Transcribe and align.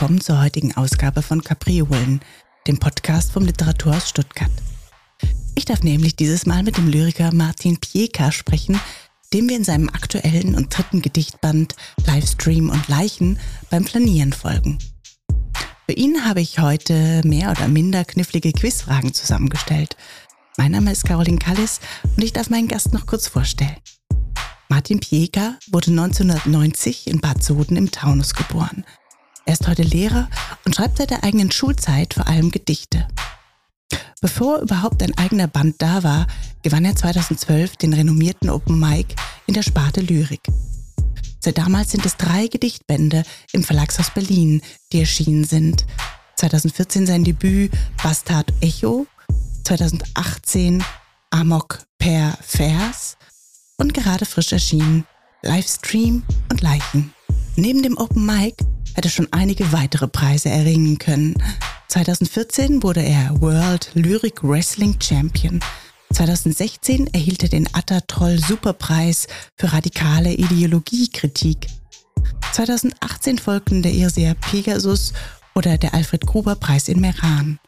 willkommen 0.00 0.20
zur 0.20 0.40
heutigen 0.40 0.76
Ausgabe 0.76 1.22
von 1.22 1.42
Kapriolen, 1.42 2.20
dem 2.68 2.78
Podcast 2.78 3.32
vom 3.32 3.44
Literaturhaus 3.44 4.08
Stuttgart. 4.08 4.52
Ich 5.56 5.64
darf 5.64 5.82
nämlich 5.82 6.14
dieses 6.14 6.46
Mal 6.46 6.62
mit 6.62 6.76
dem 6.76 6.86
Lyriker 6.86 7.34
Martin 7.34 7.78
Pieka 7.80 8.30
sprechen, 8.30 8.80
dem 9.34 9.48
wir 9.48 9.56
in 9.56 9.64
seinem 9.64 9.88
aktuellen 9.88 10.54
und 10.54 10.68
dritten 10.68 11.02
Gedichtband 11.02 11.74
Livestream 12.06 12.70
und 12.70 12.86
Leichen 12.86 13.40
beim 13.70 13.82
Planieren 13.82 14.32
folgen. 14.32 14.78
Für 15.88 15.96
ihn 15.96 16.24
habe 16.24 16.42
ich 16.42 16.60
heute 16.60 17.20
mehr 17.24 17.50
oder 17.50 17.66
minder 17.66 18.04
knifflige 18.04 18.52
Quizfragen 18.52 19.12
zusammengestellt. 19.12 19.96
Mein 20.58 20.70
Name 20.70 20.92
ist 20.92 21.06
Caroline 21.06 21.38
Kallis 21.38 21.80
und 22.16 22.22
ich 22.22 22.32
darf 22.32 22.50
meinen 22.50 22.68
Gast 22.68 22.92
noch 22.92 23.06
kurz 23.06 23.26
vorstellen. 23.26 23.74
Martin 24.68 25.00
Pieka 25.00 25.56
wurde 25.72 25.90
1990 25.90 27.08
in 27.08 27.20
Bad 27.20 27.42
Soden 27.42 27.76
im 27.76 27.90
Taunus 27.90 28.34
geboren. 28.34 28.84
Er 29.48 29.54
ist 29.54 29.66
heute 29.66 29.82
Lehrer 29.82 30.28
und 30.66 30.76
schreibt 30.76 30.98
seit 30.98 31.08
der 31.08 31.24
eigenen 31.24 31.50
Schulzeit 31.50 32.12
vor 32.12 32.26
allem 32.26 32.50
Gedichte. 32.50 33.08
Bevor 34.20 34.58
überhaupt 34.58 35.02
ein 35.02 35.16
eigener 35.16 35.46
Band 35.46 35.76
da 35.78 36.02
war, 36.02 36.26
gewann 36.62 36.84
er 36.84 36.94
2012 36.94 37.78
den 37.78 37.94
renommierten 37.94 38.50
Open 38.50 38.78
Mic 38.78 39.14
in 39.46 39.54
der 39.54 39.62
Sparte 39.62 40.02
Lyrik. 40.02 40.42
Seit 41.40 41.56
damals 41.56 41.92
sind 41.92 42.04
es 42.04 42.18
drei 42.18 42.48
Gedichtbände 42.48 43.22
im 43.52 43.64
Verlagshaus 43.64 44.10
Berlin, 44.10 44.60
die 44.92 45.00
erschienen 45.00 45.44
sind. 45.44 45.86
2014 46.36 47.06
sein 47.06 47.24
Debüt 47.24 47.72
Bastard 48.02 48.52
Echo, 48.60 49.06
2018 49.64 50.84
Amok 51.30 51.86
per 51.98 52.36
Vers 52.42 53.16
und 53.78 53.94
gerade 53.94 54.26
frisch 54.26 54.52
erschienen 54.52 55.06
Livestream 55.40 56.22
und 56.50 56.60
Leichen. 56.60 57.14
Neben 57.56 57.82
dem 57.82 57.96
Open 57.96 58.26
Mic 58.26 58.54
er 59.04 59.10
schon 59.10 59.32
einige 59.32 59.72
weitere 59.72 60.08
Preise 60.08 60.48
erringen 60.48 60.98
können. 60.98 61.34
2014 61.88 62.82
wurde 62.82 63.02
er 63.02 63.40
World 63.40 63.90
Lyric 63.94 64.42
Wrestling 64.42 64.96
Champion. 65.00 65.60
2016 66.12 67.06
erhielt 67.08 67.42
er 67.42 67.48
den 67.48 67.72
Atta-Troll 67.74 68.38
Superpreis 68.38 69.26
für 69.56 69.72
radikale 69.72 70.32
Ideologiekritik. 70.32 71.66
2018 72.52 73.38
folgten 73.38 73.82
der 73.82 73.92
Irrseher 73.92 74.34
Pegasus 74.34 75.12
oder 75.54 75.78
der 75.78 75.94
Alfred 75.94 76.26
Gruber 76.26 76.56
Preis 76.56 76.88
in 76.88 77.00
Meran. 77.00 77.58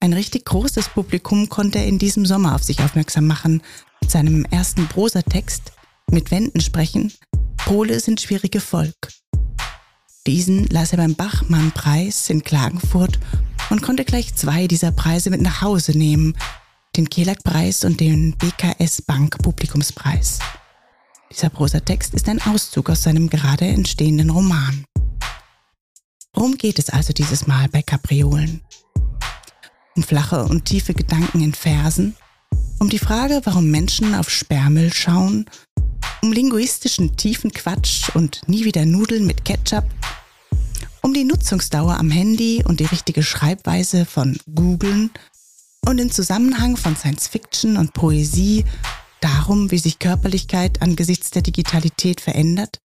Ein 0.00 0.12
richtig 0.12 0.44
großes 0.44 0.88
Publikum 0.88 1.48
konnte 1.48 1.78
er 1.78 1.86
in 1.86 1.98
diesem 1.98 2.26
Sommer 2.26 2.56
auf 2.56 2.64
sich 2.64 2.80
aufmerksam 2.80 3.26
machen 3.26 3.62
mit 4.00 4.10
seinem 4.10 4.44
ersten 4.46 4.88
Prosatext 4.88 5.72
Mit 6.10 6.30
Wänden 6.30 6.60
sprechen. 6.60 7.12
Pole 7.56 8.00
sind 8.00 8.20
schwierige 8.20 8.60
Volk. 8.60 9.21
Diesen 10.26 10.66
las 10.68 10.92
er 10.92 10.98
beim 10.98 11.16
Bachmann-Preis 11.16 12.30
in 12.30 12.44
Klagenfurt 12.44 13.18
und 13.70 13.82
konnte 13.82 14.04
gleich 14.04 14.36
zwei 14.36 14.68
dieser 14.68 14.92
Preise 14.92 15.30
mit 15.30 15.40
nach 15.40 15.62
Hause 15.62 15.98
nehmen, 15.98 16.36
den 16.96 17.10
Kelag-Preis 17.10 17.82
und 17.82 17.98
den 17.98 18.36
BKS 18.36 19.02
Bank 19.02 19.38
Publikumspreis. 19.42 20.38
Dieser 21.32 21.50
Prosatext 21.50 22.14
ist 22.14 22.28
ein 22.28 22.40
Auszug 22.40 22.88
aus 22.90 23.02
seinem 23.02 23.30
gerade 23.30 23.64
entstehenden 23.64 24.30
Roman. 24.30 24.84
Worum 26.34 26.56
geht 26.56 26.78
es 26.78 26.88
also 26.88 27.12
dieses 27.12 27.48
Mal 27.48 27.68
bei 27.68 27.82
Kapriolen? 27.82 28.62
Um 29.96 30.04
flache 30.04 30.44
und 30.44 30.66
tiefe 30.66 30.94
Gedanken 30.94 31.42
in 31.42 31.52
Versen, 31.52 32.14
um 32.78 32.88
die 32.88 33.00
Frage, 33.00 33.40
warum 33.42 33.72
Menschen 33.72 34.14
auf 34.14 34.30
Sperrmüll 34.30 34.92
schauen 34.92 35.46
um 36.22 36.32
linguistischen 36.32 37.16
tiefen 37.16 37.52
Quatsch 37.52 38.14
und 38.14 38.40
nie 38.46 38.64
wieder 38.64 38.86
Nudeln 38.86 39.26
mit 39.26 39.44
Ketchup, 39.44 39.84
um 41.02 41.12
die 41.12 41.24
Nutzungsdauer 41.24 41.98
am 41.98 42.10
Handy 42.10 42.62
und 42.64 42.78
die 42.80 42.84
richtige 42.84 43.22
Schreibweise 43.22 44.04
von 44.06 44.38
Googlen. 44.54 45.10
Und 45.84 45.96
den 45.96 46.12
Zusammenhang 46.12 46.76
von 46.76 46.94
Science 46.94 47.26
Fiction 47.26 47.76
und 47.76 47.92
Poesie, 47.92 48.64
darum, 49.20 49.72
wie 49.72 49.78
sich 49.78 49.98
Körperlichkeit 49.98 50.80
angesichts 50.80 51.30
der 51.30 51.42
Digitalität 51.42 52.20
verändert, 52.20 52.80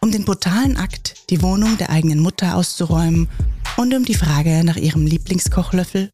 um 0.00 0.12
den 0.12 0.24
brutalen 0.24 0.76
Akt, 0.76 1.28
die 1.30 1.42
Wohnung 1.42 1.76
der 1.78 1.90
eigenen 1.90 2.20
Mutter 2.20 2.56
auszuräumen. 2.56 3.28
Und 3.76 3.94
um 3.94 4.04
die 4.04 4.14
Frage 4.14 4.62
nach 4.64 4.76
ihrem 4.76 5.06
Lieblingskochlöffel, 5.06 6.12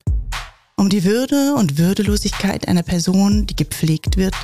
um 0.77 0.89
die 0.89 1.05
Würde 1.05 1.55
und 1.55 1.77
Würdelosigkeit 1.77 2.67
einer 2.67 2.83
Person, 2.83 3.47
die 3.47 3.57
gepflegt 3.57 4.17
wird, 4.17 4.35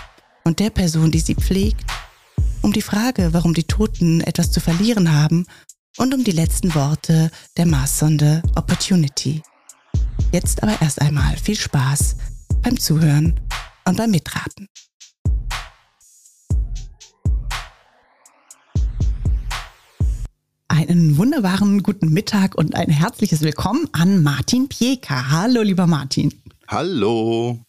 und 0.45 0.61
der 0.61 0.71
Person, 0.71 1.11
die 1.11 1.21
sie 1.21 1.35
pflegt, 1.35 1.85
um 2.61 2.73
die 2.73 2.83
Frage, 2.83 3.33
warum 3.33 3.55
die 3.55 3.65
Toten 3.65 4.21
etwas 4.21 4.53
zu 4.53 4.61
verlieren 4.61 5.13
haben 5.13 5.47
und 5.97 6.15
um 6.15 6.23
die 6.23 6.33
letzten 6.33 6.75
Worte 6.75 7.31
der 7.57 7.67
Marssonde 7.67 8.43
Opportunity. 8.55 9.43
Jetzt 10.33 10.63
aber 10.63 10.81
erst 10.81 11.01
einmal 11.01 11.37
viel 11.37 11.57
Spaß 11.57 12.17
beim 12.63 12.79
Zuhören 12.79 13.41
und 13.87 13.97
beim 13.97 14.11
Mitraten. 14.11 14.69
Einen 20.69 21.17
wunderbaren 21.17 21.83
guten 21.83 22.13
Mittag 22.13 22.55
und 22.57 22.75
ein 22.75 22.91
herzliches 22.91 23.41
Willkommen 23.41 23.89
an 23.93 24.23
Martin 24.23 24.69
Pieka. 24.69 25.31
Hallo, 25.31 25.63
lieber 25.63 25.87
Martin. 25.87 26.35
Hallo. 26.69 27.65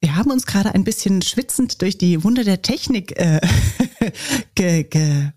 Wir 0.00 0.16
haben 0.16 0.30
uns 0.30 0.46
gerade 0.46 0.74
ein 0.74 0.84
bisschen 0.84 1.22
schwitzend 1.22 1.82
durch 1.82 1.98
die 1.98 2.22
Wunder 2.22 2.44
der 2.44 2.62
Technik 2.62 3.18
äh, 3.18 3.40
ge, 4.54 4.84
ge, 4.84 5.30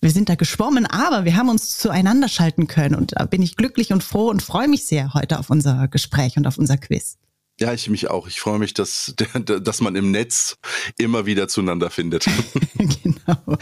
wir 0.00 0.10
sind 0.10 0.28
da 0.28 0.34
geschwommen, 0.34 0.86
aber 0.86 1.24
wir 1.24 1.36
haben 1.36 1.48
uns 1.48 1.78
zueinander 1.78 2.28
schalten 2.28 2.66
können 2.66 2.96
und 2.96 3.12
da 3.16 3.24
bin 3.26 3.40
ich 3.40 3.56
glücklich 3.56 3.92
und 3.92 4.02
froh 4.02 4.28
und 4.28 4.42
freue 4.42 4.66
mich 4.66 4.84
sehr 4.84 5.14
heute 5.14 5.38
auf 5.38 5.50
unser 5.50 5.86
Gespräch 5.86 6.36
und 6.36 6.46
auf 6.48 6.58
unser 6.58 6.76
Quiz. 6.76 7.18
Ja, 7.60 7.72
ich 7.72 7.88
mich 7.88 8.10
auch. 8.10 8.26
Ich 8.26 8.40
freue 8.40 8.58
mich, 8.58 8.74
dass, 8.74 9.14
dass 9.44 9.80
man 9.80 9.94
im 9.94 10.10
Netz 10.10 10.56
immer 10.98 11.26
wieder 11.26 11.46
zueinander 11.46 11.90
findet. 11.90 12.26
genau. 12.74 13.56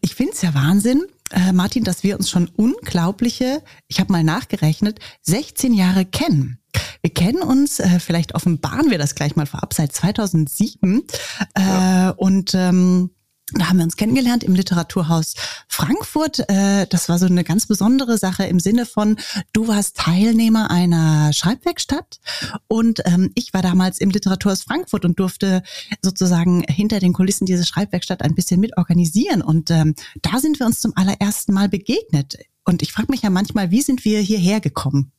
Ich 0.00 0.14
finde 0.14 0.32
es 0.32 0.40
ja 0.40 0.54
Wahnsinn, 0.54 1.04
äh, 1.30 1.52
Martin, 1.52 1.84
dass 1.84 2.02
wir 2.02 2.16
uns 2.16 2.30
schon 2.30 2.48
unglaubliche, 2.56 3.62
ich 3.88 4.00
habe 4.00 4.12
mal 4.12 4.24
nachgerechnet, 4.24 5.00
16 5.22 5.74
Jahre 5.74 6.06
kennen. 6.06 6.58
Wir 7.02 7.12
kennen 7.12 7.42
uns, 7.42 7.80
äh, 7.80 8.00
vielleicht 8.00 8.34
offenbaren 8.34 8.90
wir 8.90 8.98
das 8.98 9.14
gleich 9.14 9.36
mal 9.36 9.46
vorab, 9.46 9.74
seit 9.74 9.92
2007. 9.92 11.02
Äh, 11.54 11.60
ja. 11.60 12.10
Und 12.10 12.54
ähm, 12.54 13.10
da 13.52 13.68
haben 13.68 13.76
wir 13.76 13.84
uns 13.84 13.96
kennengelernt 13.96 14.42
im 14.42 14.54
Literaturhaus 14.54 15.34
Frankfurt. 15.68 16.48
Äh, 16.48 16.86
das 16.88 17.08
war 17.08 17.18
so 17.18 17.26
eine 17.26 17.44
ganz 17.44 17.66
besondere 17.66 18.16
Sache 18.16 18.44
im 18.44 18.58
Sinne 18.58 18.86
von, 18.86 19.16
du 19.52 19.68
warst 19.68 19.96
Teilnehmer 19.96 20.70
einer 20.70 21.32
Schreibwerkstatt 21.32 22.20
und 22.68 23.02
ähm, 23.04 23.30
ich 23.34 23.52
war 23.52 23.60
damals 23.60 23.98
im 23.98 24.10
Literaturhaus 24.10 24.62
Frankfurt 24.62 25.04
und 25.04 25.20
durfte 25.20 25.62
sozusagen 26.00 26.64
hinter 26.68 27.00
den 27.00 27.12
Kulissen 27.12 27.44
diese 27.44 27.66
Schreibwerkstatt 27.66 28.22
ein 28.22 28.34
bisschen 28.34 28.60
mit 28.60 28.78
organisieren. 28.78 29.42
Und 29.42 29.70
ähm, 29.70 29.94
da 30.22 30.40
sind 30.40 30.58
wir 30.58 30.66
uns 30.66 30.80
zum 30.80 30.92
allerersten 30.96 31.52
Mal 31.52 31.68
begegnet. 31.68 32.38
Und 32.64 32.82
ich 32.82 32.92
frage 32.92 33.10
mich 33.10 33.22
ja 33.22 33.30
manchmal, 33.30 33.70
wie 33.70 33.82
sind 33.82 34.06
wir 34.06 34.20
hierher 34.20 34.60
gekommen? 34.60 35.12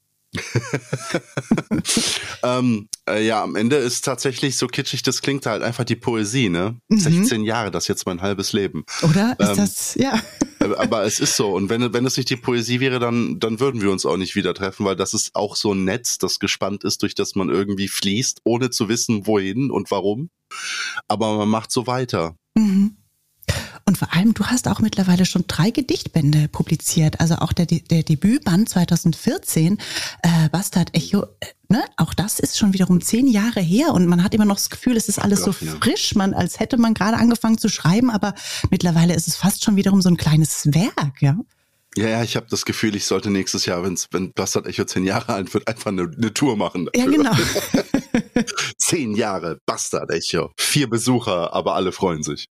ähm, 2.44 2.88
äh, 3.08 3.26
ja, 3.26 3.44
am 3.44 3.56
Ende 3.56 3.78
ist 3.78 4.06
tatsächlich 4.06 4.58
so 4.58 4.68
kitschig, 4.68 5.04
das 5.04 5.22
klingt 5.22 5.46
halt 5.46 5.64
einfach 5.64 5.84
die 5.84 5.96
Poesie, 5.96 6.50
ne? 6.50 6.80
Mhm. 6.90 7.00
16 7.00 7.44
Jahre, 7.44 7.72
das 7.72 7.86
ist 7.86 7.88
jetzt 7.90 8.06
mein 8.06 8.22
halbes 8.22 8.54
Leben. 8.54 8.86
Oder 9.02 9.36
ist 9.40 9.50
ähm, 9.50 9.56
das, 9.56 9.96
ja. 9.96 10.22
aber 10.78 11.04
es 11.04 11.20
ist 11.20 11.36
so. 11.36 11.54
Und 11.54 11.70
wenn, 11.70 11.94
wenn 11.94 12.06
es 12.06 12.18
nicht 12.18 12.30
die 12.30 12.36
Poesie 12.36 12.80
wäre, 12.80 13.00
dann, 13.00 13.40
dann 13.40 13.60
würden 13.60 13.82
wir 13.82 13.92
uns 13.92 14.06
auch 14.06 14.18
nicht 14.18 14.36
wieder 14.36 14.54
treffen, 14.54 14.86
weil 14.86 14.96
das 14.96 15.14
ist 15.14 15.36
auch 15.36 15.56
so 15.56 15.74
ein 15.74 15.84
Netz, 15.84 16.18
das 16.18 16.40
gespannt 16.40 16.84
ist, 16.84 17.02
durch 17.02 17.16
das 17.16 17.36
man 17.36 17.50
irgendwie 17.50 17.88
fließt, 17.88 18.42
ohne 18.44 18.70
zu 18.70 18.90
wissen, 18.90 19.28
wohin 19.28 19.72
und 19.72 19.92
warum. 19.92 20.30
Aber 21.08 21.38
man 21.38 21.50
macht 21.50 21.72
so 21.72 21.88
weiter. 21.88 22.36
Mhm. 22.56 22.98
Und 23.88 24.00
vor 24.00 24.14
allem, 24.14 24.34
du 24.34 24.46
hast 24.46 24.68
auch 24.68 24.80
mittlerweile 24.80 25.26
schon 25.26 25.46
drei 25.48 25.70
Gedichtbände 25.70 26.48
publiziert. 26.48 27.20
Also 27.20 27.36
auch 27.36 27.54
der, 27.54 27.68
der 27.68 28.02
Debütband 28.02 28.68
2014, 28.68 29.78
äh, 30.24 30.50
Bastard 30.52 30.96
Echo, 30.96 31.24
äh, 31.40 31.46
ne? 31.70 31.84
auch 31.98 32.16
das 32.16 32.40
ist 32.40 32.58
schon 32.58 32.74
wiederum 32.74 33.00
zehn 33.02 33.28
Jahre 33.28 33.60
her 33.60 33.94
und 33.94 34.08
man 34.08 34.24
hat 34.24 34.34
immer 34.34 34.46
noch 34.46 34.56
das 34.56 34.72
Gefühl, 34.72 34.98
es 34.98 35.08
ist 35.08 35.20
alles 35.20 35.44
so 35.44 35.52
frisch, 35.52 36.16
man, 36.16 36.34
als 36.34 36.60
hätte 36.60 36.78
man 36.78 36.96
gerade 36.96 37.18
angefangen 37.18 37.60
zu 37.60 37.70
schreiben, 37.70 38.10
aber 38.10 38.34
mittlerweile 38.72 39.14
ist 39.14 39.28
es 39.28 39.36
fast 39.36 39.64
schon 39.64 39.76
wiederum 39.76 40.02
so 40.02 40.10
ein 40.10 40.18
kleines 40.18 40.74
Werk, 40.74 41.22
ja. 41.22 41.38
Ja, 41.98 42.10
ja, 42.10 42.24
ich 42.24 42.36
habe 42.36 42.48
das 42.50 42.66
Gefühl, 42.66 42.96
ich 42.96 43.06
sollte 43.06 43.30
nächstes 43.30 43.66
Jahr, 43.66 43.84
wenn's, 43.84 44.08
wenn 44.12 44.34
Bastard 44.34 44.68
Echo 44.68 44.84
zehn 44.84 45.06
Jahre 45.06 45.34
alt 45.34 45.54
wird, 45.54 45.68
einfach 45.68 45.92
eine, 45.92 46.12
eine 46.12 46.34
Tour 46.34 46.58
machen. 46.58 46.90
Dafür. 46.92 47.10
Ja, 47.10 47.18
genau. 47.18 47.32
zehn 48.78 49.16
Jahre, 49.16 49.60
Bastard 49.66 50.12
Echo. 50.12 50.52
Vier 50.58 50.90
Besucher, 50.90 51.54
aber 51.54 51.76
alle 51.76 51.94
freuen 51.94 52.22
sich. 52.22 52.48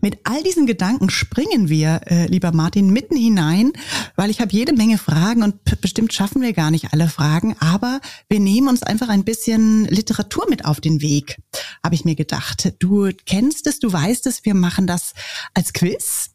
Mit 0.00 0.18
all 0.24 0.42
diesen 0.42 0.66
Gedanken 0.66 1.10
springen 1.10 1.68
wir, 1.68 2.00
äh, 2.06 2.26
lieber 2.26 2.52
Martin, 2.52 2.90
mitten 2.90 3.16
hinein, 3.16 3.72
weil 4.16 4.30
ich 4.30 4.40
habe 4.40 4.52
jede 4.52 4.72
Menge 4.72 4.98
Fragen 4.98 5.42
und 5.42 5.62
bestimmt 5.80 6.12
schaffen 6.12 6.42
wir 6.42 6.52
gar 6.52 6.70
nicht 6.70 6.92
alle 6.92 7.08
Fragen, 7.08 7.56
aber 7.58 8.00
wir 8.28 8.40
nehmen 8.40 8.68
uns 8.68 8.82
einfach 8.82 9.08
ein 9.08 9.24
bisschen 9.24 9.84
Literatur 9.86 10.46
mit 10.48 10.64
auf 10.64 10.80
den 10.80 11.00
Weg, 11.00 11.38
habe 11.82 11.94
ich 11.94 12.04
mir 12.04 12.14
gedacht. 12.14 12.74
Du 12.78 13.10
kennst 13.26 13.66
es, 13.66 13.78
du 13.78 13.92
weißt 13.92 14.26
es, 14.26 14.44
wir 14.44 14.54
machen 14.54 14.86
das 14.86 15.12
als 15.54 15.72
Quiz 15.72 16.30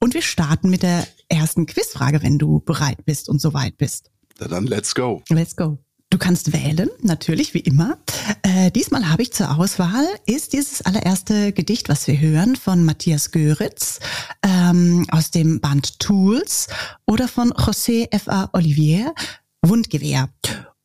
und 0.00 0.14
wir 0.14 0.22
starten 0.22 0.70
mit 0.70 0.82
der 0.82 1.06
ersten 1.28 1.66
Quizfrage, 1.66 2.22
wenn 2.22 2.38
du 2.38 2.60
bereit 2.60 3.04
bist 3.04 3.28
und 3.28 3.40
soweit 3.40 3.76
bist. 3.78 4.10
Na 4.38 4.48
dann 4.48 4.66
let's 4.66 4.94
go. 4.94 5.22
Let's 5.28 5.54
go. 5.54 5.78
Du 6.10 6.18
kannst 6.18 6.52
wählen, 6.52 6.90
natürlich, 7.02 7.54
wie 7.54 7.60
immer. 7.60 7.96
Äh, 8.42 8.72
diesmal 8.72 9.08
habe 9.08 9.22
ich 9.22 9.32
zur 9.32 9.56
Auswahl, 9.56 10.04
ist 10.26 10.52
dieses 10.52 10.82
allererste 10.82 11.52
Gedicht, 11.52 11.88
was 11.88 12.08
wir 12.08 12.18
hören, 12.20 12.56
von 12.56 12.84
Matthias 12.84 13.30
Göritz 13.30 14.00
ähm, 14.42 15.06
aus 15.12 15.30
dem 15.30 15.60
Band 15.60 16.00
Tools 16.00 16.66
oder 17.06 17.28
von 17.28 17.52
José 17.52 18.08
F.A. 18.10 18.50
Olivier, 18.52 19.14
Wundgewehr. 19.62 20.28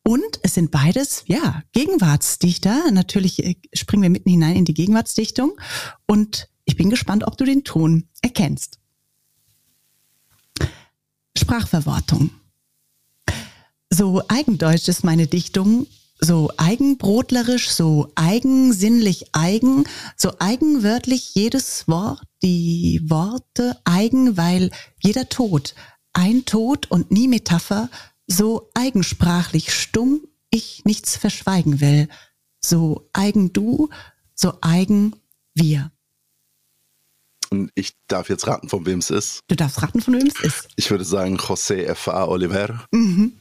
Und 0.04 0.38
es 0.42 0.54
sind 0.54 0.70
beides, 0.70 1.24
ja, 1.26 1.64
Gegenwartsdichter. 1.72 2.92
Natürlich 2.92 3.44
äh, 3.44 3.56
springen 3.74 4.04
wir 4.04 4.10
mitten 4.10 4.30
hinein 4.30 4.54
in 4.54 4.64
die 4.64 4.74
Gegenwartsdichtung. 4.74 5.58
Und 6.06 6.48
ich 6.66 6.76
bin 6.76 6.88
gespannt, 6.88 7.24
ob 7.26 7.36
du 7.36 7.44
den 7.44 7.64
Ton 7.64 8.04
erkennst. 8.22 8.78
Sprachverwortung. 11.36 12.30
So 13.96 14.22
eigendeutsch 14.28 14.88
ist 14.88 15.04
meine 15.04 15.26
Dichtung, 15.26 15.86
so 16.20 16.50
eigenbrotlerisch, 16.58 17.70
so 17.70 18.12
eigensinnlich 18.14 19.30
eigen, 19.32 19.84
so 20.18 20.34
eigenwörtlich 20.38 21.34
jedes 21.34 21.88
Wort, 21.88 22.20
die 22.42 23.00
Worte 23.06 23.80
eigen, 23.84 24.36
weil 24.36 24.70
jeder 25.00 25.30
Tod, 25.30 25.74
ein 26.12 26.44
Tod 26.44 26.90
und 26.90 27.10
nie 27.10 27.26
Metapher, 27.26 27.88
so 28.26 28.68
eigensprachlich 28.74 29.72
stumm 29.72 30.20
ich 30.50 30.84
nichts 30.84 31.16
verschweigen 31.16 31.80
will, 31.80 32.10
so 32.62 33.08
eigen 33.14 33.54
du, 33.54 33.88
so 34.34 34.58
eigen 34.60 35.16
wir. 35.54 35.90
Und 37.48 37.70
ich 37.74 37.92
darf 38.08 38.28
jetzt 38.28 38.46
raten, 38.46 38.68
von 38.68 38.84
wem 38.84 38.98
es 38.98 39.08
ist. 39.08 39.40
Du 39.48 39.56
darfst 39.56 39.80
raten, 39.80 40.02
von 40.02 40.12
wem 40.12 40.26
es 40.26 40.38
ist. 40.44 40.68
Ich 40.76 40.90
würde 40.90 41.06
sagen 41.06 41.38
José 41.38 41.84
F.A. 41.84 42.26
Oliver. 42.26 42.84
Mhm. 42.92 43.38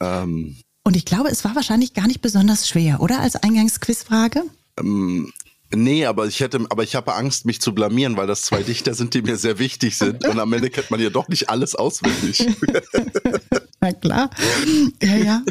Ähm, 0.00 0.56
Und 0.84 0.96
ich 0.96 1.04
glaube, 1.04 1.28
es 1.28 1.44
war 1.44 1.54
wahrscheinlich 1.54 1.94
gar 1.94 2.06
nicht 2.06 2.20
besonders 2.20 2.68
schwer, 2.68 3.00
oder? 3.00 3.20
Als 3.20 3.36
Eingangsquizfrage? 3.36 4.42
Ähm, 4.78 5.32
nee, 5.72 6.06
aber 6.06 6.26
ich 6.26 6.40
hätte, 6.40 6.64
aber 6.70 6.82
ich 6.82 6.94
habe 6.94 7.14
Angst, 7.14 7.44
mich 7.44 7.60
zu 7.60 7.74
blamieren, 7.74 8.16
weil 8.16 8.26
das 8.26 8.42
zwei 8.42 8.62
Dichter 8.62 8.94
sind, 8.94 9.14
die 9.14 9.22
mir 9.22 9.36
sehr 9.36 9.58
wichtig 9.58 9.96
sind. 9.96 10.26
Und 10.26 10.38
am 10.38 10.52
Ende 10.52 10.70
kennt 10.70 10.90
man 10.90 11.00
ja 11.00 11.10
doch 11.10 11.28
nicht 11.28 11.50
alles 11.50 11.74
auswendig. 11.74 12.46
Na 13.80 13.92
klar. 13.92 14.30
Ja, 15.02 15.16
ja. 15.16 15.42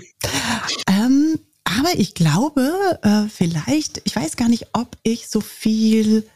ähm, 0.87 1.39
aber 1.63 1.97
ich 1.97 2.13
glaube, 2.15 2.99
äh, 3.03 3.29
vielleicht, 3.29 4.01
ich 4.03 4.15
weiß 4.15 4.35
gar 4.35 4.49
nicht, 4.49 4.67
ob 4.73 4.97
ich 5.03 5.27
so 5.27 5.41
viel 5.41 6.27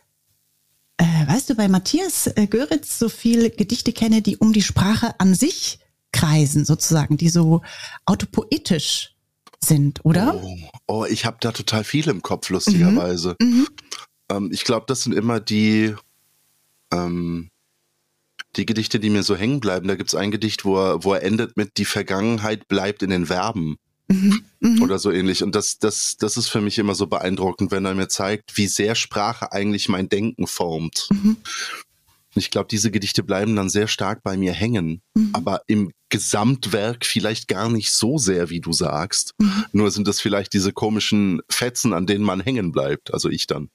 äh, 0.97 1.27
weißt 1.27 1.49
du, 1.49 1.55
bei 1.55 1.67
Matthias 1.67 2.27
äh, 2.27 2.47
Göritz 2.47 2.99
so 2.99 3.09
viele 3.09 3.49
Gedichte 3.49 3.93
kenne, 3.93 4.21
die 4.21 4.37
um 4.37 4.53
die 4.53 4.61
Sprache 4.61 5.19
an 5.19 5.33
sich 5.33 5.79
kreisen, 6.13 6.63
sozusagen, 6.63 7.17
die 7.17 7.27
so 7.27 7.61
autopoetisch 8.05 9.13
sind, 9.59 10.05
oder? 10.05 10.41
Oh, 10.41 10.57
oh 10.87 11.05
ich 11.05 11.25
habe 11.25 11.37
da 11.41 11.51
total 11.51 11.83
viel 11.83 12.07
im 12.07 12.21
Kopf, 12.21 12.49
lustigerweise. 12.49 13.35
Mhm. 13.41 13.47
Mhm. 13.47 13.67
Ähm, 14.29 14.49
ich 14.53 14.63
glaube, 14.63 14.85
das 14.87 15.01
sind 15.01 15.13
immer 15.13 15.41
die, 15.41 15.93
ähm, 16.93 17.49
die 18.55 18.65
Gedichte, 18.65 18.99
die 18.99 19.09
mir 19.09 19.23
so 19.23 19.35
hängen 19.35 19.59
bleiben. 19.59 19.87
Da 19.87 19.95
gibt 19.95 20.09
es 20.09 20.15
ein 20.15 20.31
Gedicht, 20.31 20.63
wo 20.63 20.77
er, 20.77 21.03
wo 21.03 21.13
er 21.13 21.23
endet 21.23 21.57
mit 21.57 21.77
Die 21.77 21.85
Vergangenheit 21.85 22.67
bleibt 22.67 23.03
in 23.03 23.09
den 23.09 23.25
Verben. 23.25 23.77
Mhm, 24.07 24.43
mhm. 24.59 24.81
Oder 24.81 24.99
so 24.99 25.11
ähnlich. 25.11 25.43
Und 25.43 25.55
das, 25.55 25.79
das, 25.79 26.17
das 26.17 26.37
ist 26.37 26.49
für 26.49 26.61
mich 26.61 26.77
immer 26.77 26.93
so 26.93 27.07
beeindruckend, 27.07 27.71
wenn 27.71 27.85
er 27.85 27.95
mir 27.95 28.09
zeigt, 28.09 28.57
wie 28.57 28.67
sehr 28.67 28.95
Sprache 28.95 29.51
eigentlich 29.51 29.89
mein 29.89 30.09
Denken 30.09 30.45
formt. 30.45 31.07
Mhm. 31.11 31.37
Ich 32.35 32.51
glaube, 32.51 32.67
diese 32.69 32.91
Gedichte 32.91 33.23
bleiben 33.23 33.55
dann 33.55 33.69
sehr 33.69 33.87
stark 33.87 34.23
bei 34.23 34.37
mir 34.37 34.53
hängen, 34.53 35.01
mhm. 35.13 35.29
aber 35.33 35.61
im 35.67 35.91
Gesamtwerk 36.09 37.05
vielleicht 37.05 37.47
gar 37.47 37.69
nicht 37.69 37.91
so 37.91 38.17
sehr, 38.17 38.49
wie 38.49 38.59
du 38.59 38.73
sagst. 38.73 39.33
Mhm. 39.39 39.65
Nur 39.71 39.91
sind 39.91 40.07
es 40.07 40.21
vielleicht 40.21 40.53
diese 40.53 40.71
komischen 40.71 41.41
Fetzen, 41.49 41.93
an 41.93 42.07
denen 42.07 42.23
man 42.23 42.39
hängen 42.41 42.71
bleibt, 42.71 43.13
also 43.13 43.29
ich 43.29 43.47
dann. 43.47 43.69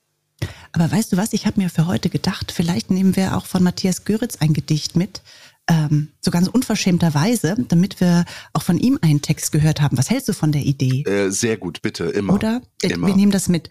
Aber 0.72 0.90
weißt 0.90 1.12
du 1.12 1.16
was, 1.16 1.32
ich 1.32 1.46
habe 1.46 1.60
mir 1.60 1.70
für 1.70 1.86
heute 1.86 2.10
gedacht, 2.10 2.52
vielleicht 2.52 2.90
nehmen 2.90 3.16
wir 3.16 3.36
auch 3.36 3.46
von 3.46 3.62
Matthias 3.62 4.04
Göritz 4.04 4.36
ein 4.36 4.52
Gedicht 4.52 4.94
mit, 4.94 5.22
ähm, 5.68 6.08
so 6.20 6.30
ganz 6.30 6.48
unverschämterweise, 6.48 7.56
damit 7.68 8.00
wir 8.00 8.24
auch 8.52 8.62
von 8.62 8.78
ihm 8.78 8.98
einen 9.02 9.20
Text 9.20 9.52
gehört 9.52 9.80
haben. 9.80 9.98
Was 9.98 10.10
hältst 10.10 10.28
du 10.28 10.32
von 10.32 10.52
der 10.52 10.62
Idee? 10.62 11.02
Äh, 11.02 11.30
sehr 11.30 11.56
gut, 11.56 11.82
bitte, 11.82 12.04
immer. 12.04 12.34
Oder? 12.34 12.62
Immer. 12.82 13.08
Wir 13.08 13.16
nehmen 13.16 13.32
das 13.32 13.48
mit. 13.48 13.68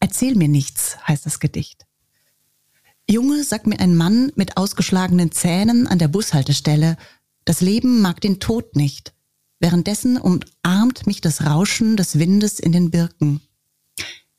Erzähl 0.00 0.34
mir 0.34 0.48
nichts, 0.48 0.96
heißt 1.06 1.24
das 1.24 1.38
Gedicht. 1.38 1.85
Junge, 3.08 3.44
sagt 3.44 3.66
mir 3.66 3.78
ein 3.80 3.96
Mann 3.96 4.32
mit 4.34 4.56
ausgeschlagenen 4.56 5.32
Zähnen 5.32 5.86
an 5.86 5.98
der 5.98 6.08
Bushaltestelle, 6.08 6.96
das 7.44 7.60
Leben 7.60 8.00
mag 8.00 8.20
den 8.20 8.40
Tod 8.40 8.74
nicht. 8.74 9.14
Währenddessen 9.60 10.18
umarmt 10.18 11.06
mich 11.06 11.20
das 11.20 11.46
Rauschen 11.46 11.96
des 11.96 12.18
Windes 12.18 12.58
in 12.58 12.72
den 12.72 12.90
Birken. 12.90 13.40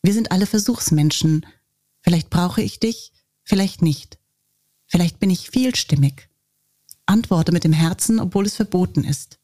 Wir 0.04 0.14
sind 0.14 0.32
alle 0.32 0.46
Versuchsmenschen. 0.46 1.46
Vielleicht 2.02 2.30
brauche 2.30 2.62
ich 2.62 2.80
dich, 2.80 3.14
vielleicht 3.44 3.82
nicht. 3.82 4.20
Vielleicht 4.86 5.20
bin 5.20 5.30
ich 5.30 5.50
vielstimmig 5.50 6.28
antworte 7.08 7.52
mit 7.52 7.64
dem 7.64 7.74
Herzen, 7.74 8.20
obwohl 8.20 8.46
es 8.46 8.56
verboten 8.56 9.04
ist. 9.04 9.40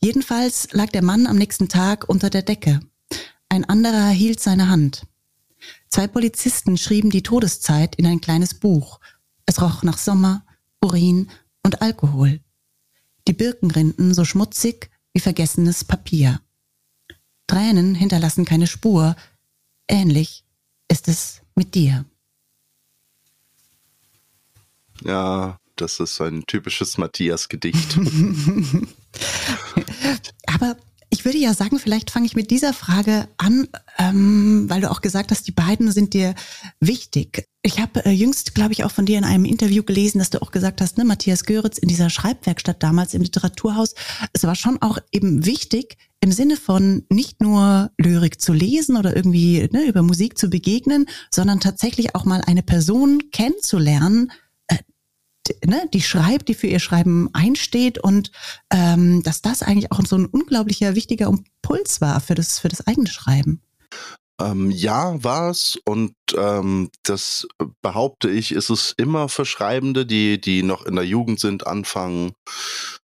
Jedenfalls 0.00 0.68
lag 0.72 0.88
der 0.90 1.02
Mann 1.02 1.26
am 1.26 1.36
nächsten 1.36 1.68
Tag 1.68 2.08
unter 2.08 2.30
der 2.30 2.42
Decke. 2.42 2.80
Ein 3.48 3.64
anderer 3.64 4.08
hielt 4.08 4.40
seine 4.40 4.68
Hand. 4.68 5.02
Zwei 5.90 6.06
Polizisten 6.06 6.76
schrieben 6.76 7.10
die 7.10 7.22
Todeszeit 7.22 7.94
in 7.96 8.06
ein 8.06 8.20
kleines 8.20 8.54
Buch. 8.54 9.00
Es 9.46 9.60
roch 9.62 9.82
nach 9.82 9.98
Sommer, 9.98 10.44
Urin 10.80 11.30
und 11.62 11.80
Alkohol. 11.82 12.40
Die 13.26 13.32
Birkenrinden 13.32 14.14
so 14.14 14.24
schmutzig 14.24 14.90
wie 15.12 15.20
vergessenes 15.20 15.84
Papier. 15.84 16.40
Tränen 17.46 17.94
hinterlassen 17.94 18.44
keine 18.44 18.66
Spur. 18.66 19.16
Ähnlich 19.88 20.44
ist 20.88 21.08
es 21.08 21.40
mit 21.54 21.74
dir. 21.74 22.04
Ja, 25.02 25.58
das 25.76 26.00
ist 26.00 26.20
ein 26.20 26.44
typisches 26.46 26.98
Matthias-Gedicht. 26.98 27.96
Aber 30.46 30.76
ich 31.10 31.24
würde 31.24 31.38
ja 31.38 31.54
sagen, 31.54 31.78
vielleicht 31.78 32.10
fange 32.10 32.26
ich 32.26 32.36
mit 32.36 32.50
dieser 32.50 32.74
Frage 32.74 33.28
an, 33.38 33.68
ähm, 33.98 34.66
weil 34.68 34.82
du 34.82 34.90
auch 34.90 35.00
gesagt 35.00 35.30
hast, 35.30 35.46
die 35.46 35.52
beiden 35.52 35.90
sind 35.90 36.12
dir 36.12 36.34
wichtig. 36.80 37.48
Ich 37.62 37.80
habe 37.80 38.04
äh, 38.04 38.10
jüngst, 38.10 38.54
glaube 38.54 38.72
ich, 38.72 38.84
auch 38.84 38.90
von 38.90 39.06
dir 39.06 39.18
in 39.18 39.24
einem 39.24 39.44
Interview 39.44 39.82
gelesen, 39.82 40.18
dass 40.18 40.30
du 40.30 40.42
auch 40.42 40.50
gesagt 40.50 40.80
hast, 40.80 40.98
ne, 40.98 41.04
Matthias 41.04 41.44
Göritz 41.44 41.78
in 41.78 41.88
dieser 41.88 42.10
Schreibwerkstatt 42.10 42.82
damals 42.82 43.14
im 43.14 43.22
Literaturhaus, 43.22 43.94
es 44.32 44.44
war 44.44 44.54
schon 44.54 44.82
auch 44.82 44.98
eben 45.10 45.46
wichtig, 45.46 45.96
im 46.20 46.32
Sinne 46.32 46.56
von 46.56 47.04
nicht 47.10 47.40
nur 47.40 47.90
Lyrik 47.96 48.40
zu 48.40 48.52
lesen 48.52 48.96
oder 48.96 49.16
irgendwie 49.16 49.68
ne, 49.72 49.86
über 49.86 50.02
Musik 50.02 50.36
zu 50.36 50.50
begegnen, 50.50 51.06
sondern 51.30 51.60
tatsächlich 51.60 52.14
auch 52.14 52.24
mal 52.24 52.42
eine 52.46 52.62
Person 52.62 53.30
kennenzulernen, 53.30 54.30
ne, 55.64 55.88
die 55.92 56.02
schreibt, 56.02 56.48
die 56.48 56.54
für 56.54 56.66
ihr 56.66 56.80
Schreiben 56.80 57.28
einsteht 57.32 57.98
und 57.98 58.30
ähm, 58.72 59.22
dass 59.22 59.42
das 59.42 59.62
eigentlich 59.62 59.92
auch 59.92 60.00
so 60.04 60.16
ein 60.16 60.26
unglaublicher 60.26 60.94
wichtiger 60.94 61.26
Impuls 61.26 62.00
war 62.00 62.20
für 62.20 62.34
das, 62.34 62.58
für 62.58 62.68
das 62.68 62.86
eigene 62.86 63.08
Schreiben. 63.08 63.62
Ähm, 64.40 64.70
ja, 64.70 65.22
war 65.22 65.50
es 65.50 65.78
und 65.84 66.14
ähm, 66.36 66.90
das 67.02 67.46
behaupte 67.82 68.30
ich, 68.30 68.52
ist 68.52 68.70
es 68.70 68.94
immer 68.96 69.28
für 69.28 69.44
Schreibende, 69.44 70.06
die, 70.06 70.40
die 70.40 70.62
noch 70.62 70.86
in 70.86 70.94
der 70.94 71.04
Jugend 71.04 71.40
sind, 71.40 71.66
anfangen, 71.66 72.32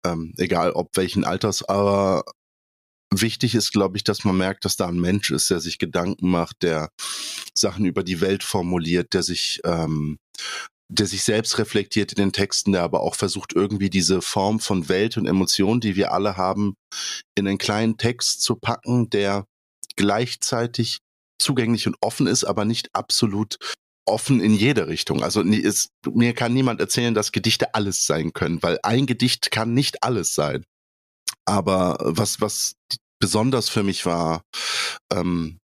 ähm, 0.04 0.32
egal 0.38 0.72
ob 0.72 0.96
welchen 0.96 1.24
Alters, 1.24 1.62
aber 1.62 2.24
wichtig 3.12 3.54
ist, 3.54 3.72
glaube 3.72 3.96
ich, 3.96 4.04
dass 4.04 4.24
man 4.24 4.36
merkt, 4.36 4.64
dass 4.64 4.76
da 4.76 4.88
ein 4.88 4.98
Mensch 4.98 5.30
ist, 5.30 5.50
der 5.50 5.60
sich 5.60 5.78
Gedanken 5.78 6.30
macht, 6.30 6.62
der 6.62 6.90
Sachen 7.54 7.84
über 7.84 8.02
die 8.02 8.20
Welt 8.20 8.42
formuliert, 8.42 9.12
der 9.12 9.22
sich 9.22 9.60
ähm, 9.64 10.18
der 10.90 11.06
sich 11.06 11.22
selbst 11.22 11.58
reflektiert 11.58 12.12
in 12.12 12.16
den 12.16 12.32
Texten, 12.32 12.72
der 12.72 12.82
aber 12.82 13.00
auch 13.00 13.14
versucht, 13.14 13.52
irgendwie 13.54 13.90
diese 13.90 14.20
Form 14.22 14.58
von 14.58 14.88
Welt 14.88 15.16
und 15.16 15.26
Emotion, 15.26 15.80
die 15.80 15.94
wir 15.94 16.12
alle 16.12 16.36
haben, 16.36 16.74
in 17.36 17.46
einen 17.46 17.58
kleinen 17.58 17.96
Text 17.96 18.42
zu 18.42 18.56
packen, 18.56 19.08
der 19.08 19.46
gleichzeitig 19.96 20.98
zugänglich 21.40 21.86
und 21.86 21.96
offen 22.00 22.26
ist, 22.26 22.44
aber 22.44 22.64
nicht 22.64 22.90
absolut 22.92 23.56
offen 24.04 24.40
in 24.40 24.52
jede 24.52 24.88
Richtung. 24.88 25.22
Also 25.22 25.42
ist, 25.42 25.90
mir 26.12 26.34
kann 26.34 26.52
niemand 26.52 26.80
erzählen, 26.80 27.14
dass 27.14 27.32
Gedichte 27.32 27.74
alles 27.74 28.06
sein 28.06 28.32
können, 28.32 28.62
weil 28.62 28.78
ein 28.82 29.06
Gedicht 29.06 29.52
kann 29.52 29.72
nicht 29.72 30.02
alles 30.02 30.34
sein. 30.34 30.64
Aber 31.44 31.98
was, 32.00 32.40
was 32.40 32.74
besonders 33.20 33.68
für 33.68 33.84
mich 33.84 34.06
war, 34.06 34.42
ähm, 35.12 35.58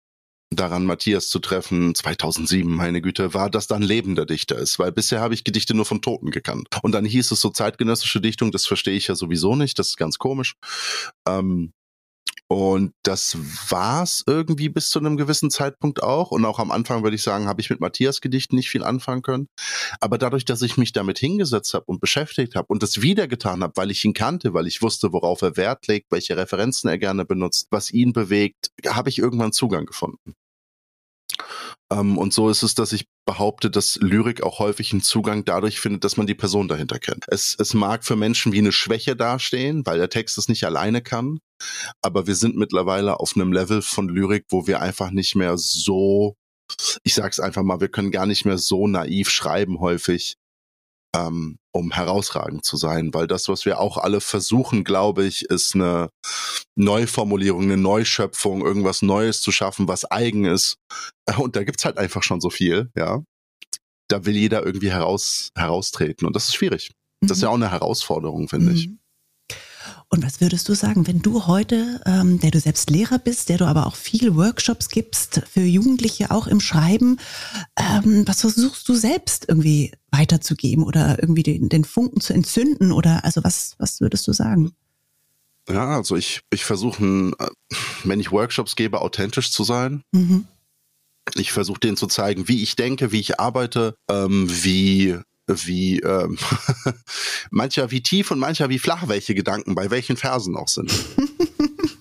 daran, 0.51 0.85
Matthias 0.85 1.29
zu 1.29 1.39
treffen, 1.39 1.95
2007, 1.95 2.73
meine 2.73 3.03
Güte, 3.03 3.35
war, 3.35 3.51
dass 3.51 3.67
da 3.67 3.77
ein 3.77 3.83
lebender 3.83 4.27
Dichter 4.27 4.57
ist, 4.57 4.79
weil 4.79 4.93
bisher 4.93 5.21
habe 5.21 5.35
ich 5.35 5.45
Gedichte 5.45 5.75
nur 5.75 5.85
von 5.85 6.03
Toten 6.03 6.31
gekannt. 6.31 6.69
Und 6.83 6.93
dann 6.93 7.05
hieß 7.05 7.31
es 7.31 7.41
so 7.41 7.51
zeitgenössische 7.51 8.21
Dichtung, 8.21 8.53
das 8.53 8.67
verstehe 8.67 8.95
ich 8.95 9.09
ja 9.09 9.15
sowieso 9.15 9.57
nicht, 9.57 9.79
das 9.79 9.89
ist 9.89 9.97
ganz 9.97 10.19
komisch. 10.19 10.55
Ähm, 11.27 11.73
und 12.49 12.93
das 13.03 13.37
war's 13.69 14.23
irgendwie 14.27 14.69
bis 14.69 14.89
zu 14.91 15.01
einem 15.01 15.17
gewissen 15.17 15.51
Zeitpunkt 15.51 16.03
auch. 16.03 16.31
Und 16.31 16.45
auch 16.45 16.61
am 16.61 16.71
Anfang 16.71 17.03
würde 17.03 17.17
ich 17.17 17.23
sagen, 17.23 17.49
habe 17.49 17.61
ich 17.61 17.71
mit 17.71 17.81
Matthias 17.81 18.21
Gedichten 18.21 18.55
nicht 18.55 18.71
viel 18.71 18.85
anfangen 18.85 19.23
können. 19.23 19.49
Aber 20.01 20.17
dadurch, 20.17 20.45
dass 20.45 20.63
ich 20.63 20.77
mich 20.77 20.93
damit 20.93 21.19
hingesetzt 21.19 21.75
habe 21.75 21.87
und 21.87 22.01
beschäftigt 22.01 22.55
habe 22.55 22.69
und 22.69 22.83
das 22.83 23.03
wieder 23.03 23.27
getan 23.27 23.63
habe, 23.63 23.73
weil 23.77 23.91
ich 23.91 24.05
ihn 24.05 24.13
kannte, 24.13 24.55
weil 24.55 24.69
ich 24.69 24.81
wusste, 24.81 25.13
worauf 25.13 25.43
er 25.43 25.57
Wert 25.57 25.89
legt, 25.89 26.13
welche 26.13 26.37
Referenzen 26.37 26.89
er 26.89 26.99
gerne 26.99 27.25
benutzt, 27.25 27.67
was 27.71 27.91
ihn 27.91 28.13
bewegt, 28.13 28.71
habe 28.87 29.09
ich 29.09 29.19
irgendwann 29.19 29.53
Zugang 29.53 29.87
gefunden. 29.87 30.35
Ähm, 31.93 32.19
und 32.19 32.33
so 32.33 32.49
ist 32.49 32.63
es, 32.63 32.75
dass 32.75 32.93
ich 32.93 33.07
behaupte, 33.27 33.71
dass 33.71 33.97
Lyrik 33.97 34.43
auch 34.43 34.59
häufig 34.59 34.93
einen 34.93 35.03
Zugang 35.03 35.45
dadurch 35.45 35.81
findet, 35.81 36.05
dass 36.05 36.17
man 36.17 36.27
die 36.27 36.35
Person 36.35 36.69
dahinter 36.69 36.99
kennt. 36.99 37.25
Es, 37.29 37.57
es 37.59 37.75
mag 37.75 38.05
für 38.05 38.17
Menschen 38.17 38.53
wie 38.53 38.59
eine 38.59 38.73
Schwäche 38.73 39.17
dastehen, 39.17 39.85
weil 39.87 39.99
der 39.99 40.11
Text 40.11 40.39
es 40.39 40.49
nicht 40.49 40.65
alleine 40.65 41.03
kann. 41.03 41.39
Aber 42.03 42.27
wir 42.27 42.35
sind 42.35 42.57
mittlerweile 42.57 43.21
auf 43.21 43.37
einem 43.37 43.53
Level 43.53 43.83
von 43.83 44.09
Lyrik, 44.09 44.47
wo 44.51 44.67
wir 44.67 44.81
einfach 44.81 45.11
nicht 45.11 45.37
mehr 45.37 45.57
so, 45.57 46.37
ich 47.03 47.15
sag's 47.15 47.41
einfach 47.41 47.63
mal, 47.63 47.81
wir 47.81 47.89
können 47.89 48.11
gar 48.11 48.27
nicht 48.27 48.45
mehr 48.45 48.59
so 48.59 48.87
naiv 48.89 49.31
schreiben 49.31 49.81
häufig, 49.81 50.37
ähm, 51.15 51.59
um 51.77 51.93
herausragend 51.93 52.65
zu 52.65 52.77
sein, 52.77 53.13
weil 53.15 53.27
das, 53.27 53.49
was 53.49 53.65
wir 53.65 53.81
auch 53.81 53.97
alle 53.97 54.21
versuchen, 54.21 54.85
glaube 54.85 55.25
ich, 55.25 55.45
ist 55.45 55.75
eine 55.75 56.11
Neuformulierung, 56.77 57.63
eine 57.63 57.77
Neuschöpfung, 57.77 58.65
irgendwas 58.65 59.03
Neues 59.03 59.41
zu 59.41 59.53
schaffen, 59.53 59.89
was 59.89 60.11
eigen 60.11 60.45
ist. 60.45 60.79
Und 61.39 61.57
da 61.57 61.65
gibt's 61.65 61.85
halt 61.85 61.99
einfach 61.99 62.23
schon 62.23 62.41
so 62.41 62.51
viel, 62.51 62.91
ja. 62.97 63.23
Da 64.09 64.25
will 64.25 64.37
jeder 64.37 64.65
irgendwie 64.65 64.91
heraus, 64.91 65.51
heraustreten 65.57 66.27
und 66.27 66.37
das 66.37 66.49
ist 66.49 66.55
schwierig. 66.55 66.93
Das 67.21 67.39
ist 67.39 67.43
ja 67.43 67.49
mhm. 67.49 67.53
auch 67.53 67.57
eine 67.57 67.71
Herausforderung, 67.73 68.49
finde 68.49 68.71
mhm. 68.71 68.77
ich. 68.77 68.91
Und 70.09 70.25
was 70.25 70.41
würdest 70.41 70.69
du 70.69 70.75
sagen, 70.75 71.07
wenn 71.09 71.21
du 71.21 71.47
heute, 71.47 72.01
ähm, 72.07 72.39
der 72.39 72.53
du 72.53 72.61
selbst 72.61 72.91
Lehrer 72.91 73.19
bist, 73.19 73.49
der 73.49 73.59
du 73.59 73.65
aber 73.65 73.87
auch 73.87 73.97
viele 73.97 74.37
Workshops 74.37 74.89
gibst 74.89 75.43
für 75.51 75.63
Jugendliche 75.63 76.31
auch 76.31 76.47
im 76.47 76.61
Schreiben, 76.61 77.19
ähm, 77.77 78.23
was 78.27 78.43
versuchst 78.43 78.89
du 78.89 78.95
selbst 78.95 79.47
irgendwie 79.49 79.93
weiterzugeben 80.13 80.85
oder 80.85 81.21
irgendwie 81.21 81.43
den, 81.43 81.69
den 81.69 81.85
Funken 81.85 82.21
zu 82.21 82.33
entzünden 82.35 82.93
oder 82.93 83.25
also 83.25 83.43
was, 83.43 83.75
was 83.79 84.01
würdest 84.01 84.29
du 84.29 84.33
sagen? 84.33 84.73
Ja, 85.69 85.97
also 85.97 86.15
ich, 86.15 86.43
ich 86.51 86.65
versuche, 86.65 87.05
äh, 87.39 87.49
wenn 88.05 88.21
ich 88.21 88.31
Workshops 88.31 88.77
gebe, 88.77 89.01
authentisch 89.01 89.51
zu 89.51 89.65
sein. 89.65 90.03
Mhm. 90.13 90.47
Ich 91.35 91.51
versuche 91.51 91.81
denen 91.81 91.97
zu 91.97 92.07
zeigen, 92.07 92.47
wie 92.47 92.63
ich 92.63 92.77
denke, 92.77 93.11
wie 93.11 93.19
ich 93.19 93.41
arbeite, 93.41 93.97
ähm, 94.09 94.47
wie 94.49 95.19
wie 95.47 96.01
ähm, 96.01 96.39
mancher 97.51 97.91
wie 97.91 98.03
tief 98.03 98.31
und 98.31 98.39
mancher 98.39 98.69
wie 98.69 98.79
flach 98.79 99.09
welche 99.09 99.35
Gedanken 99.35 99.75
bei 99.75 99.91
welchen 99.91 100.17
Versen 100.17 100.57
auch 100.57 100.69
sind. 100.69 100.93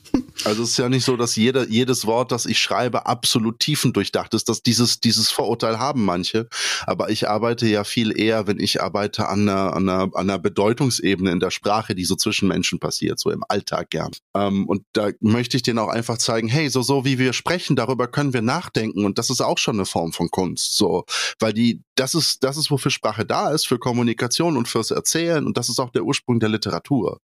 Also 0.45 0.61
es 0.61 0.71
ist 0.71 0.77
ja 0.77 0.89
nicht 0.89 1.03
so, 1.03 1.17
dass 1.17 1.35
jeder, 1.35 1.67
jedes 1.67 2.05
Wort, 2.05 2.31
das 2.31 2.45
ich 2.45 2.59
schreibe, 2.59 3.07
absolut 3.07 3.59
tiefendurchdacht 3.59 4.33
ist. 4.35 4.47
Dass 4.47 4.61
dieses, 4.61 4.99
dieses 4.99 5.31
Vorurteil 5.31 5.79
haben 5.79 6.05
manche. 6.05 6.47
Aber 6.85 7.09
ich 7.09 7.27
arbeite 7.27 7.67
ja 7.67 7.83
viel 7.83 8.17
eher, 8.17 8.45
wenn 8.45 8.59
ich 8.59 8.81
arbeite 8.81 9.27
an 9.27 9.49
einer, 9.49 9.73
an 9.73 9.89
einer, 9.89 10.03
an 10.03 10.29
einer 10.29 10.37
Bedeutungsebene 10.37 11.31
in 11.31 11.39
der 11.39 11.49
Sprache, 11.49 11.95
die 11.95 12.05
so 12.05 12.15
zwischen 12.15 12.47
Menschen 12.47 12.79
passiert, 12.79 13.19
so 13.19 13.31
im 13.31 13.43
Alltag 13.47 13.89
gern. 13.89 14.11
Ähm, 14.35 14.67
und 14.67 14.83
da 14.93 15.09
möchte 15.19 15.57
ich 15.57 15.63
denen 15.63 15.79
auch 15.79 15.89
einfach 15.89 16.19
zeigen, 16.19 16.47
hey, 16.47 16.69
so, 16.69 16.83
so 16.83 17.05
wie 17.05 17.17
wir 17.17 17.33
sprechen, 17.33 17.75
darüber 17.75 18.07
können 18.07 18.33
wir 18.33 18.43
nachdenken. 18.43 19.03
Und 19.03 19.17
das 19.17 19.31
ist 19.31 19.41
auch 19.41 19.57
schon 19.57 19.77
eine 19.77 19.85
Form 19.85 20.13
von 20.13 20.29
Kunst. 20.29 20.77
So, 20.77 21.05
weil 21.39 21.53
die, 21.53 21.81
das 21.95 22.13
ist, 22.13 22.43
das 22.43 22.57
ist, 22.57 22.69
wofür 22.69 22.91
Sprache 22.91 23.25
da 23.25 23.51
ist, 23.51 23.65
für 23.65 23.79
Kommunikation 23.79 24.57
und 24.57 24.67
fürs 24.67 24.91
Erzählen. 24.91 25.45
Und 25.45 25.57
das 25.57 25.69
ist 25.69 25.79
auch 25.79 25.89
der 25.89 26.03
Ursprung 26.03 26.39
der 26.39 26.49
Literatur. 26.49 27.19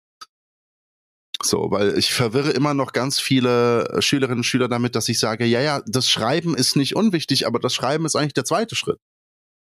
So, 1.43 1.71
weil 1.71 1.97
ich 1.97 2.13
verwirre 2.13 2.51
immer 2.51 2.73
noch 2.73 2.93
ganz 2.93 3.19
viele 3.19 3.89
äh, 3.89 4.01
Schülerinnen 4.01 4.39
und 4.39 4.43
Schüler 4.43 4.67
damit, 4.67 4.95
dass 4.95 5.09
ich 5.09 5.19
sage, 5.19 5.45
ja, 5.45 5.61
ja, 5.61 5.81
das 5.87 6.09
Schreiben 6.09 6.55
ist 6.55 6.75
nicht 6.75 6.95
unwichtig, 6.95 7.47
aber 7.47 7.59
das 7.59 7.73
Schreiben 7.73 8.05
ist 8.05 8.15
eigentlich 8.15 8.33
der 8.33 8.45
zweite 8.45 8.75
Schritt. 8.75 8.99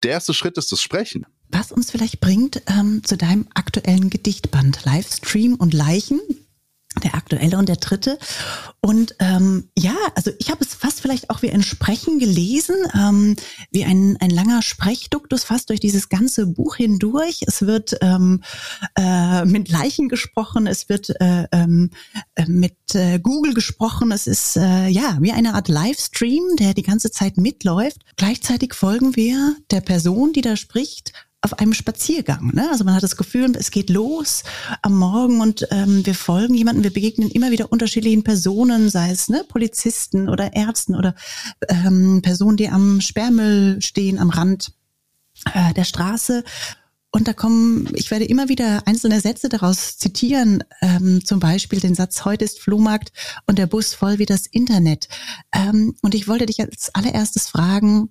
Der 0.04 0.12
erste 0.12 0.34
Schritt 0.34 0.58
ist 0.58 0.72
das 0.72 0.82
Sprechen. 0.82 1.26
Was 1.50 1.72
uns 1.72 1.92
vielleicht 1.92 2.20
bringt 2.20 2.62
ähm, 2.68 3.02
zu 3.04 3.18
deinem 3.18 3.48
aktuellen 3.54 4.10
Gedichtband 4.10 4.86
Livestream 4.86 5.56
und 5.56 5.74
Leichen, 5.74 6.20
der 7.00 7.16
aktuelle 7.16 7.58
und 7.58 7.70
der 7.70 7.78
dritte. 7.78 8.18
Und 8.82 9.16
ähm, 9.20 9.70
ja, 9.78 9.96
also 10.16 10.32
ich 10.40 10.50
habe 10.50 10.64
es 10.64 10.74
fast 10.74 11.02
vielleicht 11.02 11.30
auch 11.30 11.42
wie 11.42 11.52
ein 11.52 11.64
Sprechen 11.64 12.20
gelesen, 12.20 12.76
ähm, 12.94 13.36
wie 13.72 13.86
ein, 13.86 14.18
ein 14.20 14.30
langer 14.30 14.62
Sprechduktus 14.62 15.44
fast 15.44 15.70
durch 15.70 15.80
dieses 15.80 16.10
ganze 16.10 16.48
Buch 16.48 16.76
hindurch. 16.76 17.42
Es 17.48 17.64
wird 17.64 17.98
ähm, 18.02 18.44
äh, 18.98 19.46
mit 19.46 19.70
Leichen 19.70 20.10
gesprochen, 20.10 20.68
es 20.68 20.90
wird 20.90 21.10
äh, 21.20 21.48
ähm, 21.52 21.92
äh, 22.36 22.46
mit 22.46 22.78
äh, 22.94 23.20
Google 23.20 23.54
gesprochen. 23.54 24.12
Es 24.12 24.28
ist 24.28 24.58
äh, 24.58 24.88
ja 24.88 25.18
wie 25.20 25.32
eine 25.32 25.54
Art 25.54 25.68
Livestream, 25.68 26.56
der 26.60 26.74
die 26.74 26.84
ganze 26.84 27.12
Zeit 27.12 27.38
mitläuft. 27.38 28.02
Gleichzeitig 28.16 28.74
folgen 28.74 29.16
wir 29.16 29.56
der 29.72 29.82
Person, 29.82 30.34
die 30.34 30.42
da 30.42 30.56
spricht, 30.56 31.14
auf 31.42 31.60
einem 31.60 31.74
Spaziergang. 31.74 32.52
Ne? 32.54 32.68
Also 32.72 32.84
man 32.84 32.96
hat 32.96 33.04
das 33.04 33.16
Gefühl, 33.16 33.56
es 33.56 33.72
geht 33.72 33.90
los 33.90 34.44
am 34.82 34.98
Morgen 34.98 35.40
und 35.40 35.68
ähm, 35.72 36.06
wir 36.06 36.16
folgen 36.16 36.56
jemanden, 36.56 36.84
wir 36.84 36.94
begegnen 36.94 37.30
immer 37.30 37.52
wieder 37.52 37.72
unterschiedlichen 37.72 38.24
Personen, 38.24 38.90
sei 38.90 39.12
es 39.12 39.30
ne, 39.30 39.46
Polizisten 39.48 40.30
oder 40.30 40.54
Ärzten 40.54 40.96
oder 40.96 41.16
ähm, 41.70 42.22
Personen, 42.22 42.58
die 42.58 42.70
am 42.70 43.02
Sperrmüll 43.02 43.82
stehen, 43.82 44.20
am 44.20 44.30
Rand 44.30 44.74
äh, 45.54 45.74
der 45.74 45.84
Straße. 45.84 46.44
Und 47.12 47.28
da 47.28 47.34
kommen, 47.34 47.90
ich 47.94 48.12
werde 48.12 48.26
immer 48.26 48.50
wieder 48.50 48.86
einzelne 48.86 49.22
Sätze 49.22 49.48
daraus 49.48 49.98
zitieren, 49.98 50.64
ähm, 50.82 51.24
zum 51.24 51.40
Beispiel 51.40 51.80
den 51.80 51.96
Satz, 51.96 52.26
heute 52.26 52.46
ist 52.46 52.60
Flohmarkt 52.60 53.12
und 53.46 53.58
der 53.58 53.68
Bus 53.68 53.94
voll 53.94 54.20
wie 54.20 54.26
das 54.26 54.46
Internet. 54.46 55.08
Ähm, 55.54 55.96
und 56.02 56.16
ich 56.16 56.28
wollte 56.28 56.46
dich 56.48 56.60
als 56.60 56.94
allererstes 56.94 57.48
fragen, 57.48 58.10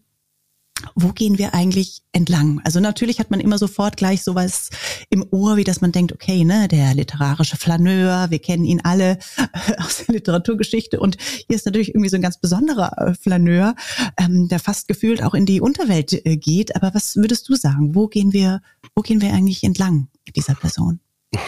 wo 0.95 1.12
gehen 1.12 1.38
wir 1.38 1.54
eigentlich 1.54 2.02
entlang? 2.12 2.61
Also 2.64 2.80
natürlich 2.80 3.18
hat 3.18 3.30
man 3.30 3.40
immer 3.40 3.59
sofort 3.59 3.97
gleich 3.97 4.23
sowas 4.23 4.71
im 5.11 5.26
Ohr, 5.30 5.56
wie 5.56 5.64
dass 5.64 5.80
man 5.80 5.92
denkt, 5.92 6.12
okay, 6.12 6.45
ne, 6.45 6.68
der 6.68 6.95
literarische 6.95 7.56
Flaneur, 7.56 8.30
wir 8.30 8.38
kennen 8.38 8.64
ihn 8.64 8.80
alle 8.83 9.18
aus 9.78 10.04
der 10.06 10.14
Literaturgeschichte 10.14 11.00
und 11.00 11.16
hier 11.21 11.56
ist 11.56 11.66
natürlich 11.66 11.90
irgendwie 11.90 12.09
so 12.09 12.16
ein 12.16 12.23
ganz 12.23 12.38
besonderer 12.38 12.97
äh, 12.99 13.14
Flaneur, 13.14 13.75
ähm, 14.18 14.49
der 14.49 14.59
fast 14.59 14.88
gefühlt 14.88 15.23
auch 15.23 15.35
in 15.35 15.47
die 15.47 15.61
Unterwelt 15.61 16.12
äh, 16.26 16.37
geht. 16.37 16.76
Aber 16.76 16.95
was 16.95 17.16
würdest 17.16 17.49
du 17.49 17.54
sagen? 17.54 17.95
Wo 17.95 18.09
gehen 18.09 18.33
wir, 18.33 18.61
wo 18.95 19.02
gehen 19.02 19.21
wir 19.21 19.33
eigentlich 19.33 19.64
entlang 19.64 20.09
dieser 20.35 20.54
Person? 20.54 21.00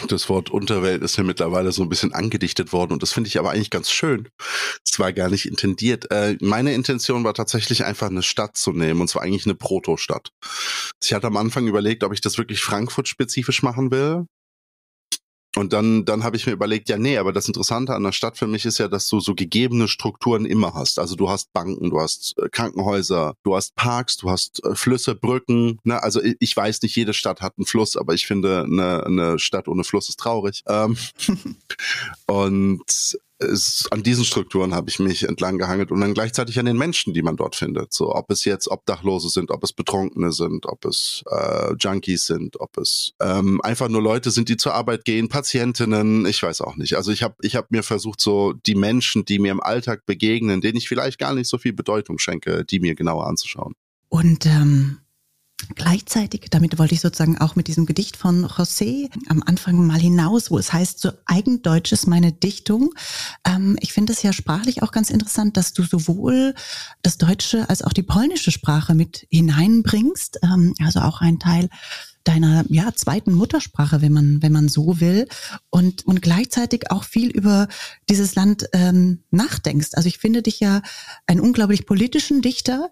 Das 0.07 0.29
Wort 0.29 0.49
Unterwelt 0.49 1.03
ist 1.03 1.17
ja 1.17 1.23
mittlerweile 1.23 1.71
so 1.71 1.83
ein 1.83 1.89
bisschen 1.89 2.13
angedichtet 2.13 2.73
worden 2.73 2.93
und 2.93 3.03
das 3.03 3.13
finde 3.13 3.27
ich 3.27 3.39
aber 3.39 3.51
eigentlich 3.51 3.69
ganz 3.69 3.91
schön. 3.91 4.29
Es 4.85 4.99
war 4.99 5.13
gar 5.13 5.29
nicht 5.29 5.45
intendiert. 5.45 6.09
Äh, 6.11 6.37
meine 6.41 6.73
Intention 6.73 7.23
war 7.23 7.33
tatsächlich 7.33 7.85
einfach 7.85 8.09
eine 8.09 8.23
Stadt 8.23 8.57
zu 8.57 8.71
nehmen 8.71 9.01
und 9.01 9.07
zwar 9.07 9.23
eigentlich 9.23 9.45
eine 9.45 9.55
Proto-Stadt. 9.55 10.31
Ich 11.03 11.13
hatte 11.13 11.27
am 11.27 11.37
Anfang 11.37 11.67
überlegt, 11.67 12.03
ob 12.03 12.13
ich 12.13 12.21
das 12.21 12.37
wirklich 12.37 12.61
Frankfurt-spezifisch 12.61 13.63
machen 13.63 13.91
will. 13.91 14.25
Und 15.55 15.73
dann, 15.73 16.05
dann 16.05 16.23
habe 16.23 16.37
ich 16.37 16.45
mir 16.45 16.51
überlegt, 16.51 16.89
ja, 16.89 16.97
nee, 16.97 17.17
aber 17.17 17.33
das 17.33 17.47
Interessante 17.47 17.95
an 17.95 18.03
der 18.03 18.11
Stadt 18.11 18.37
für 18.37 18.45
mich 18.45 18.65
ist 18.65 18.77
ja, 18.77 18.87
dass 18.87 19.07
du 19.07 19.19
so 19.19 19.33
gegebene 19.33 19.87
Strukturen 19.87 20.45
immer 20.45 20.75
hast. 20.75 20.99
Also 20.99 21.15
du 21.15 21.29
hast 21.29 21.51
Banken, 21.53 21.89
du 21.89 21.99
hast 21.99 22.37
äh, 22.37 22.49
Krankenhäuser, 22.49 23.33
du 23.43 23.55
hast 23.55 23.75
Parks, 23.75 24.17
du 24.17 24.29
hast 24.29 24.63
äh, 24.63 24.75
Flüsse, 24.75 25.15
Brücken. 25.15 25.79
Ne? 25.83 26.01
Also 26.01 26.21
ich, 26.21 26.35
ich 26.39 26.55
weiß 26.55 26.83
nicht, 26.83 26.95
jede 26.95 27.13
Stadt 27.13 27.41
hat 27.41 27.53
einen 27.57 27.65
Fluss, 27.65 27.97
aber 27.97 28.13
ich 28.13 28.27
finde, 28.27 28.63
eine, 28.63 29.03
eine 29.05 29.39
Stadt 29.39 29.67
ohne 29.67 29.83
Fluss 29.83 30.09
ist 30.09 30.19
traurig. 30.19 30.63
Ähm, 30.67 30.95
und 32.27 33.17
es, 33.39 33.87
an 33.91 34.03
diesen 34.03 34.25
Strukturen 34.25 34.75
habe 34.75 34.89
ich 34.89 34.99
mich 34.99 35.23
entlang 35.23 35.57
gehangelt 35.57 35.91
und 35.91 36.01
dann 36.01 36.13
gleichzeitig 36.13 36.59
an 36.59 36.65
den 36.65 36.77
Menschen, 36.77 37.13
die 37.13 37.21
man 37.21 37.37
dort 37.37 37.55
findet. 37.55 37.93
So, 37.93 38.13
ob 38.13 38.29
es 38.31 38.45
jetzt 38.45 38.69
Obdachlose 38.69 39.29
sind, 39.29 39.51
ob 39.51 39.63
es 39.63 39.73
Betrunkene 39.73 40.31
sind, 40.31 40.65
ob 40.65 40.85
es 40.85 41.23
äh, 41.31 41.73
Junkies 41.79 42.25
sind, 42.25 42.59
ob 42.59 42.77
es 42.77 43.13
ähm, 43.21 43.61
einfach 43.61 43.87
nur 43.87 44.01
Leute 44.01 44.31
sind, 44.31 44.49
die 44.49 44.57
zur 44.57 44.73
Arbeit 44.73 45.05
gehen, 45.05 45.29
Patientinnen, 45.29 46.25
ich 46.25 46.43
weiß 46.43 46.61
auch 46.61 46.75
nicht. 46.75 46.95
Also 46.95 47.11
ich 47.11 47.23
habe 47.23 47.35
ich 47.41 47.55
hab 47.55 47.71
mir 47.71 47.83
versucht, 47.83 48.19
so 48.19 48.53
die 48.53 48.75
Menschen, 48.75 49.25
die 49.25 49.39
mir 49.39 49.51
im 49.51 49.61
Alltag 49.61 50.05
begegnen, 50.05 50.61
denen 50.61 50.77
ich 50.77 50.89
vielleicht 50.89 51.17
gar 51.17 51.33
nicht 51.33 51.47
so 51.47 51.57
viel 51.57 51.73
Bedeutung 51.73 52.19
schenke, 52.19 52.65
die 52.65 52.79
mir 52.79 52.95
genauer 52.95 53.27
anzuschauen. 53.27 53.73
Und 54.09 54.45
ähm, 54.45 54.99
Gleichzeitig, 55.75 56.47
damit 56.49 56.79
wollte 56.79 56.93
ich 56.93 57.01
sozusagen 57.01 57.37
auch 57.37 57.55
mit 57.55 57.67
diesem 57.67 57.85
Gedicht 57.85 58.15
von 58.15 58.45
José 58.45 59.09
am 59.27 59.43
Anfang 59.45 59.85
mal 59.85 59.99
hinaus, 59.99 60.49
wo 60.51 60.57
es 60.57 60.71
heißt, 60.71 60.99
so 60.99 61.11
Eigendeutsch 61.25 61.91
ist 61.91 62.07
meine 62.07 62.31
Dichtung. 62.31 62.93
Ähm, 63.45 63.77
ich 63.81 63.91
finde 63.91 64.13
es 64.13 64.23
ja 64.23 64.31
sprachlich 64.31 64.81
auch 64.83 64.91
ganz 64.91 65.09
interessant, 65.09 65.57
dass 65.57 65.73
du 65.73 65.83
sowohl 65.83 66.55
das 67.01 67.17
Deutsche 67.17 67.69
als 67.69 67.81
auch 67.81 67.93
die 67.93 68.03
polnische 68.03 68.51
Sprache 68.51 68.95
mit 68.95 69.27
hineinbringst. 69.29 70.39
Ähm, 70.43 70.73
also 70.79 71.01
auch 71.01 71.19
ein 71.21 71.39
Teil 71.39 71.69
deiner 72.23 72.63
ja, 72.69 72.93
zweiten 72.93 73.33
Muttersprache, 73.33 74.01
wenn 74.01 74.13
man, 74.13 74.41
wenn 74.41 74.51
man 74.51 74.69
so 74.69 74.99
will, 74.99 75.27
und, 75.69 76.05
und 76.05 76.21
gleichzeitig 76.21 76.91
auch 76.91 77.03
viel 77.03 77.29
über 77.29 77.67
dieses 78.09 78.35
Land 78.35 78.67
ähm, 78.73 79.23
nachdenkst. 79.31 79.89
Also 79.93 80.07
ich 80.07 80.19
finde 80.19 80.41
dich 80.41 80.59
ja 80.59 80.81
einen 81.27 81.39
unglaublich 81.39 81.85
politischen 81.85 82.41
Dichter. 82.41 82.91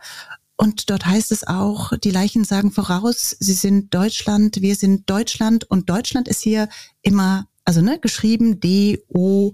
Und 0.58 0.90
dort 0.90 1.06
heißt 1.06 1.32
es 1.32 1.46
auch, 1.48 1.96
die 1.98 2.10
Leichen 2.12 2.44
sagen 2.44 2.72
voraus, 2.72 3.38
sie 3.40 3.54
sind 3.54 3.94
Deutschland, 3.94 4.60
wir 4.62 4.76
sind 4.76 5.08
Deutschland 5.10 5.64
und 5.70 5.90
Deutschland 5.90 6.28
ist 6.28 6.42
hier 6.42 6.68
immer, 7.02 7.48
also 7.64 7.82
ne, 7.82 8.00
geschrieben 8.00 8.60
D-O-I-J-C-Z. 8.60 9.54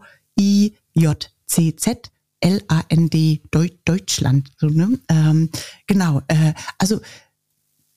L-A-N-D 2.39 3.41
Deutschland. 3.85 4.51
So, 4.57 4.67
ne? 4.67 4.99
Ähm, 5.07 5.49
genau. 5.87 6.21
Äh, 6.27 6.53
also 6.77 6.99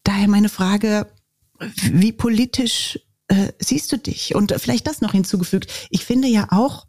daher 0.04 0.28
meine 0.28 0.48
Frage, 0.48 1.10
wie 1.58 2.12
politisch 2.12 3.00
äh, 3.26 3.52
siehst 3.58 3.90
du 3.90 3.98
dich? 3.98 4.36
Und 4.36 4.54
vielleicht 4.58 4.86
das 4.86 5.00
noch 5.00 5.12
hinzugefügt. 5.12 5.88
Ich 5.90 6.04
finde 6.04 6.28
ja 6.28 6.46
auch, 6.52 6.86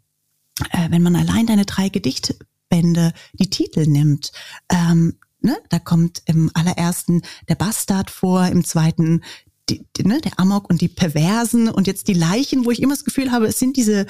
äh, 0.70 0.90
wenn 0.90 1.02
man 1.02 1.16
allein 1.16 1.46
deine 1.46 1.64
drei 1.64 1.88
Gedichtbände 1.88 3.12
die 3.32 3.50
Titel 3.50 3.86
nimmt, 3.86 4.30
ähm, 4.70 5.18
ne, 5.40 5.56
da 5.68 5.78
kommt 5.78 6.22
im 6.26 6.50
allerersten 6.54 7.22
der 7.48 7.54
Bastard 7.54 8.10
vor, 8.10 8.46
im 8.46 8.64
zweiten 8.64 9.22
die, 9.68 9.84
die, 9.96 10.04
ne, 10.04 10.20
der 10.20 10.38
Amok 10.38 10.68
und 10.70 10.80
die 10.80 10.88
Perversen 10.88 11.68
und 11.68 11.86
jetzt 11.86 12.08
die 12.08 12.14
Leichen, 12.14 12.64
wo 12.64 12.70
ich 12.70 12.80
immer 12.80 12.94
das 12.94 13.04
Gefühl 13.04 13.30
habe, 13.30 13.46
es 13.46 13.58
sind 13.58 13.76
diese 13.76 14.06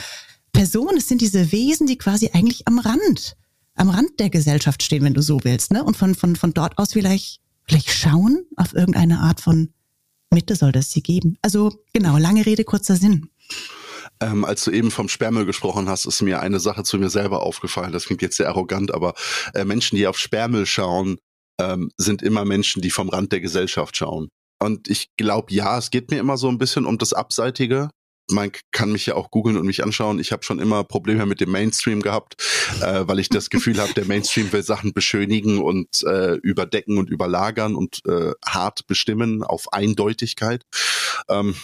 Personen, 0.53 0.99
es 0.99 1.09
sind 1.09 1.21
diese 1.21 1.53
Wesen, 1.53 1.87
die 1.87 1.99
quasi 1.99 2.31
eigentlich 2.33 2.67
am 2.67 2.79
Rand, 2.79 3.37
am 3.75 3.91
Rand 3.91 4.19
der 4.19 4.31
Gesellschaft 4.31 4.83
stehen, 4.83 5.03
wenn 5.03 5.15
du 5.15 5.23
so 5.23 5.41
willst, 5.43 5.73
ne? 5.73 5.85
Und 5.85 5.97
von, 5.97 6.15
von, 6.15 6.37
von 6.37 6.55
dort 6.55 6.79
aus 6.79 6.93
vielleicht, 6.93 7.41
vielleicht 7.65 7.91
schauen 7.91 8.45
auf 8.57 8.75
irgendeine 8.75 9.21
Art 9.21 9.41
von 9.41 9.71
Mitte 10.31 10.57
soll 10.57 10.73
das 10.73 10.91
sie 10.91 11.03
geben. 11.03 11.39
Also 11.43 11.73
genau, 11.93 12.19
lange 12.19 12.45
Rede, 12.45 12.65
kurzer 12.65 12.97
Sinn. 12.97 13.31
Ähm, 14.21 14.45
als 14.45 14.65
du 14.65 14.71
eben 14.71 14.91
vom 14.91 15.09
Sperrmüll 15.09 15.47
gesprochen 15.47 15.89
hast, 15.89 16.07
ist 16.07 16.23
mir 16.23 16.41
eine 16.41 16.61
Sache 16.61 16.83
zu 16.83 16.99
mir 16.99 17.11
selber 17.11 17.43
aufgefallen. 17.43 17.93
Das 17.93 18.07
klingt 18.07 18.23
jetzt 18.23 18.37
sehr 18.37 18.49
arrogant, 18.49 18.93
aber 18.93 19.15
äh, 19.55 19.65
Menschen, 19.65 19.97
die 19.97 20.07
auf 20.07 20.19
Sperrmüll 20.19 20.67
schauen, 20.67 21.19
ähm, 21.61 21.91
sind 21.97 22.23
immer 22.23 22.45
Menschen, 22.45 22.83
die 22.83 22.91
vom 22.91 23.09
Rand 23.09 23.33
der 23.33 23.41
Gesellschaft 23.41 23.97
schauen. 23.97 24.29
Und 24.61 24.89
ich 24.89 25.09
glaube, 25.17 25.53
ja, 25.53 25.79
es 25.79 25.91
geht 25.91 26.11
mir 26.11 26.19
immer 26.19 26.37
so 26.37 26.49
ein 26.49 26.59
bisschen 26.59 26.85
um 26.85 26.99
das 26.99 27.13
Abseitige 27.13 27.91
man 28.31 28.53
kann 28.73 28.93
mich 28.93 29.07
ja 29.07 29.15
auch 29.15 29.31
googeln 29.31 29.57
und 29.57 29.67
mich 29.67 29.83
anschauen. 29.83 30.19
Ich 30.19 30.33
habe 30.33 30.45
schon 30.45 30.59
immer 30.59 30.85
Probleme 30.85 31.27
mit 31.27 31.41
dem 31.41 31.51
Mainstream 31.51 32.03
gehabt, 32.03 32.37
äh, 32.81 33.05
weil 33.07 33.19
ich 33.19 33.29
das 33.29 33.51
Gefühl 33.51 33.81
habe, 33.81 33.95
der 33.95 34.05
Mainstream 34.05 34.53
will 34.53 34.63
Sachen 34.63 34.93
beschönigen 34.93 35.59
und 35.59 36.03
äh, 36.05 36.35
überdecken 36.35 36.99
und 36.99 37.11
überlagern 37.11 37.75
und 37.75 38.01
äh, 38.07 38.33
hart 38.45 38.87
bestimmen 38.87 39.43
auf 39.43 39.73
Eindeutigkeit. 39.73 40.65
Ähm, 41.29 41.55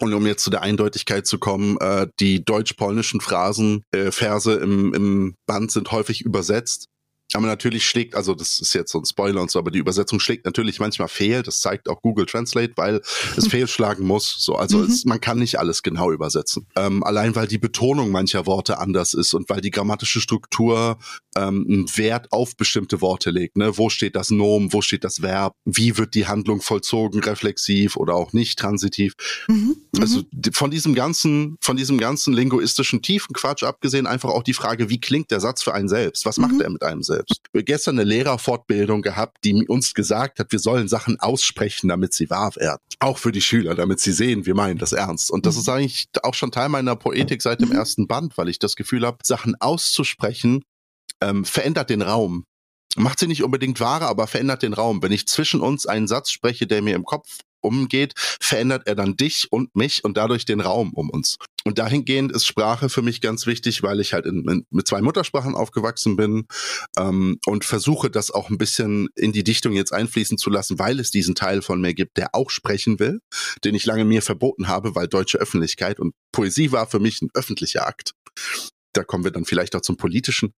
und 0.00 0.12
um 0.12 0.26
jetzt 0.26 0.44
zu 0.44 0.50
der 0.50 0.62
Eindeutigkeit 0.62 1.26
zu 1.26 1.38
kommen, 1.38 1.78
äh, 1.78 2.08
die 2.20 2.44
deutsch-polnischen 2.44 3.20
Phrasen, 3.20 3.84
äh, 3.92 4.10
Verse 4.10 4.52
im, 4.52 4.92
im 4.94 5.34
Band 5.46 5.70
sind 5.70 5.92
häufig 5.92 6.22
übersetzt 6.22 6.88
aber 7.34 7.46
natürlich 7.46 7.84
schlägt, 7.84 8.14
also 8.14 8.34
das 8.34 8.60
ist 8.60 8.74
jetzt 8.74 8.92
so 8.92 8.98
ein 8.98 9.04
Spoiler 9.04 9.40
und 9.40 9.50
so, 9.50 9.58
aber 9.58 9.72
die 9.72 9.80
Übersetzung 9.80 10.20
schlägt 10.20 10.44
natürlich 10.44 10.78
manchmal 10.78 11.08
fehl. 11.08 11.42
Das 11.42 11.60
zeigt 11.60 11.88
auch 11.88 12.00
Google 12.00 12.26
Translate, 12.26 12.72
weil 12.76 13.00
es 13.36 13.46
fehlschlagen 13.48 14.06
muss. 14.06 14.36
So, 14.38 14.54
also 14.54 14.78
mhm. 14.78 14.84
es, 14.84 15.04
man 15.04 15.20
kann 15.20 15.38
nicht 15.40 15.58
alles 15.58 15.82
genau 15.82 16.12
übersetzen. 16.12 16.66
Ähm, 16.76 17.02
allein 17.02 17.34
weil 17.34 17.48
die 17.48 17.58
Betonung 17.58 18.12
mancher 18.12 18.46
Worte 18.46 18.78
anders 18.78 19.14
ist 19.14 19.34
und 19.34 19.50
weil 19.50 19.60
die 19.60 19.72
grammatische 19.72 20.20
Struktur 20.20 20.98
ähm, 21.36 21.66
einen 21.68 21.96
Wert 21.96 22.30
auf 22.30 22.56
bestimmte 22.56 23.00
Worte 23.00 23.30
legt. 23.30 23.56
Ne? 23.56 23.76
Wo 23.76 23.90
steht 23.90 24.14
das 24.14 24.30
Nomen, 24.30 24.72
wo 24.72 24.80
steht 24.80 25.02
das 25.02 25.20
Verb, 25.20 25.54
wie 25.64 25.98
wird 25.98 26.14
die 26.14 26.28
Handlung 26.28 26.60
vollzogen, 26.60 27.20
reflexiv 27.20 27.96
oder 27.96 28.14
auch 28.14 28.32
nicht 28.32 28.60
transitiv. 28.60 29.14
Mhm. 29.48 29.76
mhm. 29.92 30.00
Also 30.00 30.22
von 30.52 30.70
diesem 30.70 30.94
ganzen, 30.94 31.56
von 31.60 31.76
diesem 31.76 31.98
ganzen 31.98 32.32
linguistischen 32.32 33.02
tiefen 33.02 33.34
Quatsch 33.34 33.64
abgesehen 33.64 34.06
einfach 34.06 34.30
auch 34.30 34.42
die 34.42 34.54
Frage, 34.54 34.88
wie 34.88 35.00
klingt 35.00 35.30
der 35.32 35.40
Satz 35.40 35.62
für 35.64 35.74
einen 35.74 35.88
selbst? 35.88 36.26
Was 36.26 36.38
macht 36.38 36.52
mhm. 36.52 36.60
er 36.60 36.70
mit 36.70 36.82
einem 36.82 37.02
selbst? 37.02 37.23
Gestern 37.52 37.98
eine 37.98 38.08
Lehrerfortbildung 38.08 39.02
gehabt, 39.02 39.38
die 39.44 39.66
uns 39.66 39.94
gesagt 39.94 40.38
hat, 40.38 40.52
wir 40.52 40.58
sollen 40.58 40.88
Sachen 40.88 41.18
aussprechen, 41.20 41.88
damit 41.88 42.14
sie 42.14 42.30
wahr 42.30 42.54
werden. 42.56 42.80
Auch 42.98 43.18
für 43.18 43.32
die 43.32 43.40
Schüler, 43.40 43.74
damit 43.74 44.00
sie 44.00 44.12
sehen, 44.12 44.46
wir 44.46 44.54
meinen 44.54 44.78
das 44.78 44.92
ernst. 44.92 45.30
Und 45.30 45.46
das 45.46 45.54
mhm. 45.54 45.60
ist 45.60 45.68
eigentlich 45.68 46.08
auch 46.22 46.34
schon 46.34 46.50
Teil 46.50 46.68
meiner 46.68 46.96
Poetik 46.96 47.42
seit 47.42 47.60
dem 47.60 47.68
mhm. 47.70 47.76
ersten 47.76 48.06
Band, 48.06 48.36
weil 48.38 48.48
ich 48.48 48.58
das 48.58 48.76
Gefühl 48.76 49.06
habe, 49.06 49.18
Sachen 49.22 49.54
auszusprechen 49.60 50.62
ähm, 51.20 51.44
verändert 51.44 51.90
den 51.90 52.02
Raum 52.02 52.44
macht 52.96 53.18
sie 53.18 53.26
nicht 53.26 53.42
unbedingt 53.42 53.80
wahre, 53.80 54.06
aber 54.06 54.26
verändert 54.26 54.62
den 54.62 54.72
Raum. 54.72 55.02
Wenn 55.02 55.12
ich 55.12 55.26
zwischen 55.26 55.60
uns 55.60 55.86
einen 55.86 56.06
Satz 56.06 56.30
spreche, 56.30 56.66
der 56.66 56.82
mir 56.82 56.94
im 56.94 57.04
Kopf 57.04 57.40
umgeht, 57.64 58.12
verändert 58.16 58.86
er 58.86 58.94
dann 58.94 59.16
dich 59.16 59.48
und 59.50 59.74
mich 59.74 60.04
und 60.04 60.16
dadurch 60.16 60.44
den 60.44 60.60
Raum 60.60 60.92
um 60.94 61.10
uns. 61.10 61.38
Und 61.64 61.78
dahingehend 61.78 62.30
ist 62.32 62.46
Sprache 62.46 62.90
für 62.90 63.00
mich 63.00 63.22
ganz 63.22 63.46
wichtig, 63.46 63.82
weil 63.82 63.98
ich 64.00 64.12
halt 64.12 64.26
in, 64.26 64.46
in, 64.48 64.66
mit 64.70 64.86
zwei 64.86 65.00
Muttersprachen 65.00 65.54
aufgewachsen 65.54 66.14
bin 66.16 66.46
ähm, 66.98 67.38
und 67.46 67.64
versuche 67.64 68.10
das 68.10 68.30
auch 68.30 68.50
ein 68.50 68.58
bisschen 68.58 69.08
in 69.16 69.32
die 69.32 69.44
Dichtung 69.44 69.72
jetzt 69.72 69.92
einfließen 69.92 70.36
zu 70.36 70.50
lassen, 70.50 70.78
weil 70.78 71.00
es 71.00 71.10
diesen 71.10 71.34
Teil 71.34 71.62
von 71.62 71.80
mir 71.80 71.94
gibt, 71.94 72.18
der 72.18 72.34
auch 72.34 72.50
sprechen 72.50 72.98
will, 72.98 73.20
den 73.64 73.74
ich 73.74 73.86
lange 73.86 74.04
mir 74.04 74.20
verboten 74.20 74.68
habe, 74.68 74.94
weil 74.94 75.08
deutsche 75.08 75.38
Öffentlichkeit 75.38 76.00
und 76.00 76.14
Poesie 76.32 76.70
war 76.70 76.86
für 76.86 77.00
mich 77.00 77.22
ein 77.22 77.30
öffentlicher 77.32 77.86
Akt. 77.86 78.12
Da 78.92 79.02
kommen 79.02 79.24
wir 79.24 79.30
dann 79.30 79.46
vielleicht 79.46 79.74
auch 79.74 79.80
zum 79.80 79.96
Politischen. 79.96 80.52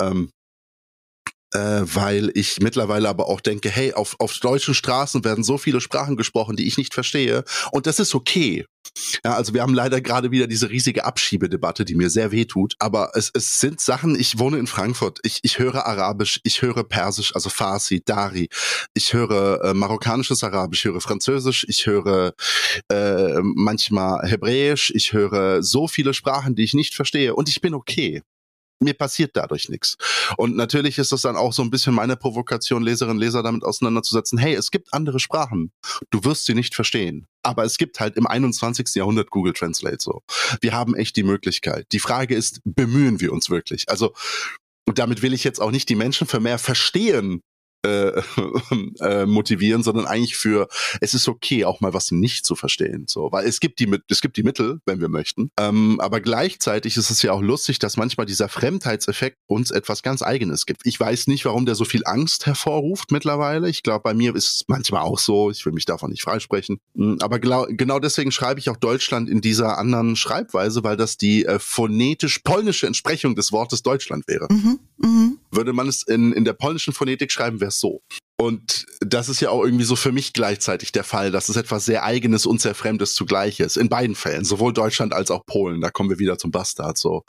Ähm, 0.00 0.30
äh, 1.54 1.82
weil 1.82 2.30
ich 2.34 2.58
mittlerweile 2.60 3.08
aber 3.08 3.28
auch 3.28 3.40
denke, 3.40 3.70
hey, 3.70 3.92
auf, 3.92 4.16
auf 4.18 4.38
deutschen 4.38 4.74
Straßen 4.74 5.24
werden 5.24 5.44
so 5.44 5.58
viele 5.58 5.80
Sprachen 5.80 6.16
gesprochen, 6.16 6.56
die 6.56 6.66
ich 6.66 6.78
nicht 6.78 6.94
verstehe. 6.94 7.44
Und 7.72 7.86
das 7.86 7.98
ist 7.98 8.14
okay. 8.14 8.64
Ja, 9.24 9.34
also 9.34 9.52
wir 9.52 9.62
haben 9.62 9.74
leider 9.74 10.00
gerade 10.00 10.30
wieder 10.30 10.46
diese 10.46 10.70
riesige 10.70 11.04
Abschiebedebatte, 11.04 11.84
die 11.84 11.94
mir 11.94 12.10
sehr 12.10 12.32
weh 12.32 12.44
tut. 12.44 12.74
Aber 12.78 13.10
es, 13.14 13.30
es 13.34 13.60
sind 13.60 13.80
Sachen, 13.80 14.18
ich 14.18 14.38
wohne 14.38 14.58
in 14.58 14.66
Frankfurt, 14.66 15.18
ich, 15.22 15.40
ich 15.42 15.58
höre 15.58 15.86
Arabisch, 15.86 16.40
ich 16.44 16.62
höre 16.62 16.84
Persisch, 16.84 17.34
also 17.34 17.50
Farsi, 17.50 18.02
Dari, 18.04 18.48
ich 18.94 19.12
höre 19.12 19.64
äh, 19.64 19.74
marokkanisches 19.74 20.42
Arabisch, 20.44 20.84
ich 20.84 20.92
höre 20.92 21.00
Französisch, 21.00 21.66
ich 21.68 21.86
höre 21.86 22.32
äh, 22.88 23.40
manchmal 23.42 24.26
Hebräisch, 24.28 24.92
ich 24.94 25.12
höre 25.12 25.62
so 25.62 25.88
viele 25.88 26.14
Sprachen, 26.14 26.54
die 26.54 26.64
ich 26.64 26.74
nicht 26.74 26.94
verstehe 26.94 27.34
und 27.34 27.48
ich 27.48 27.60
bin 27.60 27.74
okay 27.74 28.22
mir 28.80 28.94
passiert 28.94 29.36
dadurch 29.36 29.68
nichts. 29.68 29.96
Und 30.36 30.56
natürlich 30.56 30.98
ist 30.98 31.12
das 31.12 31.22
dann 31.22 31.36
auch 31.36 31.52
so 31.52 31.62
ein 31.62 31.70
bisschen 31.70 31.94
meine 31.94 32.16
Provokation, 32.16 32.82
Leserinnen 32.82 33.16
und 33.16 33.22
Leser 33.22 33.42
damit 33.42 33.64
auseinanderzusetzen, 33.64 34.38
hey, 34.38 34.54
es 34.54 34.70
gibt 34.70 34.92
andere 34.92 35.20
Sprachen. 35.20 35.72
Du 36.10 36.24
wirst 36.24 36.46
sie 36.46 36.54
nicht 36.54 36.74
verstehen. 36.74 37.26
Aber 37.42 37.64
es 37.64 37.78
gibt 37.78 38.00
halt 38.00 38.16
im 38.16 38.26
21. 38.26 38.94
Jahrhundert 38.94 39.30
Google 39.30 39.52
Translate 39.52 39.98
so. 40.00 40.22
Wir 40.60 40.72
haben 40.72 40.94
echt 40.94 41.16
die 41.16 41.22
Möglichkeit. 41.22 41.86
Die 41.92 42.00
Frage 42.00 42.34
ist, 42.34 42.60
bemühen 42.64 43.20
wir 43.20 43.32
uns 43.32 43.50
wirklich? 43.50 43.88
Also, 43.88 44.12
und 44.84 44.98
damit 44.98 45.22
will 45.22 45.32
ich 45.32 45.44
jetzt 45.44 45.60
auch 45.60 45.70
nicht 45.70 45.88
die 45.88 45.96
Menschen 45.96 46.26
für 46.26 46.40
mehr 46.40 46.58
verstehen 46.58 47.40
äh, 47.86 48.22
äh, 49.00 49.26
motivieren, 49.26 49.82
sondern 49.82 50.06
eigentlich 50.06 50.36
für 50.36 50.68
es 51.00 51.14
ist 51.14 51.28
okay, 51.28 51.64
auch 51.64 51.80
mal 51.80 51.94
was 51.94 52.10
nicht 52.10 52.46
zu 52.46 52.56
verstehen. 52.56 53.06
So, 53.08 53.30
weil 53.32 53.46
es 53.46 53.60
gibt 53.60 53.78
die 53.80 53.86
es 54.08 54.20
gibt 54.20 54.36
die 54.36 54.42
Mittel, 54.42 54.80
wenn 54.86 55.00
wir 55.00 55.08
möchten. 55.08 55.50
Ähm, 55.58 56.00
aber 56.00 56.20
gleichzeitig 56.20 56.96
ist 56.96 57.10
es 57.10 57.22
ja 57.22 57.32
auch 57.32 57.42
lustig, 57.42 57.78
dass 57.78 57.96
manchmal 57.96 58.26
dieser 58.26 58.48
Fremdheitseffekt 58.48 59.38
uns 59.46 59.70
etwas 59.70 60.02
ganz 60.02 60.22
Eigenes 60.22 60.66
gibt. 60.66 60.82
Ich 60.84 60.98
weiß 60.98 61.26
nicht, 61.28 61.44
warum 61.44 61.66
der 61.66 61.74
so 61.74 61.84
viel 61.84 62.02
Angst 62.04 62.46
hervorruft 62.46 63.12
mittlerweile. 63.12 63.68
Ich 63.68 63.82
glaube, 63.82 64.02
bei 64.02 64.14
mir 64.14 64.34
ist 64.34 64.46
es 64.46 64.64
manchmal 64.68 65.02
auch 65.02 65.18
so. 65.18 65.50
Ich 65.50 65.64
will 65.64 65.72
mich 65.72 65.84
davon 65.84 66.10
nicht 66.10 66.22
freisprechen. 66.22 66.78
Hm, 66.96 67.18
aber 67.20 67.38
genau, 67.38 67.66
genau 67.68 67.98
deswegen 67.98 68.32
schreibe 68.32 68.60
ich 68.60 68.70
auch 68.70 68.76
Deutschland 68.76 69.28
in 69.28 69.40
dieser 69.40 69.78
anderen 69.78 70.16
Schreibweise, 70.16 70.82
weil 70.84 70.96
das 70.96 71.16
die 71.16 71.44
äh, 71.44 71.58
phonetisch 71.58 72.40
polnische 72.40 72.86
Entsprechung 72.86 73.34
des 73.34 73.52
Wortes 73.52 73.82
Deutschland 73.82 74.26
wäre. 74.28 74.48
Mhm, 74.50 74.78
mh. 74.98 75.32
Würde 75.50 75.72
man 75.72 75.88
es 75.88 76.02
in, 76.02 76.32
in 76.32 76.44
der 76.44 76.52
polnischen 76.52 76.92
Phonetik 76.92 77.32
schreiben, 77.32 77.60
wäre 77.60 77.68
es 77.76 77.80
so. 77.80 78.02
Und 78.38 78.84
das 79.00 79.30
ist 79.30 79.40
ja 79.40 79.48
auch 79.50 79.64
irgendwie 79.64 79.84
so 79.84 79.96
für 79.96 80.12
mich 80.12 80.34
gleichzeitig 80.34 80.92
der 80.92 81.04
Fall, 81.04 81.30
dass 81.30 81.48
es 81.48 81.56
etwas 81.56 81.86
sehr 81.86 82.04
Eigenes 82.04 82.44
und 82.44 82.60
sehr 82.60 82.74
Fremdes 82.74 83.14
zugleich 83.14 83.60
ist. 83.60 83.76
In 83.76 83.88
beiden 83.88 84.14
Fällen, 84.14 84.44
sowohl 84.44 84.74
Deutschland 84.74 85.14
als 85.14 85.30
auch 85.30 85.46
Polen. 85.46 85.80
Da 85.80 85.90
kommen 85.90 86.10
wir 86.10 86.18
wieder 86.18 86.36
zum 86.36 86.50
Bastard. 86.50 86.98
So, 86.98 87.24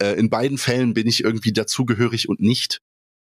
äh, 0.00 0.18
in 0.18 0.30
beiden 0.30 0.56
Fällen 0.56 0.94
bin 0.94 1.06
ich 1.06 1.22
irgendwie 1.22 1.52
dazugehörig 1.52 2.28
und 2.28 2.40
nicht. 2.40 2.80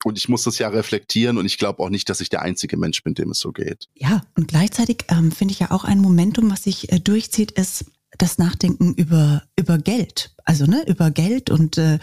Und 0.04 0.18
ich 0.18 0.30
muss 0.30 0.44
das 0.44 0.58
ja 0.58 0.68
reflektieren 0.70 1.38
und 1.38 1.46
ich 1.46 1.60
glaube 1.60 1.84
auch 1.84 1.90
nicht, 1.90 2.10
dass 2.10 2.22
ich 2.22 2.30
der 2.30 2.42
einzige 2.42 2.76
Mensch 2.76 3.04
bin, 3.04 3.14
dem 3.14 3.30
es 3.30 3.40
so 3.40 3.52
geht. 3.52 3.88
Ja, 3.94 4.24
und 4.36 4.48
gleichzeitig 4.48 5.06
ähm, 5.10 5.32
finde 5.32 5.52
ich 5.52 5.60
ja 5.60 5.70
auch 5.70 5.84
ein 5.84 6.00
Momentum, 6.00 6.50
was 6.50 6.64
sich 6.64 6.92
äh, 6.92 7.00
durchzieht, 7.00 7.52
ist 7.52 7.86
das 8.22 8.38
Nachdenken 8.38 8.94
über, 8.94 9.44
über 9.56 9.78
Geld. 9.78 10.36
Also 10.46 10.66
ne, 10.66 10.84
über 10.88 11.12
Geld 11.12 11.50
und 11.50 11.78
äh, 11.78 12.00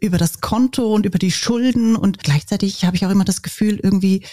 über 0.00 0.18
das 0.18 0.40
Konto 0.40 0.94
und 0.94 1.04
über 1.04 1.18
die 1.18 1.32
Schulden. 1.32 1.96
Und 1.96 2.18
gleichzeitig 2.22 2.84
habe 2.84 2.96
ich 2.96 3.04
auch 3.04 3.10
immer 3.10 3.24
das 3.24 3.42
Gefühl, 3.42 3.80
irgendwie, 3.82 4.24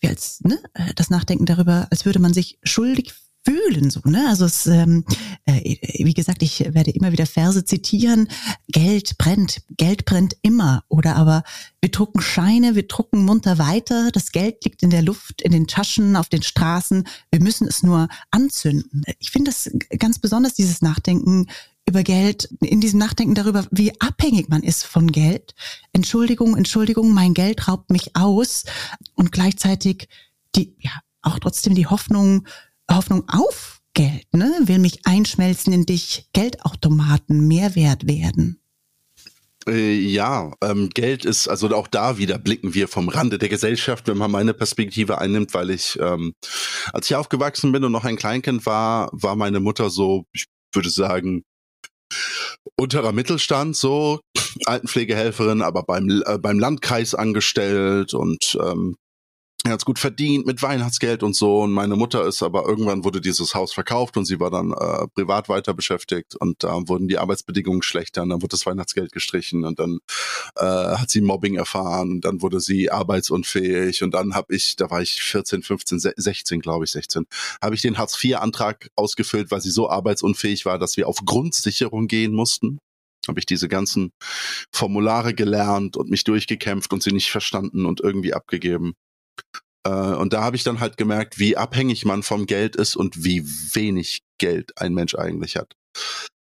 wie 0.00 0.08
als 0.08 0.40
ne, 0.42 0.58
das 0.94 1.10
Nachdenken 1.10 1.46
darüber, 1.46 1.88
als 1.90 2.04
würde 2.04 2.20
man 2.20 2.32
sich 2.32 2.58
schuldig 2.62 3.12
fühlen 3.44 3.90
so 3.90 4.00
ne? 4.04 4.26
Also 4.28 4.44
es 4.44 4.66
ähm, 4.66 5.04
äh, 5.44 5.76
wie 5.98 6.14
gesagt 6.14 6.42
ich 6.42 6.60
werde 6.60 6.90
immer 6.90 7.12
wieder 7.12 7.26
Verse 7.26 7.64
zitieren. 7.64 8.28
Geld 8.68 9.18
brennt 9.18 9.62
Geld 9.76 10.04
brennt 10.04 10.36
immer. 10.42 10.84
Oder 10.88 11.16
aber 11.16 11.42
wir 11.80 11.90
drucken 11.90 12.20
Scheine 12.20 12.74
wir 12.74 12.86
drucken 12.86 13.24
munter 13.24 13.58
weiter. 13.58 14.10
Das 14.12 14.32
Geld 14.32 14.64
liegt 14.64 14.82
in 14.82 14.90
der 14.90 15.02
Luft 15.02 15.42
in 15.42 15.52
den 15.52 15.66
Taschen 15.66 16.16
auf 16.16 16.28
den 16.28 16.42
Straßen. 16.42 17.06
Wir 17.30 17.40
müssen 17.40 17.66
es 17.66 17.82
nur 17.82 18.08
anzünden. 18.30 19.04
Ich 19.18 19.30
finde 19.30 19.50
das 19.50 19.70
ganz 19.98 20.18
besonders 20.18 20.54
dieses 20.54 20.82
Nachdenken 20.82 21.48
über 21.86 22.02
Geld, 22.02 22.48
in 22.60 22.80
diesem 22.80 22.98
Nachdenken 22.98 23.34
darüber, 23.34 23.66
wie 23.70 24.00
abhängig 24.00 24.48
man 24.48 24.62
ist 24.62 24.84
von 24.84 25.10
Geld. 25.10 25.54
Entschuldigung, 25.92 26.56
Entschuldigung, 26.56 27.12
mein 27.12 27.34
Geld 27.34 27.66
raubt 27.66 27.90
mich 27.90 28.14
aus. 28.14 28.64
Und 29.14 29.32
gleichzeitig 29.32 30.08
die, 30.54 30.76
ja, 30.78 30.92
auch 31.22 31.38
trotzdem 31.38 31.74
die 31.74 31.86
Hoffnung, 31.86 32.46
Hoffnung 32.90 33.28
auf 33.28 33.80
Geld, 33.94 34.26
ne? 34.32 34.50
will 34.64 34.78
mich 34.78 35.00
einschmelzen 35.04 35.72
in 35.72 35.86
dich, 35.86 36.28
Geldautomaten 36.32 37.46
Mehrwert 37.46 38.06
werden. 38.06 38.62
Äh, 39.68 39.92
ja, 39.94 40.52
ähm, 40.62 40.90
Geld 40.90 41.24
ist, 41.24 41.46
also 41.46 41.68
auch 41.74 41.86
da 41.86 42.18
wieder 42.18 42.38
blicken 42.38 42.74
wir 42.74 42.88
vom 42.88 43.08
Rande 43.08 43.38
der 43.38 43.48
Gesellschaft, 43.48 44.08
wenn 44.08 44.18
man 44.18 44.30
meine 44.30 44.54
Perspektive 44.54 45.18
einnimmt, 45.18 45.54
weil 45.54 45.70
ich, 45.70 45.98
ähm, 46.00 46.32
als 46.92 47.10
ich 47.10 47.16
aufgewachsen 47.16 47.70
bin 47.70 47.84
und 47.84 47.92
noch 47.92 48.04
ein 48.04 48.16
Kleinkind 48.16 48.66
war, 48.66 49.10
war 49.12 49.36
meine 49.36 49.60
Mutter 49.60 49.90
so, 49.90 50.24
ich 50.32 50.46
würde 50.74 50.90
sagen, 50.90 51.44
unterer 52.76 53.12
Mittelstand, 53.12 53.76
so 53.76 54.20
Altenpflegehelferin, 54.66 55.62
aber 55.62 55.82
beim, 55.82 56.22
äh, 56.26 56.38
beim 56.38 56.58
Landkreis 56.58 57.14
angestellt 57.14 58.14
und 58.14 58.58
ähm, 58.60 58.96
er 59.64 59.72
hat's 59.72 59.84
gut 59.84 60.00
verdient 60.00 60.44
mit 60.44 60.60
Weihnachtsgeld 60.60 61.22
und 61.22 61.36
so. 61.36 61.60
Und 61.60 61.72
meine 61.72 61.94
Mutter 61.94 62.26
ist 62.26 62.42
aber 62.42 62.66
irgendwann 62.66 63.04
wurde 63.04 63.20
dieses 63.20 63.54
Haus 63.54 63.72
verkauft 63.72 64.16
und 64.16 64.24
sie 64.24 64.40
war 64.40 64.50
dann 64.50 64.72
äh, 64.72 65.06
privat 65.14 65.48
weiter 65.48 65.72
beschäftigt 65.72 66.34
und 66.34 66.64
da 66.64 66.76
äh, 66.76 66.88
wurden 66.88 67.06
die 67.06 67.18
Arbeitsbedingungen 67.18 67.82
schlechter 67.82 68.22
und 68.22 68.30
dann 68.30 68.42
wurde 68.42 68.52
das 68.52 68.66
Weihnachtsgeld 68.66 69.12
gestrichen 69.12 69.64
und 69.64 69.78
dann 69.78 69.98
äh, 70.56 70.64
hat 70.64 71.10
sie 71.10 71.20
Mobbing 71.20 71.54
erfahren 71.54 72.10
und 72.10 72.24
dann 72.24 72.42
wurde 72.42 72.60
sie 72.60 72.90
arbeitsunfähig 72.90 74.02
und 74.02 74.14
dann 74.14 74.34
habe 74.34 74.54
ich, 74.54 74.74
da 74.74 74.90
war 74.90 75.00
ich 75.00 75.22
14, 75.22 75.62
15, 75.62 76.00
16, 76.16 76.60
glaube 76.60 76.84
ich, 76.84 76.90
16, 76.90 77.26
habe 77.62 77.76
ich 77.76 77.82
den 77.82 77.98
Hartz-IV-Antrag 77.98 78.88
ausgefüllt, 78.96 79.52
weil 79.52 79.60
sie 79.60 79.70
so 79.70 79.88
arbeitsunfähig 79.88 80.66
war, 80.66 80.80
dass 80.80 80.96
wir 80.96 81.06
auf 81.08 81.18
Grundsicherung 81.24 82.08
gehen 82.08 82.32
mussten 82.32 82.78
habe 83.28 83.38
ich 83.38 83.46
diese 83.46 83.68
ganzen 83.68 84.10
Formulare 84.72 85.32
gelernt 85.32 85.96
und 85.96 86.10
mich 86.10 86.24
durchgekämpft 86.24 86.92
und 86.92 87.04
sie 87.04 87.12
nicht 87.12 87.30
verstanden 87.30 87.86
und 87.86 88.00
irgendwie 88.00 88.34
abgegeben. 88.34 88.94
Äh, 89.84 89.90
und 89.90 90.32
da 90.32 90.42
habe 90.42 90.56
ich 90.56 90.64
dann 90.64 90.80
halt 90.80 90.96
gemerkt, 90.96 91.38
wie 91.38 91.56
abhängig 91.56 92.04
man 92.04 92.22
vom 92.22 92.46
Geld 92.46 92.76
ist 92.76 92.96
und 92.96 93.24
wie 93.24 93.44
wenig 93.44 94.22
Geld 94.38 94.72
ein 94.78 94.94
Mensch 94.94 95.14
eigentlich 95.14 95.56
hat. 95.56 95.74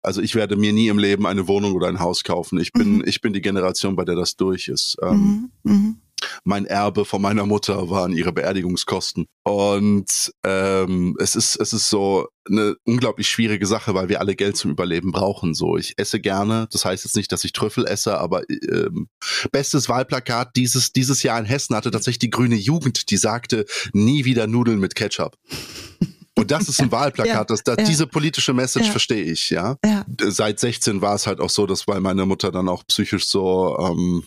Also 0.02 0.22
ich 0.22 0.34
werde 0.34 0.56
mir 0.56 0.72
nie 0.72 0.88
im 0.88 0.98
Leben 0.98 1.26
eine 1.26 1.48
Wohnung 1.48 1.72
oder 1.74 1.88
ein 1.88 2.00
Haus 2.00 2.24
kaufen. 2.24 2.58
Ich 2.58 2.72
bin, 2.72 2.96
mhm. 2.96 3.04
ich 3.06 3.20
bin 3.20 3.32
die 3.32 3.40
Generation, 3.40 3.96
bei 3.96 4.04
der 4.04 4.14
das 4.14 4.36
durch 4.36 4.68
ist. 4.68 4.96
Ähm, 5.02 5.50
mhm. 5.62 6.00
Mein 6.44 6.66
Erbe 6.66 7.04
von 7.04 7.22
meiner 7.22 7.46
Mutter 7.46 7.90
waren 7.90 8.12
ihre 8.12 8.32
Beerdigungskosten. 8.32 9.26
Und 9.44 10.32
ähm, 10.44 11.16
es 11.20 11.36
ist 11.36 11.56
es 11.56 11.72
ist 11.72 11.88
so 11.88 12.28
eine 12.48 12.76
unglaublich 12.84 13.28
schwierige 13.28 13.66
Sache, 13.66 13.94
weil 13.94 14.08
wir 14.08 14.20
alle 14.20 14.36
Geld 14.36 14.56
zum 14.56 14.70
Überleben 14.70 15.12
brauchen. 15.12 15.54
So, 15.54 15.76
ich 15.76 15.94
esse 15.96 16.20
gerne. 16.20 16.68
Das 16.70 16.84
heißt 16.84 17.04
jetzt 17.04 17.16
nicht, 17.16 17.32
dass 17.32 17.44
ich 17.44 17.52
Trüffel 17.52 17.86
esse, 17.86 18.18
aber 18.18 18.42
ähm, 18.50 19.08
bestes 19.52 19.88
Wahlplakat 19.88 20.56
dieses 20.56 20.92
dieses 20.92 21.22
Jahr 21.22 21.38
in 21.38 21.44
Hessen 21.44 21.76
hatte 21.76 21.90
tatsächlich 21.90 22.18
die 22.18 22.30
Grüne 22.30 22.56
Jugend, 22.56 23.10
die 23.10 23.16
sagte 23.16 23.64
nie 23.92 24.24
wieder 24.24 24.46
Nudeln 24.46 24.80
mit 24.80 24.94
Ketchup. 24.94 25.36
Und 26.38 26.50
das 26.50 26.68
ist 26.68 26.80
ein 26.80 26.92
Wahlplakat. 26.92 27.34
Ja, 27.34 27.44
das, 27.44 27.64
das, 27.64 27.76
ja. 27.78 27.84
Diese 27.84 28.06
politische 28.06 28.54
Message 28.54 28.86
ja. 28.86 28.92
verstehe 28.92 29.24
ich, 29.24 29.50
ja? 29.50 29.76
ja. 29.84 30.04
Seit 30.20 30.60
16 30.60 31.02
war 31.02 31.14
es 31.14 31.26
halt 31.26 31.40
auch 31.40 31.50
so, 31.50 31.66
dass 31.66 31.88
weil 31.88 32.00
meine 32.00 32.26
Mutter 32.26 32.52
dann 32.52 32.68
auch 32.68 32.86
psychisch 32.86 33.26
so 33.26 33.76
ähm, 33.78 34.24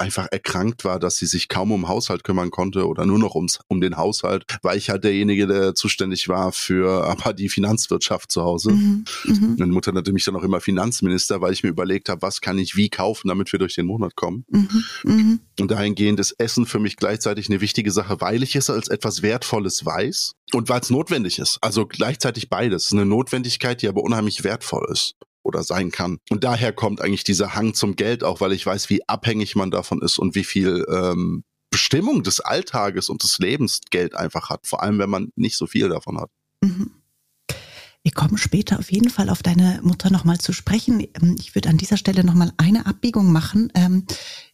einfach 0.00 0.28
erkrankt 0.30 0.84
war, 0.84 0.98
dass 0.98 1.16
sie 1.16 1.26
sich 1.26 1.48
kaum 1.48 1.72
um 1.72 1.88
Haushalt 1.88 2.24
kümmern 2.24 2.50
konnte 2.50 2.86
oder 2.86 3.06
nur 3.06 3.18
noch 3.18 3.34
ums, 3.34 3.58
um 3.68 3.80
den 3.80 3.96
Haushalt, 3.96 4.44
weil 4.62 4.78
ich 4.78 4.90
halt 4.90 5.04
derjenige, 5.04 5.46
der 5.46 5.74
zuständig 5.74 6.28
war 6.28 6.52
für 6.52 7.04
aber 7.08 7.32
die 7.32 7.48
Finanzwirtschaft 7.48 8.30
zu 8.30 8.42
Hause. 8.42 8.72
Mhm, 8.72 9.04
mhm. 9.24 9.56
Meine 9.58 9.72
Mutter 9.72 9.92
nannte 9.92 10.12
mich 10.12 10.24
dann 10.24 10.36
auch 10.36 10.42
immer 10.42 10.60
Finanzminister, 10.60 11.40
weil 11.40 11.52
ich 11.52 11.62
mir 11.62 11.70
überlegt 11.70 12.08
habe, 12.08 12.22
was 12.22 12.40
kann 12.40 12.58
ich 12.58 12.76
wie 12.76 12.88
kaufen, 12.88 13.28
damit 13.28 13.52
wir 13.52 13.58
durch 13.58 13.74
den 13.74 13.86
Monat 13.86 14.16
kommen. 14.16 14.44
Mhm, 14.48 14.84
mhm, 15.04 15.40
und 15.60 15.70
dahingehend 15.70 16.20
ist 16.20 16.32
Essen 16.38 16.66
für 16.66 16.78
mich 16.78 16.96
gleichzeitig 16.96 17.48
eine 17.48 17.60
wichtige 17.60 17.90
Sache, 17.90 18.20
weil 18.20 18.42
ich 18.42 18.56
es 18.56 18.70
als 18.70 18.88
etwas 18.88 19.22
Wertvolles 19.22 19.84
weiß 19.84 20.34
und 20.52 20.68
weil 20.68 20.80
es 20.80 20.90
notwendig 20.90 21.38
ist. 21.38 21.58
Also 21.60 21.86
gleichzeitig 21.86 22.48
beides. 22.48 22.92
Eine 22.92 23.06
Notwendigkeit, 23.06 23.82
die 23.82 23.88
aber 23.88 24.02
unheimlich 24.02 24.44
wertvoll 24.44 24.88
ist 24.90 25.14
oder 25.48 25.64
sein 25.64 25.90
kann. 25.90 26.18
Und 26.30 26.44
daher 26.44 26.72
kommt 26.72 27.00
eigentlich 27.00 27.24
dieser 27.24 27.54
Hang 27.54 27.74
zum 27.74 27.96
Geld 27.96 28.22
auch, 28.22 28.40
weil 28.40 28.52
ich 28.52 28.64
weiß, 28.64 28.90
wie 28.90 29.08
abhängig 29.08 29.56
man 29.56 29.70
davon 29.70 30.02
ist 30.02 30.18
und 30.18 30.34
wie 30.34 30.44
viel 30.44 30.86
ähm, 30.88 31.42
Bestimmung 31.70 32.22
des 32.22 32.40
Alltages 32.40 33.08
und 33.08 33.22
des 33.22 33.38
Lebens 33.38 33.80
Geld 33.90 34.14
einfach 34.14 34.50
hat, 34.50 34.66
vor 34.66 34.82
allem 34.82 34.98
wenn 34.98 35.10
man 35.10 35.32
nicht 35.34 35.56
so 35.56 35.66
viel 35.66 35.88
davon 35.88 36.20
hat. 36.20 36.30
Mhm. 36.62 36.90
Wir 38.04 38.12
kommen 38.12 38.38
später 38.38 38.78
auf 38.78 38.90
jeden 38.90 39.10
Fall 39.10 39.28
auf 39.28 39.42
deine 39.42 39.80
Mutter 39.82 40.10
nochmal 40.10 40.38
zu 40.38 40.52
sprechen. 40.52 41.06
Ähm, 41.20 41.36
ich 41.38 41.54
würde 41.54 41.68
an 41.68 41.76
dieser 41.76 41.96
Stelle 41.96 42.24
nochmal 42.24 42.52
eine 42.56 42.86
Abbiegung 42.86 43.32
machen, 43.32 43.70
ähm, 43.74 44.04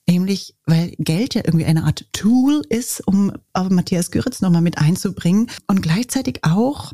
nämlich 0.09 0.57
weil 0.67 0.95
Geld 0.99 1.35
ja 1.35 1.43
irgendwie 1.45 1.67
eine 1.67 1.85
Art 1.85 2.07
Tool 2.13 2.63
ist, 2.69 3.07
um 3.07 3.33
Matthias 3.71 4.11
Güritz 4.11 4.41
nochmal 4.41 4.63
mit 4.63 4.79
einzubringen 4.79 5.51
und 5.67 5.83
gleichzeitig 5.83 6.41
auch 6.43 6.93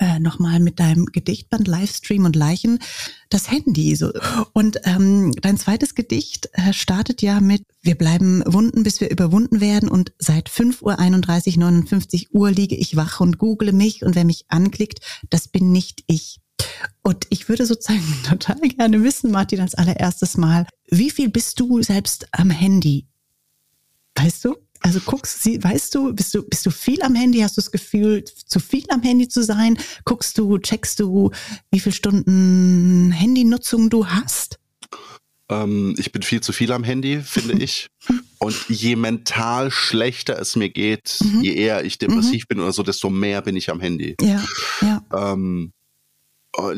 äh, 0.00 0.18
nochmal 0.18 0.60
mit 0.60 0.80
deinem 0.80 1.06
Gedichtband 1.06 1.66
Livestream 1.66 2.24
und 2.24 2.36
Leichen 2.36 2.78
das 3.30 3.50
Handy. 3.50 3.96
So. 3.96 4.12
Und 4.52 4.80
ähm, 4.84 5.32
dein 5.40 5.56
zweites 5.56 5.94
Gedicht 5.94 6.48
äh, 6.52 6.72
startet 6.72 7.22
ja 7.22 7.40
mit 7.40 7.64
Wir 7.82 7.96
bleiben 7.96 8.42
wunden, 8.46 8.82
bis 8.82 9.00
wir 9.00 9.10
überwunden 9.10 9.60
werden 9.60 9.88
und 9.88 10.12
seit 10.18 10.50
5.31 10.50 10.82
Uhr, 11.54 11.58
59 11.58 12.34
Uhr 12.34 12.50
liege 12.50 12.76
ich 12.76 12.96
wach 12.96 13.20
und 13.20 13.38
google 13.38 13.72
mich 13.72 14.02
und 14.02 14.14
wer 14.14 14.24
mich 14.24 14.44
anklickt, 14.48 15.00
das 15.30 15.48
bin 15.48 15.72
nicht 15.72 16.04
ich. 16.06 16.40
Und 17.02 17.26
ich 17.30 17.48
würde 17.48 17.66
sozusagen 17.66 18.04
total 18.28 18.60
gerne 18.60 19.02
wissen, 19.02 19.30
Martin, 19.30 19.60
als 19.60 19.74
allererstes 19.74 20.36
Mal, 20.36 20.66
wie 20.90 21.10
viel 21.10 21.28
bist 21.28 21.60
du 21.60 21.82
selbst 21.82 22.28
am 22.32 22.50
Handy? 22.50 23.06
Weißt 24.14 24.44
du? 24.44 24.56
Also 24.80 25.00
guckst, 25.00 25.42
sie, 25.42 25.62
weißt 25.62 25.94
du, 25.94 26.12
bist 26.14 26.34
du, 26.34 26.42
bist 26.42 26.64
du 26.64 26.70
viel 26.70 27.02
am 27.02 27.14
Handy? 27.14 27.40
Hast 27.40 27.56
du 27.56 27.60
das 27.60 27.70
Gefühl, 27.70 28.24
zu 28.24 28.60
viel 28.60 28.84
am 28.90 29.02
Handy 29.02 29.28
zu 29.28 29.42
sein? 29.42 29.78
Guckst 30.04 30.38
du, 30.38 30.58
checkst 30.58 31.00
du, 31.00 31.30
wie 31.70 31.80
viele 31.80 31.94
Stunden 31.94 33.10
Handynutzung 33.12 33.90
du 33.90 34.06
hast? 34.06 34.58
Ähm, 35.50 35.94
ich 35.98 36.12
bin 36.12 36.22
viel 36.22 36.40
zu 36.40 36.52
viel 36.52 36.72
am 36.72 36.84
Handy, 36.84 37.20
finde 37.22 37.54
ich. 37.62 37.88
Und 38.38 38.56
je 38.68 38.96
mental 38.96 39.70
schlechter 39.70 40.38
es 40.38 40.56
mir 40.56 40.68
geht, 40.68 41.18
mhm. 41.22 41.42
je 41.42 41.54
eher 41.54 41.84
ich 41.84 41.98
depressiv 41.98 42.44
mhm. 42.44 42.48
bin 42.48 42.60
oder 42.60 42.72
so, 42.72 42.82
desto 42.82 43.10
mehr 43.10 43.42
bin 43.42 43.56
ich 43.56 43.70
am 43.70 43.80
Handy. 43.80 44.16
Ja, 44.20 44.44
ja. 44.80 45.04
Ähm, 45.12 45.72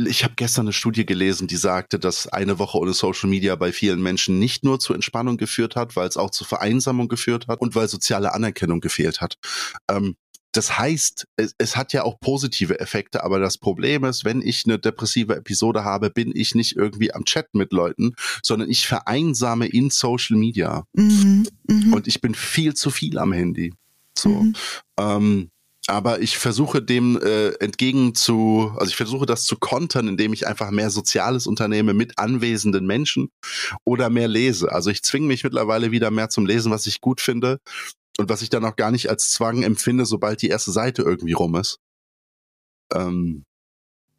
ich 0.06 0.24
habe 0.24 0.34
gestern 0.36 0.66
eine 0.66 0.72
Studie 0.72 1.06
gelesen, 1.06 1.46
die 1.46 1.56
sagte, 1.56 1.98
dass 1.98 2.26
eine 2.26 2.58
Woche 2.58 2.78
ohne 2.78 2.92
Social 2.92 3.30
Media 3.30 3.54
bei 3.56 3.72
vielen 3.72 4.02
Menschen 4.02 4.38
nicht 4.38 4.64
nur 4.64 4.80
zu 4.80 4.94
Entspannung 4.94 5.36
geführt 5.36 5.76
hat, 5.76 5.96
weil 5.96 6.08
es 6.08 6.16
auch 6.16 6.30
zu 6.30 6.44
Vereinsamung 6.44 7.08
geführt 7.08 7.46
hat 7.48 7.60
und 7.60 7.74
weil 7.74 7.88
soziale 7.88 8.34
Anerkennung 8.34 8.80
gefehlt 8.80 9.20
hat. 9.20 9.36
Ähm, 9.88 10.16
das 10.52 10.78
heißt, 10.78 11.26
es, 11.36 11.54
es, 11.58 11.76
hat 11.76 11.92
ja 11.92 12.02
auch 12.02 12.18
positive 12.18 12.80
Effekte, 12.80 13.22
aber 13.22 13.38
das 13.38 13.58
Problem 13.58 14.04
ist, 14.04 14.24
wenn 14.24 14.42
ich 14.42 14.64
eine 14.66 14.80
depressive 14.80 15.36
Episode 15.36 15.84
habe, 15.84 16.10
bin 16.10 16.32
ich 16.34 16.56
nicht 16.56 16.76
irgendwie 16.76 17.14
am 17.14 17.24
Chat 17.24 17.54
mit 17.54 17.72
Leuten, 17.72 18.14
sondern 18.42 18.68
ich 18.68 18.86
vereinsame 18.86 19.68
in 19.68 19.90
Social 19.90 20.36
Media. 20.36 20.84
Mhm, 20.94 21.46
mh. 21.68 21.94
Und 21.94 22.08
ich 22.08 22.20
bin 22.20 22.34
viel 22.34 22.74
zu 22.74 22.90
viel 22.90 23.18
am 23.18 23.32
Handy. 23.32 23.72
So. 24.18 24.28
Mhm. 24.30 24.56
Ähm, 24.98 25.50
aber 25.90 26.20
ich 26.20 26.38
versuche 26.38 26.80
dem 26.80 27.20
äh, 27.20 27.50
entgegen 27.54 28.14
zu, 28.14 28.72
also 28.76 28.90
ich 28.90 28.96
versuche 28.96 29.26
das 29.26 29.44
zu 29.44 29.56
kontern, 29.56 30.08
indem 30.08 30.32
ich 30.32 30.46
einfach 30.46 30.70
mehr 30.70 30.90
Soziales 30.90 31.46
unternehme 31.46 31.94
mit 31.94 32.18
anwesenden 32.18 32.86
Menschen 32.86 33.30
oder 33.84 34.08
mehr 34.08 34.28
lese. 34.28 34.70
Also 34.72 34.90
ich 34.90 35.02
zwinge 35.02 35.26
mich 35.26 35.44
mittlerweile 35.44 35.90
wieder 35.90 36.10
mehr 36.10 36.30
zum 36.30 36.46
Lesen, 36.46 36.70
was 36.70 36.86
ich 36.86 37.00
gut 37.00 37.20
finde 37.20 37.58
und 38.18 38.28
was 38.28 38.42
ich 38.42 38.50
dann 38.50 38.64
auch 38.64 38.76
gar 38.76 38.90
nicht 38.90 39.10
als 39.10 39.30
Zwang 39.30 39.62
empfinde, 39.62 40.06
sobald 40.06 40.42
die 40.42 40.48
erste 40.48 40.70
Seite 40.70 41.02
irgendwie 41.02 41.32
rum 41.32 41.56
ist. 41.56 41.78
Ähm, 42.92 43.44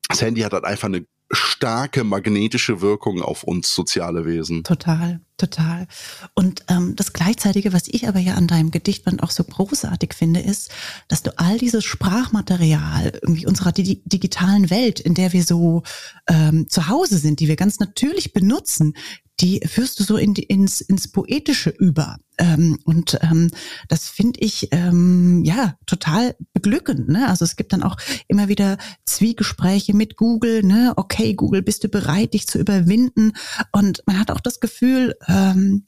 das 0.09 0.21
Handy 0.21 0.41
hat 0.41 0.53
halt 0.53 0.65
einfach 0.65 0.89
eine 0.89 1.05
starke 1.31 2.03
magnetische 2.03 2.81
Wirkung 2.81 3.21
auf 3.21 3.43
uns 3.43 3.73
soziale 3.73 4.25
Wesen. 4.25 4.63
Total, 4.63 5.21
total. 5.37 5.87
Und 6.33 6.63
ähm, 6.67 6.95
das 6.95 7.13
Gleichzeitige, 7.13 7.73
was 7.73 7.87
ich 7.87 8.07
aber 8.07 8.19
ja 8.19 8.35
an 8.35 8.47
deinem 8.47 8.71
Gedichtband 8.71 9.23
auch 9.23 9.31
so 9.31 9.43
großartig 9.43 10.13
finde, 10.13 10.41
ist, 10.41 10.71
dass 11.07 11.23
du 11.23 11.37
all 11.37 11.57
dieses 11.57 11.85
Sprachmaterial 11.85 13.19
irgendwie 13.21 13.45
unserer 13.45 13.71
di 13.71 14.01
digitalen 14.05 14.69
Welt, 14.69 14.99
in 14.99 15.13
der 15.13 15.33
wir 15.33 15.43
so 15.43 15.83
ähm, 16.27 16.67
zu 16.69 16.87
Hause 16.87 17.17
sind, 17.17 17.39
die 17.39 17.47
wir 17.47 17.55
ganz 17.55 17.79
natürlich 17.79 18.33
benutzen, 18.33 18.93
die 19.41 19.61
führst 19.65 19.99
du 19.99 20.03
so 20.03 20.17
in 20.17 20.35
ins, 20.35 20.81
ins 20.81 21.11
Poetische 21.11 21.71
über. 21.71 22.17
Ähm, 22.37 22.77
und 22.85 23.17
ähm, 23.21 23.49
das 23.87 24.07
finde 24.07 24.39
ich 24.39 24.69
ähm, 24.71 25.43
ja 25.43 25.77
total 25.85 26.35
beglückend. 26.53 27.09
Ne? 27.09 27.27
Also 27.27 27.45
es 27.45 27.55
gibt 27.55 27.73
dann 27.73 27.83
auch 27.83 27.97
immer 28.27 28.47
wieder 28.47 28.77
Zwiegespräche 29.05 29.95
mit 29.95 30.15
Google. 30.15 30.63
Ne? 30.63 30.93
Okay, 30.95 31.33
Google, 31.33 31.61
bist 31.61 31.83
du 31.83 31.89
bereit, 31.89 32.33
dich 32.33 32.47
zu 32.47 32.59
überwinden? 32.59 33.33
Und 33.71 34.03
man 34.05 34.19
hat 34.19 34.31
auch 34.31 34.39
das 34.39 34.59
Gefühl, 34.59 35.15
ähm, 35.27 35.87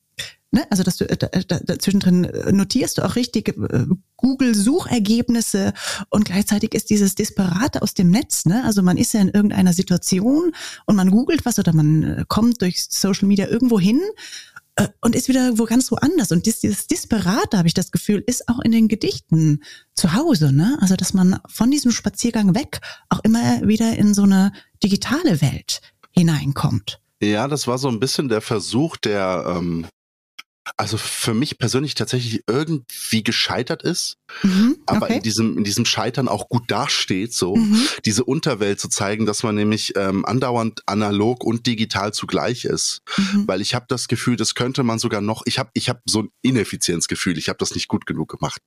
Ne? 0.53 0.67
Also 0.69 0.83
dass 0.83 0.97
du 0.97 1.09
äh, 1.09 1.17
da, 1.17 1.27
da, 1.59 1.79
zwischendrin 1.79 2.25
äh, 2.25 2.51
notierst 2.51 2.99
du 2.99 3.01
auch 3.01 3.15
richtig 3.15 3.49
äh, 3.57 3.85
Google-Suchergebnisse 4.17 5.73
und 6.11 6.25
gleichzeitig 6.25 6.75
ist 6.75 6.91
dieses 6.91 7.15
Disparate 7.15 7.81
aus 7.81 7.95
dem 7.95 8.11
Netz. 8.11 8.45
Ne? 8.45 8.63
Also 8.63 8.83
man 8.83 8.97
ist 8.97 9.15
ja 9.15 9.21
in 9.21 9.29
irgendeiner 9.29 9.73
Situation 9.73 10.51
und 10.85 10.95
man 10.95 11.09
googelt 11.09 11.43
was 11.45 11.57
oder 11.57 11.73
man 11.73 12.03
äh, 12.03 12.25
kommt 12.27 12.61
durch 12.61 12.85
Social 12.87 13.27
Media 13.27 13.47
irgendwo 13.47 13.79
hin 13.79 13.99
äh, 14.75 14.89
und 15.01 15.15
ist 15.15 15.27
wieder 15.27 15.57
wo 15.57 15.65
ganz 15.65 15.89
woanders. 15.91 16.31
Und 16.31 16.45
dieses 16.45 16.85
Disparate, 16.85 17.57
habe 17.57 17.67
ich 17.67 17.73
das 17.73 17.91
Gefühl, 17.91 18.23
ist 18.27 18.47
auch 18.47 18.59
in 18.59 18.71
den 18.71 18.87
Gedichten 18.87 19.63
zu 19.95 20.13
Hause. 20.13 20.53
Ne? 20.53 20.77
Also 20.81 20.95
dass 20.95 21.15
man 21.15 21.39
von 21.49 21.71
diesem 21.71 21.91
Spaziergang 21.91 22.53
weg 22.53 22.79
auch 23.09 23.21
immer 23.23 23.67
wieder 23.67 23.97
in 23.97 24.13
so 24.13 24.21
eine 24.21 24.51
digitale 24.83 25.41
Welt 25.41 25.81
hineinkommt. 26.11 26.99
Ja, 27.23 27.47
das 27.47 27.65
war 27.65 27.79
so 27.79 27.87
ein 27.87 27.99
bisschen 27.99 28.29
der 28.29 28.41
Versuch 28.41 28.97
der 28.97 29.45
ähm, 29.47 29.87
also 30.77 30.97
für 30.97 31.33
mich 31.33 31.57
persönlich 31.57 31.93
tatsächlich 31.93 32.43
irgendwie 32.47 33.23
gescheitert 33.23 33.83
ist, 33.83 34.17
mhm, 34.43 34.77
aber 34.85 35.09
in 35.09 35.21
diesem 35.21 35.57
in 35.57 35.63
diesem 35.63 35.85
Scheitern 35.85 36.27
auch 36.27 36.47
gut 36.47 36.71
dasteht, 36.71 37.33
so 37.33 37.55
mhm. 37.55 37.81
diese 38.05 38.23
Unterwelt 38.23 38.79
zu 38.79 38.87
zeigen, 38.87 39.25
dass 39.25 39.43
man 39.43 39.55
nämlich 39.55 39.93
ähm, 39.97 40.25
andauernd 40.25 40.81
analog 40.85 41.43
und 41.43 41.67
digital 41.67 42.13
zugleich 42.13 42.63
ist, 42.63 43.01
mhm. 43.17 43.47
weil 43.47 43.61
ich 43.61 43.75
habe 43.75 43.85
das 43.89 44.07
Gefühl, 44.07 44.37
das 44.37 44.55
könnte 44.55 44.83
man 44.83 44.99
sogar 44.99 45.21
noch. 45.21 45.43
Ich 45.45 45.59
habe 45.59 45.69
ich 45.73 45.89
habe 45.89 45.99
so 46.05 46.23
ein 46.23 46.29
Ineffizienzgefühl, 46.41 47.37
ich 47.37 47.49
habe 47.49 47.57
das 47.59 47.75
nicht 47.75 47.89
gut 47.89 48.05
genug 48.05 48.29
gemacht. 48.29 48.61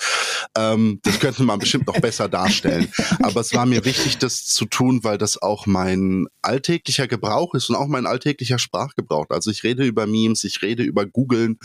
Ähm, 0.55 1.01
das 1.03 1.19
könnte 1.19 1.45
man 1.45 1.59
bestimmt 1.59 1.87
noch 1.87 2.01
besser 2.01 2.29
darstellen, 2.29 2.93
aber 3.23 3.41
es 3.41 3.55
war 3.55 3.65
mir 3.65 3.87
wichtig, 3.87 4.19
das 4.19 4.45
zu 4.45 4.67
tun, 4.67 5.03
weil 5.03 5.17
das 5.17 5.41
auch 5.41 5.65
mein 5.65 6.27
alltäglicher 6.43 7.09
Gebrauch 7.09 7.55
ist 7.55 7.71
und 7.71 7.77
auch 7.77 7.89
mein 7.89 8.07
alltäglicher 8.07 8.59
Sprachgebrauch. 8.59 9.27
Also 9.31 9.51
ich 9.51 9.65
rede 9.65 9.85
über 9.85 10.07
Memes, 10.07 10.45
ich 10.45 10.61
rede 10.61 10.83
über 10.83 11.07
Googlen 11.07 11.59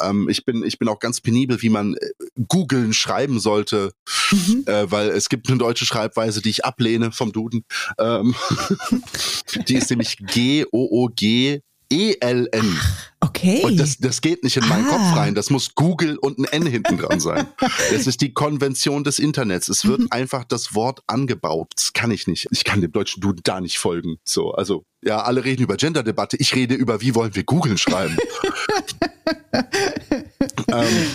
ähm, 0.00 0.28
ich 0.28 0.44
bin 0.44 0.64
ich 0.64 0.78
bin 0.78 0.88
auch 0.88 0.98
ganz 0.98 1.20
penibel, 1.20 1.60
wie 1.62 1.68
man 1.68 1.94
äh, 1.94 2.10
googeln 2.48 2.92
schreiben 2.92 3.40
sollte, 3.40 3.92
mhm. 4.30 4.64
äh, 4.66 4.90
weil 4.90 5.08
es 5.10 5.28
gibt 5.28 5.48
eine 5.48 5.58
deutsche 5.58 5.86
Schreibweise, 5.86 6.42
die 6.42 6.50
ich 6.50 6.64
ablehne 6.64 7.12
vom 7.12 7.32
Duden. 7.32 7.64
Ähm, 7.98 8.34
die 9.68 9.74
ist 9.74 9.90
nämlich 9.90 10.18
G 10.18 10.64
O 10.70 10.88
O 10.90 11.08
G 11.14 11.60
E-L-N. 11.90 12.80
Okay. 13.20 13.62
Und 13.62 13.78
das, 13.78 13.98
das 13.98 14.20
geht 14.20 14.42
nicht 14.42 14.56
in 14.56 14.66
meinen 14.68 14.86
ah. 14.86 14.90
Kopf 14.90 15.16
rein. 15.16 15.34
Das 15.34 15.50
muss 15.50 15.74
Google 15.74 16.18
und 16.18 16.38
ein 16.38 16.44
N 16.44 16.66
hinten 16.66 16.98
dran 16.98 17.20
sein. 17.20 17.46
Das 17.58 18.06
ist 18.06 18.20
die 18.20 18.32
Konvention 18.32 19.04
des 19.04 19.18
Internets. 19.18 19.68
Es 19.68 19.84
wird 19.84 20.00
mhm. 20.00 20.08
einfach 20.10 20.44
das 20.44 20.74
Wort 20.74 21.00
angebaut. 21.06 21.72
Das 21.76 21.92
kann 21.92 22.10
ich 22.10 22.26
nicht. 22.26 22.48
Ich 22.50 22.64
kann 22.64 22.80
dem 22.80 22.92
deutschen 22.92 23.20
Duden 23.20 23.40
da 23.44 23.60
nicht 23.60 23.78
folgen. 23.78 24.16
So, 24.24 24.52
also, 24.52 24.84
ja, 25.02 25.22
alle 25.22 25.44
reden 25.44 25.62
über 25.62 25.76
Genderdebatte. 25.76 26.36
Ich 26.36 26.54
rede 26.54 26.74
über, 26.74 27.00
wie 27.00 27.14
wollen 27.14 27.34
wir 27.34 27.44
Googeln 27.44 27.78
schreiben. 27.78 28.16
ähm, 30.68 31.06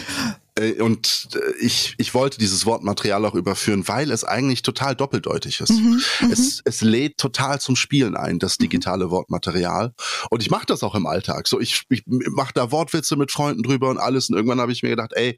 äh, 0.59 0.81
und 0.81 1.29
äh, 1.33 1.65
ich, 1.65 1.95
ich 1.97 2.13
wollte 2.13 2.37
dieses 2.37 2.65
Wortmaterial 2.65 3.25
auch 3.25 3.35
überführen, 3.35 3.87
weil 3.87 4.11
es 4.11 4.23
eigentlich 4.23 4.61
total 4.61 4.95
doppeldeutig 4.95 5.61
ist. 5.61 5.71
Mhm, 5.71 6.01
mhm, 6.21 6.31
es, 6.31 6.61
es 6.65 6.81
lädt 6.81 7.17
total 7.17 7.59
zum 7.59 7.75
Spielen 7.75 8.15
ein, 8.15 8.39
das 8.39 8.59
mhm. 8.59 8.63
digitale 8.63 9.09
Wortmaterial. 9.09 9.93
Und 10.29 10.41
ich 10.41 10.49
mache 10.49 10.65
das 10.65 10.83
auch 10.83 10.95
im 10.95 11.05
Alltag. 11.05 11.47
So, 11.47 11.59
ich, 11.59 11.83
ich 11.89 12.03
mache 12.05 12.53
da 12.53 12.71
Wortwitze 12.71 13.15
mit 13.15 13.31
Freunden 13.31 13.63
drüber 13.63 13.89
und 13.89 13.97
alles. 13.97 14.29
Und 14.29 14.35
irgendwann 14.35 14.59
habe 14.59 14.71
ich 14.71 14.83
mir 14.83 14.89
gedacht, 14.89 15.13
ey, 15.13 15.37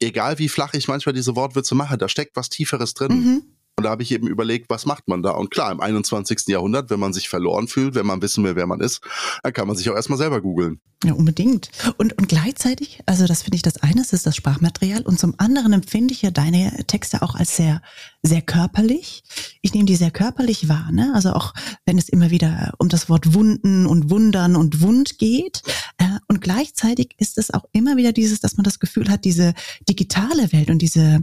egal 0.00 0.38
wie 0.38 0.48
flach 0.48 0.74
ich 0.74 0.88
manchmal 0.88 1.14
diese 1.14 1.36
Wortwitze 1.36 1.74
mache, 1.74 1.98
da 1.98 2.08
steckt 2.08 2.36
was 2.36 2.48
Tieferes 2.48 2.94
drin. 2.94 3.12
Mhm. 3.12 3.42
Und 3.76 3.84
da 3.84 3.90
habe 3.90 4.04
ich 4.04 4.12
eben 4.12 4.28
überlegt, 4.28 4.70
was 4.70 4.86
macht 4.86 5.08
man 5.08 5.22
da? 5.22 5.32
Und 5.32 5.50
klar, 5.50 5.72
im 5.72 5.80
21. 5.80 6.46
Jahrhundert, 6.46 6.90
wenn 6.90 7.00
man 7.00 7.12
sich 7.12 7.28
verloren 7.28 7.66
fühlt, 7.66 7.96
wenn 7.96 8.06
man 8.06 8.22
wissen 8.22 8.44
will, 8.44 8.54
wer 8.54 8.66
man 8.66 8.80
ist, 8.80 9.00
dann 9.42 9.52
kann 9.52 9.66
man 9.66 9.76
sich 9.76 9.90
auch 9.90 9.96
erstmal 9.96 10.18
selber 10.18 10.40
googeln. 10.40 10.80
Ja, 11.04 11.12
unbedingt. 11.12 11.70
Und, 11.98 12.16
und 12.16 12.28
gleichzeitig, 12.28 13.00
also 13.04 13.26
das 13.26 13.42
finde 13.42 13.56
ich 13.56 13.62
das 13.62 13.78
eine, 13.78 13.96
das 13.96 14.12
ist 14.12 14.26
das 14.26 14.36
Sprachmaterial. 14.36 15.02
Und 15.02 15.18
zum 15.18 15.34
anderen 15.38 15.72
empfinde 15.72 16.14
ich 16.14 16.22
ja 16.22 16.30
deine 16.30 16.86
Texte 16.86 17.20
auch 17.20 17.34
als 17.34 17.56
sehr, 17.56 17.82
sehr 18.22 18.40
körperlich. 18.40 19.22
Ich 19.60 19.74
nehme 19.74 19.86
die 19.86 19.96
sehr 19.96 20.12
körperlich 20.12 20.68
wahr, 20.68 20.90
ne? 20.92 21.12
Also 21.14 21.32
auch 21.32 21.52
wenn 21.84 21.98
es 21.98 22.08
immer 22.08 22.30
wieder 22.30 22.72
um 22.78 22.88
das 22.88 23.10
Wort 23.10 23.34
Wunden 23.34 23.86
und 23.86 24.08
Wundern 24.08 24.56
und 24.56 24.80
Wund 24.80 25.18
geht. 25.18 25.62
Äh, 25.98 26.04
und 26.28 26.40
gleichzeitig 26.40 27.10
ist 27.18 27.38
es 27.38 27.52
auch 27.52 27.64
immer 27.72 27.96
wieder 27.96 28.12
dieses, 28.12 28.40
dass 28.40 28.56
man 28.56 28.64
das 28.64 28.78
Gefühl 28.78 29.10
hat, 29.10 29.24
diese 29.24 29.52
digitale 29.88 30.52
Welt 30.52 30.70
und 30.70 30.78
diese 30.78 31.22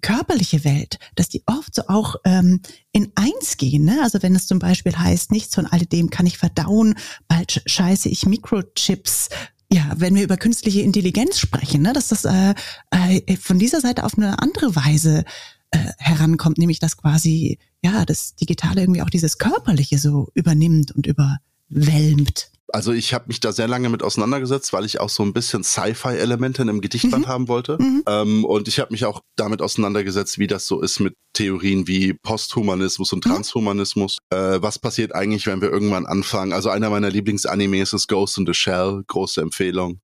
körperliche 0.00 0.64
Welt, 0.64 0.98
dass 1.14 1.28
die 1.28 1.42
oft 1.46 1.74
so 1.74 1.82
auch 1.88 2.16
ähm, 2.24 2.60
in 2.92 3.10
eins 3.14 3.56
gehen. 3.56 3.84
Ne? 3.84 4.00
Also 4.02 4.22
wenn 4.22 4.36
es 4.36 4.46
zum 4.46 4.58
Beispiel 4.58 4.96
heißt, 4.96 5.32
nichts 5.32 5.54
von 5.54 5.66
alledem 5.66 6.10
kann 6.10 6.26
ich 6.26 6.38
verdauen, 6.38 6.94
bald 7.28 7.62
scheiße 7.64 8.08
ich 8.08 8.26
Mikrochips. 8.26 9.30
Ja, 9.72 9.92
wenn 9.96 10.14
wir 10.14 10.22
über 10.22 10.36
künstliche 10.36 10.82
Intelligenz 10.82 11.38
sprechen, 11.38 11.82
ne, 11.82 11.92
dass 11.92 12.08
das 12.08 12.24
äh, 12.26 12.54
äh, 12.90 13.36
von 13.36 13.58
dieser 13.58 13.80
Seite 13.80 14.04
auf 14.04 14.16
eine 14.16 14.38
andere 14.40 14.76
Weise 14.76 15.24
äh, 15.70 15.78
herankommt, 15.98 16.58
nämlich 16.58 16.78
dass 16.78 16.96
quasi 16.96 17.58
ja 17.82 18.04
das 18.04 18.36
Digitale 18.36 18.82
irgendwie 18.82 19.02
auch 19.02 19.10
dieses 19.10 19.38
Körperliche 19.38 19.98
so 19.98 20.28
übernimmt 20.34 20.92
und 20.92 21.06
überwälmt. 21.06 22.50
Also 22.74 22.90
ich 22.92 23.14
habe 23.14 23.26
mich 23.28 23.38
da 23.38 23.52
sehr 23.52 23.68
lange 23.68 23.88
mit 23.88 24.02
auseinandergesetzt, 24.02 24.72
weil 24.72 24.84
ich 24.84 24.98
auch 24.98 25.08
so 25.08 25.22
ein 25.22 25.32
bisschen 25.32 25.62
Sci-Fi-Elemente 25.62 26.62
in 26.62 26.68
einem 26.68 26.80
Gedichtband 26.80 27.26
mhm. 27.26 27.28
haben 27.28 27.46
wollte. 27.46 27.78
Mhm. 27.80 28.02
Ähm, 28.08 28.44
und 28.44 28.66
ich 28.66 28.80
habe 28.80 28.90
mich 28.90 29.04
auch 29.04 29.20
damit 29.36 29.62
auseinandergesetzt, 29.62 30.40
wie 30.40 30.48
das 30.48 30.66
so 30.66 30.82
ist 30.82 30.98
mit 30.98 31.14
Theorien 31.34 31.86
wie 31.86 32.14
Posthumanismus 32.14 33.12
und 33.12 33.24
mhm. 33.24 33.30
Transhumanismus. 33.30 34.18
Mhm. 34.32 34.36
Äh, 34.36 34.62
was 34.62 34.80
passiert 34.80 35.14
eigentlich, 35.14 35.46
wenn 35.46 35.62
wir 35.62 35.70
irgendwann 35.70 36.04
anfangen? 36.04 36.52
Also 36.52 36.68
einer 36.68 36.90
meiner 36.90 37.10
Lieblingsanimes 37.10 37.92
ist 37.92 38.08
Ghost 38.08 38.38
in 38.38 38.46
the 38.46 38.54
Shell, 38.54 39.04
große 39.06 39.40
Empfehlung. 39.40 40.00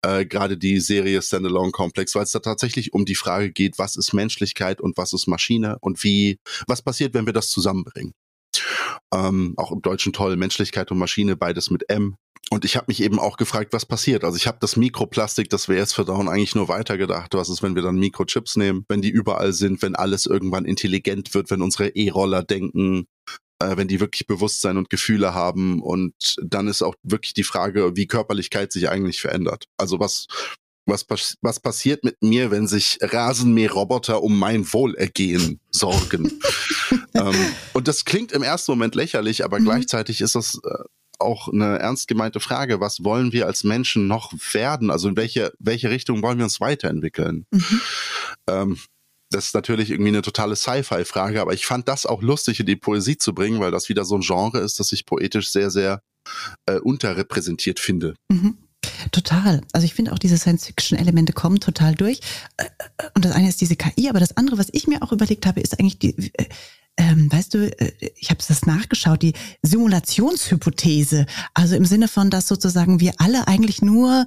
Äh, 0.00 0.24
Gerade 0.24 0.56
die 0.56 0.80
Serie 0.80 1.20
Standalone 1.20 1.72
Complex, 1.72 2.14
weil 2.14 2.22
es 2.22 2.30
da 2.30 2.38
tatsächlich 2.38 2.94
um 2.94 3.04
die 3.04 3.14
Frage 3.14 3.52
geht, 3.52 3.78
was 3.78 3.94
ist 3.94 4.14
Menschlichkeit 4.14 4.80
und 4.80 4.96
was 4.96 5.12
ist 5.12 5.26
Maschine 5.26 5.76
und 5.82 6.02
wie, 6.02 6.38
was 6.66 6.80
passiert, 6.80 7.12
wenn 7.12 7.26
wir 7.26 7.34
das 7.34 7.50
zusammenbringen. 7.50 8.14
Ähm, 9.14 9.54
auch 9.56 9.72
im 9.72 9.82
Deutschen 9.82 10.12
toll, 10.12 10.36
Menschlichkeit 10.36 10.90
und 10.90 10.98
Maschine, 10.98 11.36
beides 11.36 11.70
mit 11.70 11.88
M. 11.88 12.16
Und 12.50 12.64
ich 12.64 12.76
habe 12.76 12.86
mich 12.88 13.02
eben 13.02 13.18
auch 13.18 13.36
gefragt, 13.36 13.72
was 13.72 13.86
passiert. 13.86 14.22
Also 14.22 14.36
ich 14.36 14.46
habe 14.46 14.58
das 14.60 14.76
Mikroplastik, 14.76 15.50
das 15.50 15.68
wir 15.68 15.76
jetzt 15.76 15.94
verdauen, 15.94 16.28
eigentlich 16.28 16.54
nur 16.54 16.68
weitergedacht. 16.68 17.34
Was 17.34 17.48
ist, 17.48 17.62
wenn 17.62 17.74
wir 17.74 17.82
dann 17.82 17.98
Mikrochips 17.98 18.56
nehmen, 18.56 18.84
wenn 18.88 19.02
die 19.02 19.10
überall 19.10 19.52
sind, 19.52 19.82
wenn 19.82 19.96
alles 19.96 20.26
irgendwann 20.26 20.64
intelligent 20.64 21.34
wird, 21.34 21.50
wenn 21.50 21.62
unsere 21.62 21.88
E-Roller 21.88 22.44
denken, 22.44 23.06
äh, 23.58 23.76
wenn 23.76 23.88
die 23.88 23.98
wirklich 23.98 24.28
Bewusstsein 24.28 24.76
und 24.76 24.90
Gefühle 24.90 25.34
haben. 25.34 25.82
Und 25.82 26.36
dann 26.40 26.68
ist 26.68 26.82
auch 26.82 26.94
wirklich 27.02 27.34
die 27.34 27.42
Frage, 27.42 27.96
wie 27.96 28.06
Körperlichkeit 28.06 28.70
sich 28.70 28.88
eigentlich 28.88 29.20
verändert. 29.20 29.66
Also 29.76 29.98
was 29.98 30.26
was, 30.86 31.36
was 31.42 31.60
passiert 31.60 32.04
mit 32.04 32.22
mir, 32.22 32.50
wenn 32.50 32.68
sich 32.68 32.98
Rasenmäherroboter 33.00 34.22
um 34.22 34.38
mein 34.38 34.72
Wohlergehen 34.72 35.60
sorgen? 35.70 36.40
ähm, 37.16 37.34
und 37.72 37.88
das 37.88 38.04
klingt 38.04 38.32
im 38.32 38.42
ersten 38.42 38.72
Moment 38.72 38.94
lächerlich, 38.94 39.44
aber 39.44 39.58
mhm. 39.58 39.64
gleichzeitig 39.64 40.20
ist 40.20 40.34
das 40.34 40.60
äh, 40.64 40.84
auch 41.18 41.48
eine 41.48 41.78
ernst 41.78 42.08
gemeinte 42.08 42.40
Frage. 42.40 42.80
Was 42.80 43.04
wollen 43.04 43.32
wir 43.32 43.46
als 43.46 43.64
Menschen 43.64 44.06
noch 44.06 44.32
werden? 44.52 44.90
Also 44.90 45.08
in 45.08 45.16
welche, 45.16 45.52
welche 45.58 45.90
Richtung 45.90 46.22
wollen 46.22 46.38
wir 46.38 46.44
uns 46.44 46.60
weiterentwickeln? 46.60 47.46
Mhm. 47.50 47.80
Ähm, 48.48 48.78
das 49.30 49.46
ist 49.46 49.54
natürlich 49.54 49.90
irgendwie 49.90 50.10
eine 50.10 50.22
totale 50.22 50.54
Sci-Fi-Frage, 50.54 51.40
aber 51.40 51.52
ich 51.52 51.66
fand 51.66 51.88
das 51.88 52.06
auch 52.06 52.22
lustig 52.22 52.60
in 52.60 52.66
die 52.66 52.76
Poesie 52.76 53.18
zu 53.18 53.34
bringen, 53.34 53.60
weil 53.60 53.72
das 53.72 53.88
wieder 53.88 54.04
so 54.04 54.14
ein 54.14 54.20
Genre 54.20 54.58
ist, 54.60 54.78
das 54.78 54.92
ich 54.92 55.04
poetisch 55.04 55.50
sehr, 55.50 55.70
sehr 55.70 56.00
äh, 56.66 56.78
unterrepräsentiert 56.78 57.80
finde. 57.80 58.14
Mhm. 58.28 58.58
Total. 59.10 59.62
Also 59.72 59.84
ich 59.84 59.94
finde 59.94 60.12
auch 60.12 60.18
diese 60.18 60.38
Science-Fiction-Elemente 60.38 61.32
kommen 61.32 61.60
total 61.60 61.94
durch. 61.94 62.20
Äh, 62.56 62.64
äh, 62.64 63.08
und 63.14 63.24
das 63.24 63.32
eine 63.32 63.48
ist 63.48 63.60
diese 63.60 63.76
KI, 63.76 64.08
aber 64.08 64.20
das 64.20 64.36
andere, 64.36 64.58
was 64.58 64.68
ich 64.72 64.86
mir 64.86 65.02
auch 65.02 65.12
überlegt 65.12 65.46
habe, 65.46 65.60
ist 65.60 65.78
eigentlich 65.78 65.98
die, 65.98 66.30
äh, 66.34 66.46
ähm, 66.96 67.30
weißt 67.30 67.54
du, 67.54 67.70
ich 68.16 68.30
habe 68.30 68.42
das 68.46 68.66
nachgeschaut, 68.66 69.22
die 69.22 69.34
Simulationshypothese. 69.62 71.26
Also 71.54 71.76
im 71.76 71.84
Sinne 71.84 72.08
von, 72.08 72.30
dass 72.30 72.48
sozusagen 72.48 73.00
wir 73.00 73.12
alle 73.18 73.46
eigentlich 73.48 73.82
nur 73.82 74.26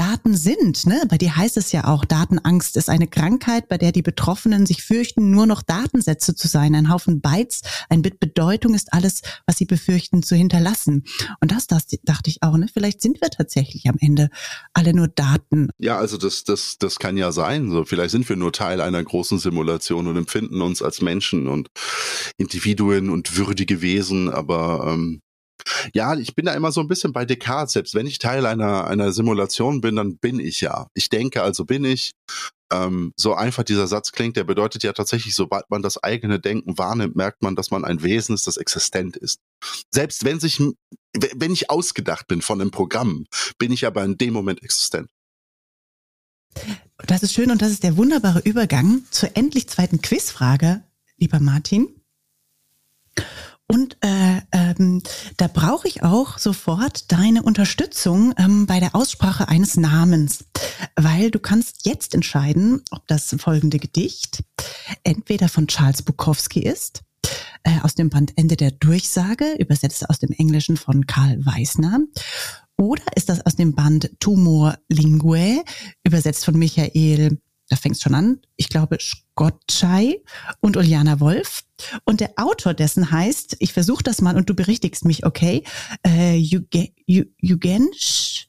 Daten 0.00 0.34
sind. 0.34 0.86
Ne? 0.86 1.02
Bei 1.10 1.18
dir 1.18 1.36
heißt 1.36 1.58
es 1.58 1.72
ja 1.72 1.84
auch, 1.84 2.06
Datenangst 2.06 2.78
ist 2.78 2.88
eine 2.88 3.06
Krankheit, 3.06 3.68
bei 3.68 3.76
der 3.76 3.92
die 3.92 4.00
Betroffenen 4.00 4.64
sich 4.64 4.82
fürchten, 4.82 5.30
nur 5.30 5.44
noch 5.44 5.60
Datensätze 5.60 6.34
zu 6.34 6.48
sein. 6.48 6.74
Ein 6.74 6.90
Haufen 6.90 7.20
Bytes, 7.20 7.60
ein 7.90 8.00
Bit 8.00 8.18
Bedeutung 8.18 8.72
ist 8.72 8.94
alles, 8.94 9.20
was 9.44 9.58
sie 9.58 9.66
befürchten 9.66 10.22
zu 10.22 10.34
hinterlassen. 10.34 11.04
Und 11.42 11.52
das, 11.52 11.66
das 11.66 11.84
dachte 12.02 12.30
ich 12.30 12.42
auch, 12.42 12.56
ne? 12.56 12.66
vielleicht 12.72 13.02
sind 13.02 13.20
wir 13.20 13.28
tatsächlich 13.28 13.90
am 13.90 13.96
Ende 14.00 14.30
alle 14.72 14.94
nur 14.94 15.08
Daten. 15.08 15.68
Ja, 15.76 15.98
also 15.98 16.16
das, 16.16 16.44
das, 16.44 16.78
das 16.78 16.98
kann 16.98 17.18
ja 17.18 17.30
sein. 17.30 17.70
So, 17.70 17.84
vielleicht 17.84 18.12
sind 18.12 18.26
wir 18.26 18.36
nur 18.36 18.54
Teil 18.54 18.80
einer 18.80 19.04
großen 19.04 19.38
Simulation 19.38 20.06
und 20.06 20.16
empfinden 20.16 20.62
uns 20.62 20.80
als 20.80 21.02
Menschen 21.02 21.46
und 21.46 21.68
Individuen 22.38 23.10
und 23.10 23.36
würdige 23.36 23.82
Wesen, 23.82 24.30
aber 24.30 24.94
ähm, 24.94 25.20
Ja, 25.94 26.16
ich 26.16 26.34
bin 26.34 26.46
da 26.46 26.54
immer 26.54 26.72
so 26.72 26.80
ein 26.80 26.88
bisschen 26.88 27.12
bei 27.12 27.24
Descartes. 27.24 27.72
Selbst 27.72 27.94
wenn 27.94 28.06
ich 28.06 28.18
Teil 28.18 28.46
einer, 28.46 28.86
einer 28.86 29.12
Simulation 29.12 29.80
bin, 29.80 29.96
dann 29.96 30.16
bin 30.16 30.40
ich 30.40 30.60
ja. 30.60 30.86
Ich 30.94 31.08
denke, 31.08 31.42
also 31.42 31.64
bin 31.64 31.84
ich. 31.84 32.12
Ähm, 32.72 33.12
so 33.16 33.34
einfach 33.34 33.64
dieser 33.64 33.88
Satz 33.88 34.12
klingt, 34.12 34.36
der 34.36 34.44
bedeutet 34.44 34.84
ja 34.84 34.92
tatsächlich, 34.92 35.34
sobald 35.34 35.68
man 35.70 35.82
das 35.82 36.00
eigene 36.02 36.38
Denken 36.38 36.78
wahrnimmt, 36.78 37.16
merkt 37.16 37.42
man, 37.42 37.56
dass 37.56 37.72
man 37.72 37.84
ein 37.84 38.02
Wesen 38.04 38.34
ist, 38.34 38.46
das 38.46 38.58
existent 38.58 39.16
ist. 39.16 39.40
Selbst 39.90 40.24
wenn 40.24 40.38
sich, 40.38 40.62
wenn 41.34 41.52
ich 41.52 41.68
ausgedacht 41.68 42.28
bin 42.28 42.42
von 42.42 42.60
einem 42.60 42.70
Programm, 42.70 43.26
bin 43.58 43.72
ich 43.72 43.86
aber 43.86 44.04
in 44.04 44.18
dem 44.18 44.32
Moment 44.32 44.62
existent. 44.62 45.10
Das 47.06 47.22
ist 47.22 47.32
schön 47.32 47.50
und 47.50 47.62
das 47.62 47.70
ist 47.70 47.82
der 47.82 47.96
wunderbare 47.96 48.40
Übergang 48.40 49.02
zur 49.10 49.36
endlich 49.36 49.68
zweiten 49.68 50.00
Quizfrage, 50.00 50.82
lieber 51.16 51.40
Martin. 51.40 51.88
Und 53.70 53.96
äh, 54.00 54.40
ähm, 54.50 55.00
da 55.36 55.46
brauche 55.46 55.86
ich 55.86 56.02
auch 56.02 56.38
sofort 56.38 57.12
deine 57.12 57.44
Unterstützung 57.44 58.34
ähm, 58.36 58.66
bei 58.66 58.80
der 58.80 58.96
Aussprache 58.96 59.46
eines 59.46 59.76
Namens, 59.76 60.44
weil 60.96 61.30
du 61.30 61.38
kannst 61.38 61.86
jetzt 61.86 62.14
entscheiden, 62.14 62.82
ob 62.90 63.06
das 63.06 63.34
folgende 63.38 63.78
Gedicht 63.78 64.42
entweder 65.04 65.48
von 65.48 65.68
Charles 65.68 66.02
Bukowski 66.02 66.60
ist, 66.60 67.02
äh, 67.62 67.78
aus 67.82 67.94
dem 67.94 68.10
Band 68.10 68.32
Ende 68.36 68.56
der 68.56 68.72
Durchsage, 68.72 69.54
übersetzt 69.58 70.10
aus 70.10 70.18
dem 70.18 70.32
Englischen 70.32 70.76
von 70.76 71.06
Karl 71.06 71.38
Weisner, 71.46 72.00
oder 72.76 73.04
ist 73.14 73.28
das 73.28 73.44
aus 73.46 73.54
dem 73.54 73.74
Band 73.74 74.10
Tumor 74.18 74.78
Lingue, 74.88 75.62
übersetzt 76.02 76.44
von 76.44 76.58
Michael 76.58 77.38
da 77.70 77.76
fängt 77.76 77.96
es 77.96 78.02
schon 78.02 78.14
an, 78.14 78.40
ich 78.56 78.68
glaube 78.68 78.98
Schgottschei 79.00 80.20
und 80.60 80.76
Uliana 80.76 81.20
Wolf. 81.20 81.64
Und 82.04 82.20
der 82.20 82.32
Autor 82.36 82.74
dessen 82.74 83.10
heißt, 83.10 83.56
ich 83.60 83.72
versuche 83.72 84.02
das 84.02 84.20
mal 84.20 84.36
und 84.36 84.50
du 84.50 84.54
berichtigst 84.54 85.06
mich, 85.06 85.24
okay, 85.24 85.64
äh, 86.06 86.36
Eugensch 87.42 88.48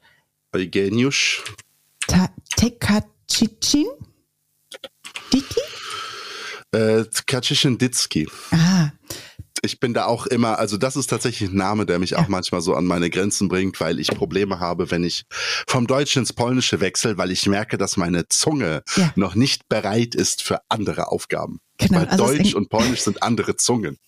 Eugeniusz 0.53 1.43
Tekacicin 2.57 3.87
Diki? 5.31 5.61
Äh, 6.73 7.03
Kaczyshin 7.25 7.77
Ditski. 7.77 8.27
Ah, 8.51 8.91
ich 9.61 9.79
bin 9.79 9.93
da 9.93 10.05
auch 10.05 10.25
immer, 10.25 10.59
also 10.59 10.77
das 10.77 10.95
ist 10.95 11.07
tatsächlich 11.07 11.49
ein 11.51 11.55
Name, 11.55 11.85
der 11.85 11.99
mich 11.99 12.15
auch 12.15 12.27
manchmal 12.27 12.61
so 12.61 12.73
an 12.73 12.85
meine 12.85 13.09
Grenzen 13.09 13.47
bringt, 13.47 13.79
weil 13.79 13.99
ich 13.99 14.07
Probleme 14.07 14.59
habe, 14.59 14.91
wenn 14.91 15.03
ich 15.03 15.25
vom 15.67 15.87
Deutschen 15.87 16.19
ins 16.19 16.33
Polnische 16.33 16.79
wechsle, 16.79 17.17
weil 17.17 17.31
ich 17.31 17.45
merke, 17.47 17.77
dass 17.77 17.97
meine 17.97 18.27
Zunge 18.27 18.83
ja. 18.95 19.11
noch 19.15 19.35
nicht 19.35 19.69
bereit 19.69 20.15
ist 20.15 20.41
für 20.41 20.59
andere 20.69 21.11
Aufgaben. 21.11 21.59
Genau, 21.81 22.01
Weil 22.01 22.07
also 22.07 22.25
Deutsch 22.27 22.53
und 22.53 22.69
Polnisch 22.69 23.01
sind 23.01 23.23
andere 23.23 23.55
Zungen. 23.55 23.97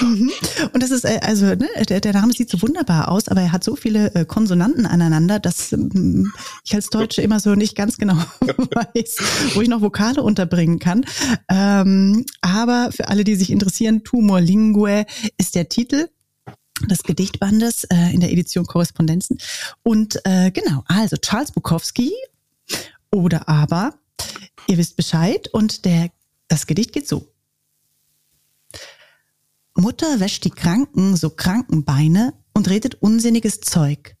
Mhm. 0.00 0.32
und 0.72 0.82
das 0.82 0.90
ist, 0.90 1.04
äh, 1.04 1.20
also, 1.22 1.46
ne, 1.46 1.68
der, 1.88 2.00
der, 2.00 2.12
Name 2.12 2.32
sieht 2.32 2.50
so 2.50 2.60
wunderbar 2.60 3.08
aus, 3.08 3.28
aber 3.28 3.40
er 3.40 3.52
hat 3.52 3.62
so 3.62 3.76
viele 3.76 4.12
äh, 4.14 4.24
Konsonanten 4.24 4.84
aneinander, 4.86 5.38
dass 5.38 5.72
ähm, 5.72 6.32
ich 6.64 6.74
als 6.74 6.88
Deutsche 6.88 7.22
immer 7.22 7.38
so 7.38 7.54
nicht 7.54 7.76
ganz 7.76 7.98
genau 7.98 8.14
weiß, 8.40 9.16
wo 9.54 9.60
ich 9.60 9.68
noch 9.68 9.80
Vokale 9.80 10.22
unterbringen 10.22 10.78
kann. 10.78 11.04
Ähm, 11.48 12.24
aber 12.40 12.90
für 12.90 13.08
alle, 13.08 13.22
die 13.22 13.36
sich 13.36 13.50
interessieren, 13.50 14.02
Tumor 14.02 14.40
Lingue 14.40 15.04
ist 15.38 15.54
der 15.54 15.68
Titel 15.68 16.08
des 16.86 17.02
Gedichtbandes 17.02 17.84
äh, 17.84 18.12
in 18.12 18.20
der 18.20 18.32
Edition 18.32 18.66
Korrespondenzen. 18.66 19.38
Und 19.82 20.20
äh, 20.24 20.50
genau, 20.50 20.82
also 20.86 21.16
Charles 21.16 21.52
Bukowski 21.52 22.12
oder 23.10 23.48
aber, 23.48 23.94
ihr 24.66 24.78
wisst 24.78 24.96
Bescheid, 24.96 25.48
und 25.52 25.84
der 25.84 26.10
das 26.52 26.66
Gedicht 26.66 26.92
geht 26.92 27.08
so. 27.08 27.26
Mutter 29.74 30.20
wäscht 30.20 30.44
die 30.44 30.50
Kranken 30.50 31.16
so 31.16 31.30
kranken 31.30 31.82
Beine 31.82 32.34
und 32.52 32.68
redet 32.68 32.96
unsinniges 32.96 33.60
Zeug. 33.60 34.16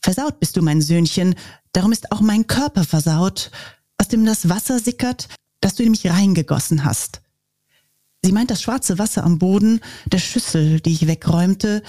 Versaut 0.00 0.38
bist 0.38 0.56
du, 0.56 0.62
mein 0.62 0.80
Söhnchen, 0.80 1.34
darum 1.72 1.90
ist 1.90 2.12
auch 2.12 2.20
mein 2.20 2.46
Körper 2.46 2.84
versaut, 2.84 3.50
aus 3.98 4.06
dem 4.06 4.24
das 4.24 4.48
Wasser 4.48 4.78
sickert, 4.78 5.28
das 5.60 5.74
du 5.74 5.82
in 5.82 5.90
mich 5.90 6.08
reingegossen 6.08 6.84
hast. 6.84 7.20
Sie 8.22 8.30
meint 8.30 8.52
das 8.52 8.62
schwarze 8.62 9.00
Wasser 9.00 9.24
am 9.24 9.40
Boden 9.40 9.80
der 10.06 10.18
Schüssel, 10.18 10.80
die 10.80 10.92
ich 10.92 11.08
wegräumte, 11.08 11.82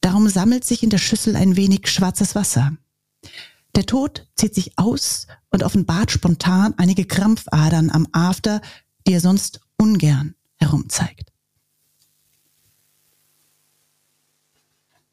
darum 0.00 0.28
sammelt 0.28 0.64
sich 0.64 0.82
in 0.82 0.90
der 0.90 0.98
Schüssel 0.98 1.36
ein 1.36 1.54
wenig 1.54 1.86
schwarzes 1.86 2.34
Wasser. 2.34 2.76
Der 3.76 3.86
Tod 3.86 4.28
zieht 4.34 4.54
sich 4.54 4.78
aus 4.78 5.26
und 5.50 5.62
offenbart 5.62 6.10
spontan 6.10 6.74
einige 6.76 7.04
Krampfadern 7.04 7.90
am 7.90 8.06
After, 8.12 8.60
die 9.06 9.12
er 9.12 9.20
sonst 9.20 9.60
ungern 9.76 10.34
herumzeigt. 10.56 11.30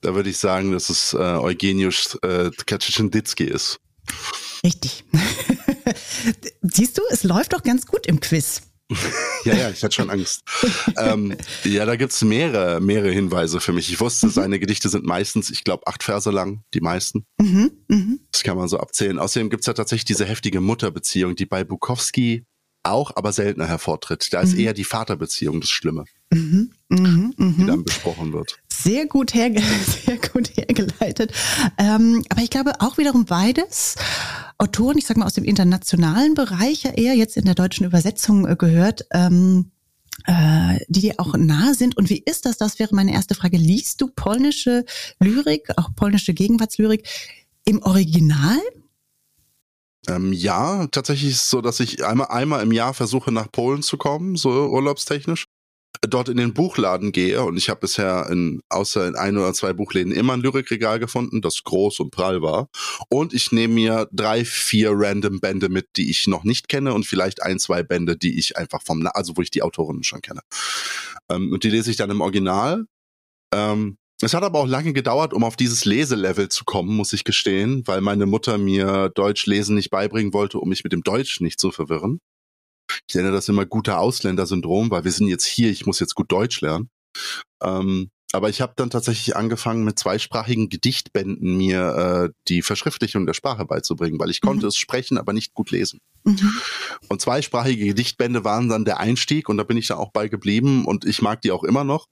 Da 0.01 0.15
würde 0.15 0.29
ich 0.29 0.37
sagen, 0.37 0.71
dass 0.71 0.89
es 0.89 1.13
äh, 1.13 1.17
Eugeniusz 1.17 2.17
äh, 2.23 2.49
Kaczynski 2.65 3.43
ist. 3.43 3.79
Richtig. 4.63 5.03
Siehst 6.61 6.97
du, 6.97 7.03
es 7.11 7.23
läuft 7.23 7.53
doch 7.53 7.63
ganz 7.63 7.85
gut 7.85 8.07
im 8.07 8.19
Quiz. 8.19 8.63
ja, 9.45 9.53
ja, 9.53 9.69
ich 9.69 9.83
hatte 9.83 9.95
schon 9.95 10.09
Angst. 10.09 10.41
ähm, 10.97 11.37
ja, 11.63 11.85
da 11.85 11.95
gibt's 11.95 12.21
mehrere, 12.23 12.81
mehrere 12.81 13.11
Hinweise 13.11 13.61
für 13.61 13.73
mich. 13.73 13.91
Ich 13.91 13.99
wusste, 13.99 14.27
mhm. 14.27 14.31
seine 14.31 14.59
Gedichte 14.59 14.89
sind 14.89 15.05
meistens, 15.05 15.49
ich 15.49 15.63
glaube, 15.63 15.87
acht 15.87 16.03
Verse 16.03 16.29
lang, 16.29 16.63
die 16.73 16.81
meisten. 16.81 17.25
Mhm, 17.39 17.71
mh. 17.87 18.17
Das 18.31 18.43
kann 18.43 18.57
man 18.57 18.67
so 18.67 18.79
abzählen. 18.79 19.19
Außerdem 19.19 19.49
gibt's 19.49 19.67
ja 19.67 19.73
tatsächlich 19.73 20.05
diese 20.05 20.25
heftige 20.25 20.61
Mutterbeziehung, 20.61 21.35
die 21.35 21.45
bei 21.45 21.63
Bukowski 21.63 22.45
auch, 22.83 23.11
aber 23.15 23.31
seltener 23.31 23.67
hervortritt. 23.67 24.33
Da 24.33 24.41
ist 24.41 24.53
mhm. 24.53 24.59
eher 24.59 24.73
die 24.73 24.83
Vaterbeziehung 24.83 25.61
das 25.61 25.69
Schlimme, 25.69 26.05
mhm. 26.31 26.71
Mhm. 26.89 27.33
die 27.37 27.43
mhm. 27.43 27.67
dann 27.67 27.83
besprochen 27.83 28.33
wird. 28.33 28.59
Sehr 28.71 29.05
gut, 29.05 29.33
herge 29.33 29.61
sehr 30.05 30.17
gut 30.17 30.55
hergeleitet. 30.55 31.31
Ähm, 31.77 32.23
aber 32.29 32.41
ich 32.41 32.49
glaube 32.49 32.73
auch 32.79 32.97
wiederum 32.97 33.25
beides 33.25 33.95
Autoren, 34.57 34.97
ich 34.97 35.05
sag 35.05 35.17
mal 35.17 35.25
aus 35.25 35.33
dem 35.33 35.43
internationalen 35.43 36.33
Bereich 36.33 36.83
ja 36.83 36.91
eher 36.91 37.15
jetzt 37.15 37.37
in 37.37 37.45
der 37.45 37.55
deutschen 37.55 37.85
Übersetzung 37.85 38.47
äh, 38.47 38.55
gehört. 38.55 39.05
Ähm, 39.11 39.71
äh, 40.27 40.77
die 40.87 41.01
dir 41.01 41.15
auch 41.17 41.35
nahe 41.35 41.73
sind. 41.73 41.97
Und 41.97 42.09
wie 42.09 42.21
ist 42.23 42.45
das? 42.45 42.57
Das 42.57 42.77
wäre 42.77 42.93
meine 42.93 43.13
erste 43.13 43.33
Frage. 43.33 43.57
Liest 43.57 44.01
du 44.01 44.07
polnische 44.07 44.85
Lyrik, 45.19 45.69
auch 45.77 45.95
polnische 45.95 46.33
Gegenwartslyrik 46.33 47.07
im 47.65 47.81
Original? 47.81 48.59
Ähm, 50.07 50.33
ja, 50.33 50.87
tatsächlich 50.87 51.31
ist 51.31 51.43
es 51.43 51.49
so, 51.49 51.61
dass 51.61 51.79
ich 51.79 52.03
einmal, 52.03 52.27
einmal 52.27 52.63
im 52.63 52.71
Jahr 52.71 52.93
versuche, 52.93 53.31
nach 53.31 53.51
Polen 53.51 53.83
zu 53.83 53.97
kommen, 53.97 54.35
so 54.35 54.49
urlaubstechnisch. 54.49 55.45
Dort 56.09 56.29
in 56.29 56.37
den 56.37 56.55
Buchladen 56.55 57.11
gehe 57.11 57.43
und 57.43 57.57
ich 57.57 57.69
habe 57.69 57.81
bisher 57.81 58.27
in, 58.31 58.61
außer 58.69 59.07
in 59.07 59.15
ein 59.15 59.37
oder 59.37 59.53
zwei 59.53 59.71
Buchläden 59.71 60.11
immer 60.11 60.33
ein 60.33 60.41
Lyrikregal 60.41 60.97
gefunden, 60.97 61.41
das 61.41 61.63
groß 61.63 61.99
und 61.99 62.09
prall 62.09 62.41
war. 62.41 62.69
Und 63.09 63.33
ich 63.33 63.51
nehme 63.51 63.75
mir 63.75 64.07
drei, 64.11 64.43
vier 64.43 64.91
random 64.93 65.39
Bände 65.39 65.69
mit, 65.69 65.89
die 65.97 66.09
ich 66.09 66.25
noch 66.25 66.43
nicht 66.43 66.69
kenne 66.69 66.95
und 66.95 67.05
vielleicht 67.05 67.43
ein, 67.43 67.59
zwei 67.59 67.83
Bände, 67.83 68.17
die 68.17 68.39
ich 68.39 68.57
einfach 68.57 68.81
vom, 68.81 69.07
also 69.13 69.37
wo 69.37 69.43
ich 69.43 69.51
die 69.51 69.61
Autorinnen 69.61 70.03
schon 70.03 70.21
kenne. 70.21 70.41
Ähm, 71.29 71.51
und 71.51 71.63
die 71.63 71.69
lese 71.69 71.91
ich 71.91 71.97
dann 71.97 72.09
im 72.09 72.21
Original. 72.21 72.85
Ähm, 73.53 73.97
es 74.21 74.33
hat 74.33 74.43
aber 74.43 74.59
auch 74.59 74.67
lange 74.67 74.93
gedauert, 74.93 75.33
um 75.33 75.43
auf 75.43 75.55
dieses 75.55 75.85
Leselevel 75.85 76.49
zu 76.49 76.63
kommen, 76.65 76.95
muss 76.95 77.13
ich 77.13 77.23
gestehen, 77.23 77.83
weil 77.87 78.01
meine 78.01 78.25
Mutter 78.25 78.57
mir 78.57 79.09
Deutsch 79.09 79.45
lesen 79.45 79.75
nicht 79.75 79.89
beibringen 79.89 80.33
wollte, 80.33 80.59
um 80.59 80.69
mich 80.69 80.83
mit 80.83 80.93
dem 80.93 81.03
Deutsch 81.03 81.41
nicht 81.41 81.59
zu 81.59 81.71
verwirren. 81.71 82.19
Ich 83.07 83.15
nenne 83.15 83.31
das 83.31 83.49
immer 83.49 83.65
guter 83.65 83.99
Ausländersyndrom, 83.99 84.91
weil 84.91 85.03
wir 85.03 85.11
sind 85.11 85.27
jetzt 85.27 85.45
hier, 85.45 85.69
ich 85.69 85.85
muss 85.85 85.99
jetzt 85.99 86.15
gut 86.15 86.31
Deutsch 86.31 86.61
lernen. 86.61 86.89
Ähm, 87.63 88.09
aber 88.33 88.49
ich 88.49 88.61
habe 88.61 88.73
dann 88.75 88.89
tatsächlich 88.89 89.35
angefangen, 89.35 89.83
mit 89.83 89.99
zweisprachigen 89.99 90.69
Gedichtbänden 90.69 91.57
mir 91.57 92.29
äh, 92.29 92.33
die 92.47 92.61
Verschriftlichung 92.61 93.25
der 93.25 93.33
Sprache 93.33 93.65
beizubringen, 93.65 94.19
weil 94.19 94.29
ich 94.29 94.41
mhm. 94.41 94.47
konnte 94.47 94.67
es 94.67 94.77
sprechen, 94.77 95.17
aber 95.17 95.33
nicht 95.33 95.53
gut 95.53 95.71
lesen. 95.71 95.99
Mhm. 96.23 96.51
Und 97.09 97.21
zweisprachige 97.21 97.85
Gedichtbände 97.85 98.43
waren 98.43 98.69
dann 98.69 98.85
der 98.85 98.99
Einstieg 98.99 99.49
und 99.49 99.57
da 99.57 99.63
bin 99.63 99.77
ich 99.77 99.87
dann 99.87 99.97
auch 99.97 100.11
bei 100.11 100.27
geblieben 100.27 100.85
und 100.85 101.05
ich 101.05 101.21
mag 101.21 101.41
die 101.41 101.51
auch 101.51 101.63
immer 101.63 101.83
noch. 101.83 102.07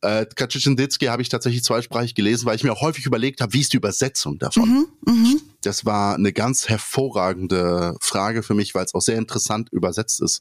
Äh, 0.00 0.26
Kaczynski 0.34 1.06
habe 1.06 1.22
ich 1.22 1.28
tatsächlich 1.28 1.62
zweisprachig 1.62 2.14
gelesen, 2.14 2.46
weil 2.46 2.56
ich 2.56 2.64
mir 2.64 2.72
auch 2.72 2.80
häufig 2.80 3.06
überlegt 3.06 3.40
habe, 3.40 3.52
wie 3.52 3.60
ist 3.60 3.72
die 3.72 3.76
Übersetzung 3.76 4.38
davon? 4.38 4.86
Mhm, 5.06 5.14
mh. 5.14 5.40
Das 5.62 5.84
war 5.84 6.14
eine 6.14 6.32
ganz 6.32 6.68
hervorragende 6.68 7.96
Frage 8.00 8.42
für 8.42 8.54
mich, 8.54 8.74
weil 8.74 8.84
es 8.84 8.94
auch 8.94 9.02
sehr 9.02 9.18
interessant 9.18 9.68
übersetzt 9.70 10.22
ist. 10.22 10.40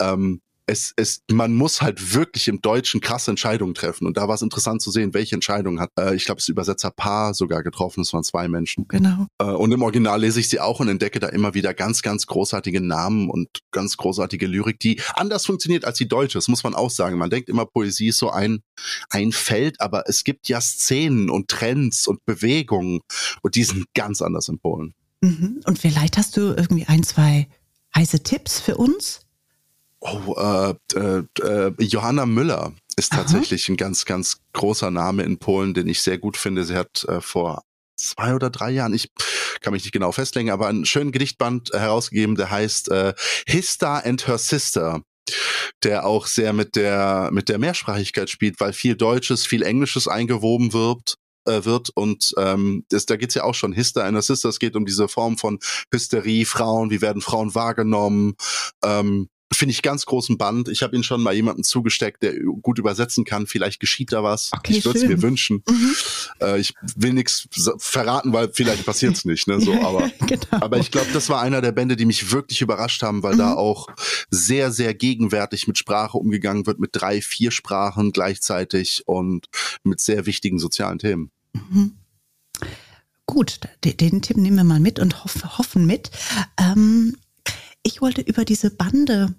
Ähm, 0.00 0.40
es, 0.72 0.94
es, 0.96 1.22
man 1.30 1.54
muss 1.54 1.82
halt 1.82 2.14
wirklich 2.14 2.48
im 2.48 2.60
Deutschen 2.62 3.00
krasse 3.00 3.30
Entscheidungen 3.30 3.74
treffen. 3.74 4.06
Und 4.06 4.16
da 4.16 4.26
war 4.26 4.34
es 4.34 4.42
interessant 4.42 4.80
zu 4.80 4.90
sehen, 4.90 5.12
welche 5.12 5.34
Entscheidung 5.34 5.78
hat, 5.78 5.90
äh, 6.00 6.14
ich 6.14 6.24
glaube, 6.24 6.40
das 6.40 6.48
Übersetzer 6.48 6.90
Paar 6.90 7.34
sogar 7.34 7.62
getroffen. 7.62 8.00
Es 8.00 8.12
waren 8.12 8.24
zwei 8.24 8.48
Menschen. 8.48 8.86
Genau. 8.88 9.26
Äh, 9.38 9.44
und 9.44 9.70
im 9.70 9.82
Original 9.82 10.20
lese 10.20 10.40
ich 10.40 10.48
sie 10.48 10.60
auch 10.60 10.80
und 10.80 10.88
entdecke 10.88 11.20
da 11.20 11.28
immer 11.28 11.54
wieder 11.54 11.74
ganz, 11.74 12.00
ganz 12.02 12.26
großartige 12.26 12.80
Namen 12.80 13.28
und 13.28 13.48
ganz 13.70 13.96
großartige 13.98 14.46
Lyrik, 14.46 14.80
die 14.80 15.00
anders 15.14 15.44
funktioniert 15.44 15.84
als 15.84 15.98
die 15.98 16.08
deutsche. 16.08 16.38
Das 16.38 16.48
muss 16.48 16.64
man 16.64 16.74
auch 16.74 16.90
sagen. 16.90 17.18
Man 17.18 17.30
denkt 17.30 17.50
immer, 17.50 17.66
Poesie 17.66 18.08
ist 18.08 18.18
so 18.18 18.30
ein, 18.30 18.62
ein 19.10 19.32
Feld, 19.32 19.80
aber 19.80 20.04
es 20.08 20.24
gibt 20.24 20.48
ja 20.48 20.60
Szenen 20.60 21.28
und 21.28 21.48
Trends 21.48 22.06
und 22.06 22.24
Bewegungen 22.24 23.00
und 23.42 23.54
die 23.54 23.64
sind 23.64 23.84
ganz 23.94 24.22
anders 24.22 24.48
in 24.48 24.58
Polen. 24.58 24.94
Mhm. 25.20 25.60
Und 25.66 25.78
vielleicht 25.78 26.16
hast 26.16 26.36
du 26.38 26.54
irgendwie 26.56 26.86
ein, 26.86 27.02
zwei 27.02 27.48
heiße 27.94 28.22
Tipps 28.22 28.58
für 28.58 28.76
uns? 28.76 29.20
Oh, 30.04 30.34
äh, 30.36 30.74
äh, 30.98 31.72
Johanna 31.78 32.26
Müller 32.26 32.72
ist 32.96 33.12
tatsächlich 33.12 33.66
Aha. 33.66 33.72
ein 33.72 33.76
ganz, 33.76 34.04
ganz 34.04 34.38
großer 34.52 34.90
Name 34.90 35.22
in 35.22 35.38
Polen, 35.38 35.74
den 35.74 35.86
ich 35.86 36.02
sehr 36.02 36.18
gut 36.18 36.36
finde. 36.36 36.64
Sie 36.64 36.74
hat 36.74 37.04
äh, 37.04 37.20
vor 37.20 37.62
zwei 37.96 38.34
oder 38.34 38.50
drei 38.50 38.72
Jahren, 38.72 38.94
ich 38.94 39.10
kann 39.60 39.72
mich 39.72 39.84
nicht 39.84 39.92
genau 39.92 40.10
festlegen, 40.10 40.50
aber 40.50 40.66
einen 40.66 40.86
schönen 40.86 41.12
Gedichtband 41.12 41.70
herausgegeben, 41.72 42.34
der 42.34 42.50
heißt 42.50 42.90
äh, 42.90 43.14
Hista 43.46 43.98
and 43.98 44.26
Her 44.26 44.38
Sister 44.38 45.02
der 45.84 46.04
auch 46.04 46.26
sehr 46.26 46.52
mit 46.52 46.74
der 46.74 47.30
mit 47.32 47.48
der 47.48 47.58
Mehrsprachigkeit 47.58 48.28
spielt, 48.28 48.60
weil 48.60 48.72
viel 48.72 48.96
Deutsches, 48.96 49.46
viel 49.46 49.62
Englisches 49.62 50.08
eingewoben 50.08 50.72
wird 50.72 51.16
äh, 51.44 51.64
wird 51.64 51.90
und 51.94 52.34
ähm, 52.38 52.84
das, 52.88 53.06
da 53.06 53.16
geht's 53.16 53.34
ja 53.34 53.44
auch 53.44 53.54
schon 53.54 53.72
Hister 53.72 54.04
and 54.04 54.22
Sister, 54.22 54.48
es 54.48 54.58
geht 54.58 54.76
um 54.76 54.84
diese 54.84 55.08
Form 55.08 55.38
von 55.38 55.58
Hysterie, 55.92 56.44
Frauen, 56.44 56.90
wie 56.90 57.00
werden 57.00 57.22
Frauen 57.22 57.54
wahrgenommen, 57.54 58.34
ähm, 58.84 59.28
finde 59.56 59.72
ich 59.72 59.82
ganz 59.82 60.06
großen 60.06 60.38
Band. 60.38 60.68
Ich 60.68 60.82
habe 60.82 60.96
ihn 60.96 61.02
schon 61.02 61.22
mal 61.22 61.34
jemandem 61.34 61.64
zugesteckt, 61.64 62.22
der 62.22 62.34
gut 62.40 62.78
übersetzen 62.78 63.24
kann. 63.24 63.46
Vielleicht 63.46 63.80
geschieht 63.80 64.12
da 64.12 64.22
was. 64.22 64.50
Okay, 64.52 64.78
ich 64.78 64.84
würde 64.84 64.98
es 64.98 65.06
mir 65.06 65.22
wünschen. 65.22 65.62
Mhm. 65.68 65.94
Äh, 66.40 66.60
ich 66.60 66.74
will 66.96 67.12
nichts 67.12 67.48
verraten, 67.78 68.32
weil 68.32 68.50
vielleicht 68.52 68.84
passiert 68.84 69.16
es 69.16 69.24
nicht. 69.24 69.48
Ne? 69.48 69.60
So, 69.60 69.72
aber, 69.82 70.10
genau. 70.26 70.42
aber 70.50 70.78
ich 70.78 70.90
glaube, 70.90 71.08
das 71.12 71.28
war 71.28 71.40
einer 71.40 71.60
der 71.60 71.72
Bände, 71.72 71.96
die 71.96 72.06
mich 72.06 72.30
wirklich 72.30 72.60
überrascht 72.60 73.02
haben, 73.02 73.22
weil 73.22 73.34
mhm. 73.34 73.38
da 73.38 73.54
auch 73.54 73.88
sehr, 74.30 74.72
sehr 74.72 74.94
gegenwärtig 74.94 75.66
mit 75.66 75.78
Sprache 75.78 76.18
umgegangen 76.18 76.66
wird, 76.66 76.78
mit 76.78 76.90
drei, 76.92 77.20
vier 77.20 77.50
Sprachen 77.50 78.12
gleichzeitig 78.12 79.02
und 79.06 79.46
mit 79.82 80.00
sehr 80.00 80.26
wichtigen 80.26 80.58
sozialen 80.58 80.98
Themen. 80.98 81.30
Mhm. 81.52 81.96
Gut, 83.26 83.60
den 83.84 84.20
Tipp 84.20 84.36
nehmen 84.36 84.56
wir 84.56 84.64
mal 84.64 84.80
mit 84.80 84.98
und 84.98 85.24
hoffen 85.24 85.86
mit. 85.86 86.10
Ähm, 86.58 87.16
ich 87.82 88.00
wollte 88.00 88.20
über 88.20 88.44
diese 88.44 88.70
Bande 88.70 89.34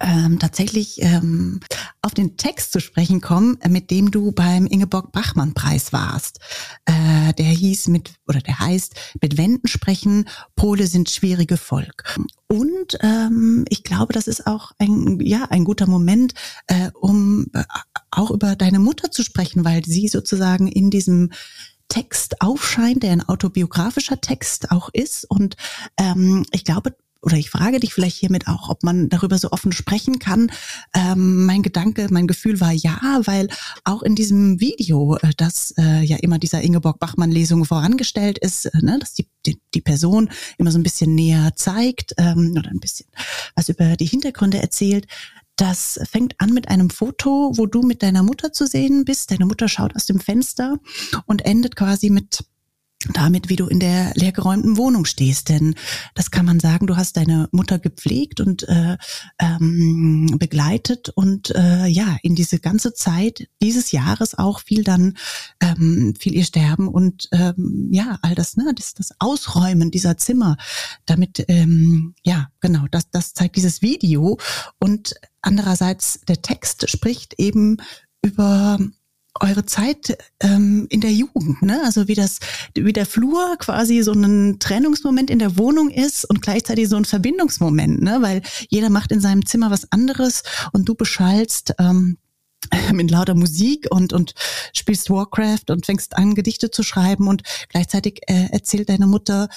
ähm, 0.00 0.38
tatsächlich 0.38 1.02
ähm, 1.02 1.60
auf 2.02 2.14
den 2.14 2.36
Text 2.36 2.72
zu 2.72 2.80
sprechen 2.80 3.20
kommen, 3.20 3.58
äh, 3.60 3.68
mit 3.68 3.90
dem 3.90 4.10
du 4.10 4.32
beim 4.32 4.66
Ingeborg 4.66 5.12
Bachmann 5.12 5.54
Preis 5.54 5.92
warst. 5.92 6.40
Äh, 6.84 7.32
der 7.34 7.46
hieß 7.46 7.88
mit 7.88 8.14
oder 8.26 8.40
der 8.40 8.58
heißt 8.58 8.94
mit 9.20 9.36
Wänden 9.36 9.68
sprechen. 9.68 10.28
Pole 10.54 10.86
sind 10.86 11.10
schwierige 11.10 11.56
Volk. 11.56 12.18
Und 12.48 12.98
ähm, 13.00 13.64
ich 13.68 13.82
glaube, 13.82 14.12
das 14.12 14.28
ist 14.28 14.46
auch 14.46 14.72
ein 14.78 15.18
ja 15.20 15.46
ein 15.50 15.64
guter 15.64 15.86
Moment, 15.86 16.34
äh, 16.66 16.90
um 16.94 17.46
äh, 17.52 17.64
auch 18.10 18.30
über 18.30 18.56
deine 18.56 18.78
Mutter 18.78 19.10
zu 19.10 19.22
sprechen, 19.22 19.64
weil 19.64 19.84
sie 19.84 20.08
sozusagen 20.08 20.68
in 20.68 20.90
diesem 20.90 21.30
Text 21.88 22.40
aufscheint, 22.40 23.02
der 23.02 23.12
ein 23.12 23.28
autobiografischer 23.28 24.20
Text 24.20 24.70
auch 24.70 24.90
ist. 24.92 25.24
Und 25.28 25.56
ähm, 25.96 26.44
ich 26.52 26.64
glaube, 26.64 26.96
oder 27.26 27.36
ich 27.36 27.50
frage 27.50 27.80
dich 27.80 27.92
vielleicht 27.92 28.16
hiermit 28.16 28.46
auch, 28.46 28.68
ob 28.68 28.84
man 28.84 29.08
darüber 29.08 29.36
so 29.36 29.50
offen 29.50 29.72
sprechen 29.72 30.20
kann. 30.20 30.50
Ähm, 30.94 31.44
mein 31.44 31.62
Gedanke, 31.62 32.06
mein 32.10 32.28
Gefühl 32.28 32.60
war 32.60 32.70
ja, 32.70 33.20
weil 33.24 33.48
auch 33.82 34.02
in 34.02 34.14
diesem 34.14 34.60
Video, 34.60 35.16
äh, 35.16 35.32
das 35.36 35.74
äh, 35.76 36.04
ja 36.04 36.18
immer 36.18 36.38
dieser 36.38 36.62
Ingeborg 36.62 37.00
Bachmann-Lesung 37.00 37.64
vorangestellt 37.64 38.38
ist, 38.38 38.66
äh, 38.66 38.78
ne, 38.80 38.98
dass 39.00 39.14
die, 39.14 39.26
die, 39.44 39.60
die 39.74 39.80
Person 39.80 40.30
immer 40.56 40.70
so 40.70 40.78
ein 40.78 40.84
bisschen 40.84 41.16
näher 41.16 41.50
zeigt 41.56 42.14
ähm, 42.16 42.54
oder 42.56 42.70
ein 42.70 42.78
bisschen 42.78 43.08
was 43.56 43.68
über 43.68 43.96
die 43.96 44.06
Hintergründe 44.06 44.62
erzählt. 44.62 45.08
Das 45.56 45.98
fängt 46.08 46.40
an 46.40 46.52
mit 46.52 46.68
einem 46.68 46.90
Foto, 46.90 47.52
wo 47.56 47.66
du 47.66 47.82
mit 47.82 48.04
deiner 48.04 48.22
Mutter 48.22 48.52
zu 48.52 48.68
sehen 48.68 49.04
bist. 49.04 49.32
Deine 49.32 49.46
Mutter 49.46 49.68
schaut 49.68 49.96
aus 49.96 50.06
dem 50.06 50.20
Fenster 50.20 50.76
und 51.24 51.44
endet 51.44 51.74
quasi 51.74 52.10
mit 52.10 52.44
damit, 53.12 53.48
wie 53.48 53.56
du 53.56 53.66
in 53.66 53.78
der 53.78 54.12
leergeräumten 54.14 54.76
Wohnung 54.76 55.04
stehst. 55.04 55.48
Denn 55.48 55.74
das 56.14 56.30
kann 56.30 56.46
man 56.46 56.60
sagen, 56.60 56.86
du 56.86 56.96
hast 56.96 57.16
deine 57.16 57.48
Mutter 57.52 57.78
gepflegt 57.78 58.40
und 58.40 58.68
äh, 58.68 58.96
ähm, 59.38 60.34
begleitet 60.38 61.10
und 61.10 61.50
äh, 61.54 61.86
ja, 61.86 62.16
in 62.22 62.34
diese 62.34 62.58
ganze 62.58 62.94
Zeit 62.94 63.48
dieses 63.62 63.92
Jahres 63.92 64.36
auch 64.36 64.60
viel 64.60 64.82
dann, 64.82 65.16
ähm, 65.60 66.14
viel 66.18 66.34
ihr 66.34 66.44
Sterben 66.44 66.88
und 66.88 67.28
ähm, 67.32 67.88
ja, 67.92 68.18
all 68.22 68.34
das, 68.34 68.56
ne, 68.56 68.72
das, 68.74 68.94
das 68.94 69.10
Ausräumen 69.18 69.90
dieser 69.90 70.16
Zimmer, 70.16 70.56
damit, 71.04 71.44
ähm, 71.48 72.14
ja, 72.24 72.48
genau, 72.60 72.86
das, 72.90 73.10
das 73.10 73.34
zeigt 73.34 73.56
dieses 73.56 73.82
Video. 73.82 74.38
Und 74.78 75.14
andererseits 75.42 76.20
der 76.28 76.42
Text 76.42 76.88
spricht 76.90 77.34
eben 77.38 77.76
über 78.22 78.78
eure 79.40 79.66
Zeit 79.66 80.16
ähm, 80.40 80.86
in 80.90 81.00
der 81.00 81.12
Jugend, 81.12 81.62
ne? 81.62 81.80
Also 81.84 82.08
wie 82.08 82.14
das, 82.14 82.38
wie 82.74 82.92
der 82.92 83.06
Flur 83.06 83.56
quasi 83.58 84.02
so 84.02 84.12
ein 84.12 84.58
Trennungsmoment 84.58 85.30
in 85.30 85.38
der 85.38 85.56
Wohnung 85.56 85.90
ist 85.90 86.24
und 86.24 86.42
gleichzeitig 86.42 86.88
so 86.88 86.96
ein 86.96 87.04
Verbindungsmoment, 87.04 88.02
ne? 88.02 88.18
Weil 88.20 88.42
jeder 88.68 88.90
macht 88.90 89.12
in 89.12 89.20
seinem 89.20 89.46
Zimmer 89.46 89.70
was 89.70 89.90
anderes 89.92 90.42
und 90.72 90.88
du 90.88 90.94
beschallst 90.94 91.74
ähm, 91.78 92.18
mit 92.92 93.10
lauter 93.10 93.34
Musik 93.34 93.86
und, 93.90 94.12
und 94.12 94.34
spielst 94.72 95.10
Warcraft 95.10 95.70
und 95.70 95.86
fängst 95.86 96.16
an, 96.16 96.34
Gedichte 96.34 96.70
zu 96.70 96.82
schreiben 96.82 97.28
und 97.28 97.42
gleichzeitig 97.68 98.20
äh, 98.26 98.48
erzählt 98.50 98.88
deine 98.88 99.06
Mutter 99.06 99.48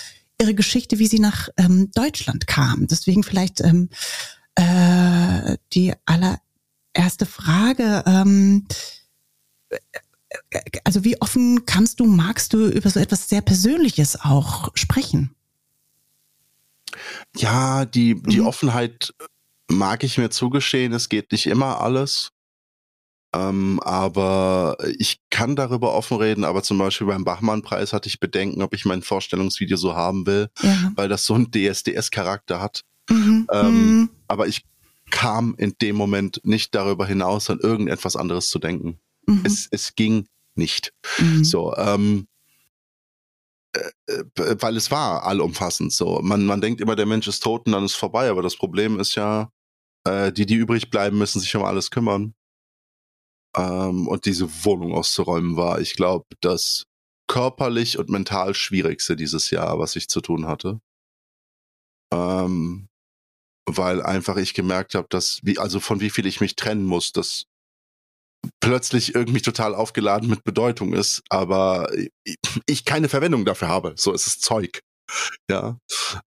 ihre 0.42 0.56
Geschichte, 0.56 1.00
wie 1.00 1.08
sie 1.08 1.20
nach 1.20 1.50
ähm, 1.58 1.92
Deutschland 1.94 2.48
kam. 2.48 2.88
Deswegen 2.88 3.24
vielleicht 3.24 3.62
ähm, 3.62 3.90
äh, 4.56 5.58
die 5.74 5.94
allererste 6.06 7.26
Frage. 7.26 8.04
Ähm, 8.06 8.66
also 10.84 11.04
wie 11.04 11.20
offen 11.22 11.66
kannst 11.66 12.00
du, 12.00 12.06
magst 12.06 12.54
du 12.54 12.68
über 12.68 12.90
so 12.90 13.00
etwas 13.00 13.30
sehr 13.30 13.42
Persönliches 13.42 14.20
auch 14.22 14.70
sprechen? 14.76 15.36
Ja, 17.36 17.86
die, 17.86 18.22
die 18.22 18.40
mhm. 18.40 18.48
Offenheit 18.48 19.14
mag 19.68 20.04
ich 20.04 20.18
mir 20.18 20.30
zugestehen. 20.30 20.94
Es 20.94 21.10
geht 21.10 21.32
nicht 21.32 21.46
immer 21.46 21.82
alles. 21.82 22.32
Ähm, 23.34 23.80
aber 23.84 24.78
ich 24.98 25.20
kann 25.30 25.56
darüber 25.56 25.94
offen 25.94 26.18
reden, 26.18 26.44
aber 26.44 26.64
zum 26.64 26.80
Beispiel 26.80 27.06
beim 27.06 27.24
Bachmann-Preis 27.24 27.94
hatte 27.94 28.10
ich 28.10 28.20
Bedenken, 28.20 28.64
ob 28.64 28.74
ich 28.74 28.86
mein 28.86 29.04
Vorstellungsvideo 29.04 29.78
so 29.78 29.96
haben 29.96 30.26
will, 30.26 30.50
ja. 30.62 30.92
weil 30.96 31.10
das 31.10 31.26
so 31.26 31.36
einen 31.36 31.52
DSDS-Charakter 31.52 32.60
hat. 32.60 32.82
Mhm. 33.08 33.48
Ähm, 33.52 33.68
mhm. 33.68 34.10
Aber 34.28 34.48
ich 34.48 34.66
kam 35.12 35.54
in 35.58 35.76
dem 35.80 35.96
Moment 35.96 36.42
nicht 36.44 36.74
darüber 36.74 37.06
hinaus, 37.06 37.50
an 37.52 37.60
irgendetwas 37.60 38.16
anderes 38.16 38.50
zu 38.50 38.58
denken. 38.58 39.00
Mhm. 39.30 39.42
Es, 39.46 39.68
es 39.72 39.96
ging 39.96 40.28
nicht. 40.56 40.94
Mhm. 41.20 41.44
So, 41.44 41.76
ähm, 41.76 42.28
äh, 43.74 43.92
äh, 44.08 44.56
weil 44.60 44.76
es 44.76 44.90
war 44.92 45.24
allumfassend 45.24 45.94
so. 45.94 46.20
Man, 46.22 46.46
man 46.46 46.62
denkt 46.62 46.82
immer, 46.82 46.96
der 46.96 47.06
Mensch 47.06 47.28
ist 47.28 47.42
tot 47.44 47.68
und 47.68 47.74
dann 47.74 47.86
ist 47.86 47.96
vorbei, 47.96 48.30
aber 48.30 48.42
das 48.42 48.56
Problem 48.56 49.00
ist 49.00 49.16
ja, 49.16 49.52
äh, 50.06 50.32
die, 50.32 50.46
die 50.46 50.56
übrig 50.56 50.90
bleiben, 50.90 51.18
müssen 51.18 51.40
sich 51.40 51.56
um 51.56 51.64
alles 51.64 51.92
kümmern. 51.92 52.34
Ähm, 53.56 54.08
und 54.08 54.26
diese 54.26 54.48
Wohnung 54.66 54.94
auszuräumen 54.94 55.56
war, 55.56 55.80
ich 55.80 55.96
glaube, 55.96 56.26
das 56.42 56.86
körperlich 57.28 58.00
und 58.00 58.10
mental 58.10 58.56
schwierigste 58.56 59.16
dieses 59.16 59.52
Jahr, 59.52 59.78
was 59.78 59.96
ich 59.96 60.10
zu 60.10 60.22
tun 60.22 60.48
hatte. 60.48 60.82
Ähm, 62.12 62.90
weil 63.68 64.02
einfach 64.02 64.38
ich 64.38 64.56
gemerkt 64.56 64.96
habe, 64.96 65.08
dass, 65.10 65.40
wie, 65.44 65.60
also 65.60 65.80
von 65.80 66.02
wie 66.02 66.10
viel 66.10 66.26
ich 66.26 66.42
mich 66.42 66.56
trennen 66.56 66.86
muss, 66.86 67.12
das 67.12 67.46
plötzlich 68.60 69.16
irgendwie 69.16 69.42
total 69.42 69.76
aufgeladen 69.76 70.30
mit 70.30 70.44
Bedeutung 70.44 70.94
ist, 70.94 71.22
aber 71.30 71.90
ich 72.66 72.86
keine 72.86 73.10
Verwendung 73.10 73.46
dafür 73.46 73.68
habe. 73.68 73.94
So 73.98 74.14
ist 74.14 74.28
es 74.28 74.40
Zeug. 74.40 74.82
Ja. 75.50 75.80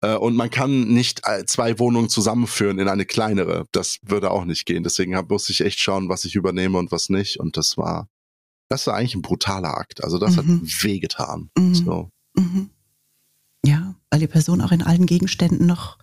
Äh, 0.01 0.17
und 0.17 0.37
man 0.37 0.51
kann 0.51 0.89
nicht 0.89 1.21
äh, 1.25 1.45
zwei 1.45 1.79
Wohnungen 1.79 2.09
zusammenführen 2.09 2.79
in 2.79 2.89
eine 2.89 3.05
kleinere. 3.05 3.67
Das 3.73 3.99
würde 4.03 4.31
auch 4.31 4.45
nicht 4.45 4.65
gehen. 4.67 4.83
Deswegen 4.83 5.19
muss 5.29 5.51
ich 5.51 5.61
echt 5.61 5.79
schauen, 5.81 6.09
was 6.09 6.25
ich 6.25 6.35
übernehme 6.35 6.79
und 6.79 6.91
was 6.91 7.11
nicht. 7.11 7.39
Und 7.39 7.57
das 7.57 7.77
war, 7.77 8.09
das 8.69 8.87
war 8.87 8.95
eigentlich 8.95 9.15
ein 9.15 9.23
brutaler 9.23 9.77
Akt. 9.77 10.03
Also 10.03 10.19
das 10.19 10.37
mhm. 10.37 10.37
hat 10.37 10.83
wehgetan. 10.83 11.51
Mhm. 11.59 11.75
So. 11.75 12.11
Mhm. 12.35 12.71
Weil 14.11 14.21
die 14.21 14.27
Person 14.27 14.61
auch 14.61 14.73
in 14.73 14.83
allen 14.83 15.07
Gegenständen 15.07 15.67
noch 15.67 15.99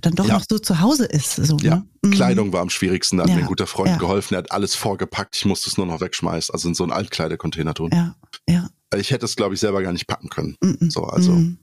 dann 0.00 0.14
doch 0.14 0.26
ja. 0.26 0.34
noch 0.34 0.44
so 0.48 0.58
zu 0.58 0.80
Hause 0.80 1.06
ist. 1.06 1.36
So, 1.36 1.56
ja, 1.58 1.76
ne? 1.76 1.86
Mhm. 2.02 2.10
Kleidung 2.12 2.52
war 2.52 2.60
am 2.60 2.70
schwierigsten. 2.70 3.16
Da 3.16 3.24
hat 3.24 3.30
ja. 3.30 3.36
mir 3.36 3.42
ein 3.42 3.48
guter 3.48 3.66
Freund 3.66 3.90
ja. 3.90 3.96
geholfen. 3.96 4.34
Er 4.34 4.38
hat 4.38 4.52
alles 4.52 4.74
vorgepackt. 4.74 5.36
Ich 5.36 5.44
musste 5.44 5.68
es 5.68 5.76
nur 5.76 5.86
noch 5.86 6.00
wegschmeißen. 6.00 6.52
Also 6.52 6.68
in 6.68 6.74
so 6.74 6.84
einen 6.84 6.92
Altkleidercontainer 6.92 7.74
tun. 7.74 7.90
Ja, 7.92 8.14
ja. 8.48 8.70
Ich 8.96 9.10
hätte 9.10 9.24
es, 9.24 9.36
glaube 9.36 9.54
ich, 9.54 9.60
selber 9.60 9.82
gar 9.82 9.92
nicht 9.92 10.06
packen 10.06 10.28
können. 10.28 10.56
Mhm. 10.62 10.90
So, 10.90 11.04
also. 11.04 11.32
Mhm. 11.32 11.58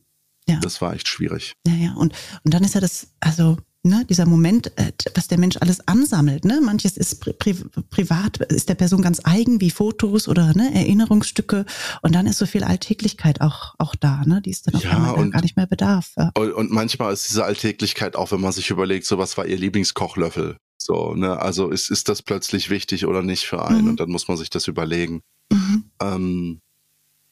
Das 0.62 0.82
war 0.82 0.94
echt 0.94 1.10
schwierig. 1.10 1.56
Ja, 1.68 1.74
ja. 1.74 1.94
Und, 1.96 2.14
und 2.46 2.54
dann 2.54 2.64
ist 2.64 2.74
ja 2.74 2.80
das, 2.80 3.10
also 3.20 3.58
ne, 3.88 4.06
dieser 4.10 4.26
Moment, 4.26 4.72
äh, 4.78 4.92
was 5.16 5.28
der 5.28 5.40
Mensch 5.40 5.58
alles 5.60 5.88
ansammelt. 5.88 6.46
Ne? 6.46 6.62
Manches 6.64 6.98
ist 6.98 7.20
pri 7.20 7.34
pri 7.34 7.56
privat, 7.90 8.38
ist 8.38 8.70
der 8.70 8.76
Person 8.76 9.02
ganz 9.02 9.22
eigen, 9.24 9.62
wie 9.62 9.72
Fotos 9.72 10.28
oder 10.28 10.54
ne, 10.54 10.74
Erinnerungsstücke. 10.74 11.66
Und 12.02 12.14
dann 12.14 12.28
ist 12.28 12.38
so 12.38 12.46
viel 12.46 12.64
Alltäglichkeit 12.64 13.42
auch, 13.42 13.76
auch 13.78 13.96
da, 13.96 14.24
ne? 14.26 14.42
die 14.42 14.52
es 14.52 14.64
dann 14.64 14.80
ja, 14.80 14.92
auf 14.92 14.96
einmal 14.96 15.30
gar 15.30 15.42
nicht 15.42 15.58
mehr 15.58 15.68
bedarf. 15.68 16.12
Ja. 16.18 16.32
Und 16.36 16.72
manchmal 16.72 17.14
ist 17.14 17.30
diese 17.30 17.46
Alltäglichkeit 17.46 18.16
auch, 18.16 18.32
wenn 18.32 18.42
man 18.42 18.52
sich 18.52 18.70
überlegt, 18.70 19.06
so 19.06 19.18
was 19.18 19.38
war 19.38 19.46
ihr 19.46 19.58
Lieblingskochlöffel? 19.58 20.58
So, 20.78 21.16
ne, 21.16 21.40
also 21.40 21.70
ist, 21.70 21.90
ist 21.90 22.08
das 22.08 22.22
plötzlich 22.22 22.70
wichtig 22.70 23.06
oder 23.06 23.24
nicht 23.24 23.46
für 23.46 23.66
einen? 23.66 23.84
Mhm. 23.84 23.90
Und 23.90 24.00
dann 24.00 24.10
muss 24.10 24.28
man 24.28 24.38
sich 24.38 24.50
das 24.50 24.68
überlegen. 24.68 25.22
Mhm. 25.52 25.92
Ähm, 26.02 26.62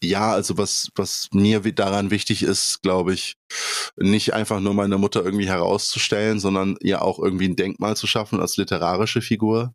ja, 0.04 0.32
also 0.34 0.58
was, 0.58 0.89
was 0.96 1.30
mir 1.34 1.62
daran 1.74 2.12
wichtig 2.12 2.43
ist, 2.43 2.82
glaube 2.84 3.14
ich, 3.14 3.36
nicht 3.98 4.34
einfach 4.34 4.60
nur 4.60 4.74
meine 4.74 4.98
Mutter 4.98 5.24
irgendwie 5.24 5.48
herauszustellen, 5.48 6.39
sondern 6.39 6.78
ihr 6.82 7.02
auch 7.02 7.20
irgendwie 7.20 7.48
ein 7.50 7.56
Denkmal 7.56 7.96
zu 7.98 8.08
schaffen 8.08 8.39
als 8.39 8.58
literarische 8.58 9.22
Figur. 9.22 9.74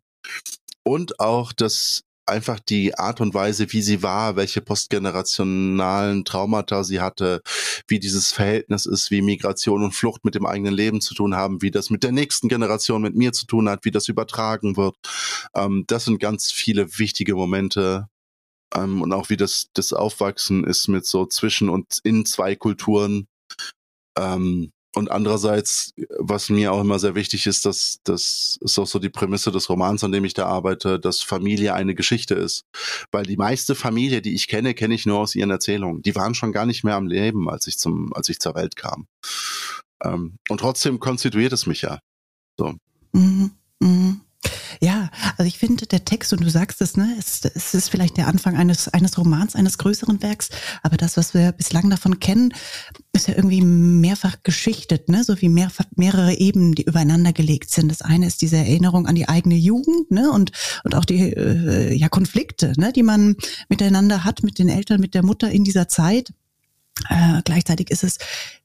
und 0.83 1.19
auch 1.19 1.53
das 1.53 2.03
einfach 2.25 2.59
die 2.59 2.95
Art 2.97 3.21
und 3.21 3.33
Weise, 3.33 3.71
wie 3.73 3.81
sie 3.81 4.03
war, 4.03 4.35
welche 4.35 4.61
postgenerationalen 4.61 6.23
Traumata 6.25 6.83
sie 6.83 7.01
hatte, 7.01 7.41
wie 7.87 7.99
dieses 7.99 8.31
Verhältnis 8.31 8.85
ist, 8.85 9.11
wie 9.11 9.21
Migration 9.21 9.83
und 9.83 9.93
Flucht 9.93 10.23
mit 10.25 10.35
dem 10.35 10.45
eigenen 10.45 10.73
Leben 10.73 11.01
zu 11.01 11.13
tun 11.13 11.35
haben, 11.35 11.61
wie 11.61 11.71
das 11.71 11.89
mit 11.89 12.03
der 12.03 12.11
nächsten 12.11 12.47
Generation 12.47 13.01
mit 13.01 13.15
mir 13.15 13.33
zu 13.33 13.45
tun 13.45 13.69
hat, 13.69 13.85
wie 13.85 13.91
das 13.91 14.07
übertragen 14.07 14.77
wird. 14.77 14.95
Ähm, 15.55 15.83
das 15.87 16.05
sind 16.05 16.19
ganz 16.19 16.51
viele 16.51 16.97
wichtige 16.97 17.35
Momente. 17.35 18.07
Ähm, 18.73 19.01
und 19.01 19.13
auch 19.13 19.29
wie 19.29 19.37
das, 19.37 19.69
das 19.73 19.93
Aufwachsen 19.93 20.63
ist 20.63 20.87
mit 20.87 21.05
so 21.05 21.25
zwischen 21.25 21.69
und 21.69 21.99
in 22.03 22.25
zwei 22.25 22.55
Kulturen. 22.55 23.27
Ähm, 24.17 24.71
und 24.93 25.09
andererseits, 25.09 25.93
was 26.19 26.49
mir 26.49 26.73
auch 26.73 26.81
immer 26.81 26.99
sehr 26.99 27.15
wichtig 27.15 27.47
ist, 27.47 27.65
dass 27.65 27.99
das 28.03 28.57
ist 28.59 28.77
auch 28.77 28.87
so 28.87 28.99
die 28.99 29.09
Prämisse 29.09 29.49
des 29.49 29.69
Romans, 29.69 30.03
an 30.03 30.11
dem 30.11 30.25
ich 30.25 30.33
da 30.33 30.47
arbeite, 30.47 30.99
dass 30.99 31.21
Familie 31.21 31.73
eine 31.73 31.95
Geschichte 31.95 32.35
ist. 32.35 32.65
Weil 33.09 33.25
die 33.25 33.37
meiste 33.37 33.73
Familie, 33.73 34.21
die 34.21 34.35
ich 34.35 34.49
kenne, 34.49 34.73
kenne 34.73 34.93
ich 34.93 35.05
nur 35.05 35.19
aus 35.19 35.33
ihren 35.33 35.49
Erzählungen. 35.49 36.01
Die 36.01 36.15
waren 36.15 36.35
schon 36.35 36.51
gar 36.51 36.65
nicht 36.65 36.83
mehr 36.83 36.95
am 36.95 37.07
Leben, 37.07 37.49
als 37.49 37.67
ich 37.67 37.77
zum, 37.77 38.11
als 38.13 38.27
ich 38.27 38.39
zur 38.39 38.53
Welt 38.55 38.75
kam. 38.75 39.07
Ähm, 40.03 40.35
und 40.49 40.59
trotzdem 40.59 40.99
konstituiert 40.99 41.53
es 41.53 41.65
mich 41.65 41.83
ja. 41.83 41.99
So. 42.57 42.73
Mhm. 43.13 43.51
Mhm. 43.79 44.10
Ja, 44.83 45.11
also 45.37 45.47
ich 45.47 45.59
finde 45.59 45.85
der 45.85 46.05
Text, 46.05 46.33
und 46.33 46.41
du 46.41 46.49
sagst 46.49 46.81
es, 46.81 46.97
ne, 46.97 47.15
es, 47.19 47.41
es 47.45 47.75
ist 47.75 47.89
vielleicht 47.89 48.17
der 48.17 48.25
Anfang 48.25 48.57
eines, 48.57 48.87
eines 48.87 49.15
Romans, 49.15 49.55
eines 49.55 49.77
größeren 49.77 50.23
Werks, 50.23 50.49
aber 50.81 50.97
das, 50.97 51.17
was 51.17 51.35
wir 51.35 51.51
bislang 51.51 51.91
davon 51.91 52.19
kennen, 52.19 52.51
ist 53.13 53.27
ja 53.27 53.35
irgendwie 53.35 53.61
mehrfach 53.61 54.37
geschichtet, 54.41 55.07
ne, 55.07 55.23
so 55.23 55.39
wie 55.39 55.49
mehrfach, 55.49 55.85
mehrere 55.95 56.33
Ebenen, 56.33 56.73
die 56.73 56.85
übereinander 56.85 57.31
gelegt 57.31 57.69
sind. 57.69 57.91
Das 57.91 58.01
eine 58.01 58.25
ist 58.25 58.41
diese 58.41 58.57
Erinnerung 58.57 59.05
an 59.05 59.13
die 59.13 59.29
eigene 59.29 59.55
Jugend, 59.55 60.09
ne, 60.09 60.31
und, 60.31 60.51
und 60.83 60.95
auch 60.95 61.05
die, 61.05 61.31
äh, 61.31 61.93
ja, 61.93 62.09
Konflikte, 62.09 62.73
ne, 62.77 62.91
die 62.91 63.03
man 63.03 63.35
miteinander 63.69 64.23
hat, 64.23 64.41
mit 64.41 64.57
den 64.57 64.67
Eltern, 64.67 64.99
mit 64.99 65.13
der 65.13 65.23
Mutter 65.23 65.51
in 65.51 65.63
dieser 65.63 65.89
Zeit. 65.89 66.33
Äh, 67.09 67.41
gleichzeitig 67.43 67.89
ist 67.89 68.03
es, 68.03 68.17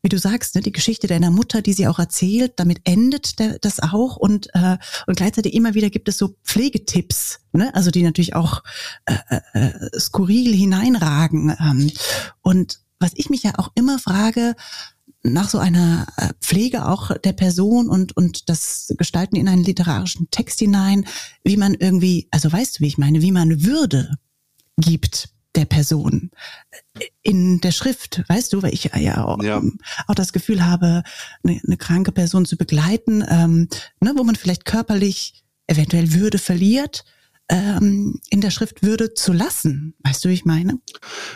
wie 0.03 0.09
du 0.09 0.19
sagst, 0.19 0.55
ne, 0.55 0.61
die 0.61 0.73
Geschichte 0.73 1.07
deiner 1.07 1.31
Mutter, 1.31 1.63
die 1.63 1.73
sie 1.73 1.87
auch 1.87 1.99
erzählt, 1.99 2.55
damit 2.57 2.81
endet 2.85 3.39
der, 3.39 3.59
das 3.61 3.81
auch 3.81 4.17
und, 4.17 4.49
äh, 4.55 4.79
und 5.07 5.17
gleichzeitig 5.17 5.55
immer 5.55 5.75
wieder 5.75 5.91
gibt 5.91 6.09
es 6.09 6.19
so 6.19 6.37
Pflegetipps, 6.45 7.41
ne, 7.53 7.75
also 7.75 7.91
die 7.91 8.03
natürlich 8.03 8.35
auch 8.35 8.63
äh, 9.07 9.17
äh, 9.29 9.69
äh, 9.69 9.99
skurril 9.99 10.55
hineinragen. 10.55 11.57
Ähm, 11.59 11.91
und 12.43 12.81
was 12.99 13.13
ich 13.15 13.31
mich 13.31 13.43
ja 13.43 13.53
auch 13.59 13.71
immer 13.75 13.99
frage, 13.99 14.55
nach 15.23 15.49
so 15.49 15.59
einer 15.59 16.07
äh, 16.17 16.33
Pflege 16.41 16.87
auch 16.87 17.17
der 17.19 17.33
Person 17.33 17.89
und, 17.89 18.17
und 18.17 18.49
das 18.49 18.93
Gestalten 18.97 19.37
in 19.37 19.49
einen 19.49 19.65
literarischen 19.65 20.31
Text 20.31 20.59
hinein, 20.59 21.07
wie 21.43 21.57
man 21.57 21.75
irgendwie, 21.75 22.29
also 22.31 22.51
weißt 22.51 22.79
du, 22.79 22.81
wie 22.81 22.89
ich 22.89 22.99
meine, 22.99 23.23
wie 23.23 23.33
man 23.33 23.65
Würde 23.65 24.17
gibt 24.77 25.31
der 25.57 25.65
Person 25.65 26.31
in 27.23 27.61
der 27.61 27.73
Schrift, 27.73 28.23
weißt 28.29 28.53
du, 28.53 28.63
weil 28.63 28.75
ich 28.75 28.85
ja 28.85 29.25
auch, 29.25 29.43
ja. 29.43 29.63
auch 30.07 30.15
das 30.15 30.33
Gefühl 30.33 30.65
habe, 30.65 31.03
eine, 31.43 31.61
eine 31.67 31.77
kranke 31.77 32.13
Person 32.13 32.45
zu 32.45 32.57
begleiten, 32.57 33.25
ähm, 33.29 33.69
ne, 34.01 34.13
wo 34.17 34.25
man 34.25 34.37
vielleicht 34.37 34.65
körperlich 34.65 35.43
eventuell 35.67 36.13
Würde 36.13 36.39
verliert, 36.39 37.05
ähm, 37.49 38.21
in 38.31 38.41
der 38.41 38.51
Schrift 38.51 38.83
Würde 38.83 39.15
zu 39.15 39.33
lassen. 39.33 39.95
Weißt 40.05 40.25
du, 40.25 40.29
wie 40.29 40.35
ich 40.35 40.45
meine? 40.45 40.81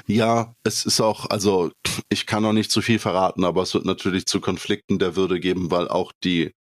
Ja, 0.06 0.54
es 0.64 0.84
ist 0.84 1.00
auch, 1.00 1.30
also 1.30 1.72
ich 2.08 2.26
kann 2.26 2.42
noch 2.42 2.52
nicht 2.52 2.70
zu 2.70 2.82
viel 2.82 2.98
verraten, 2.98 3.44
aber 3.44 3.62
es 3.62 3.74
wird 3.74 3.84
natürlich 3.84 4.26
zu 4.26 4.40
Konflikten 4.40 4.98
der 4.98 5.16
Würde 5.16 5.40
geben, 5.40 5.70
weil 5.70 5.88
auch 5.88 6.12
die, 6.24 6.52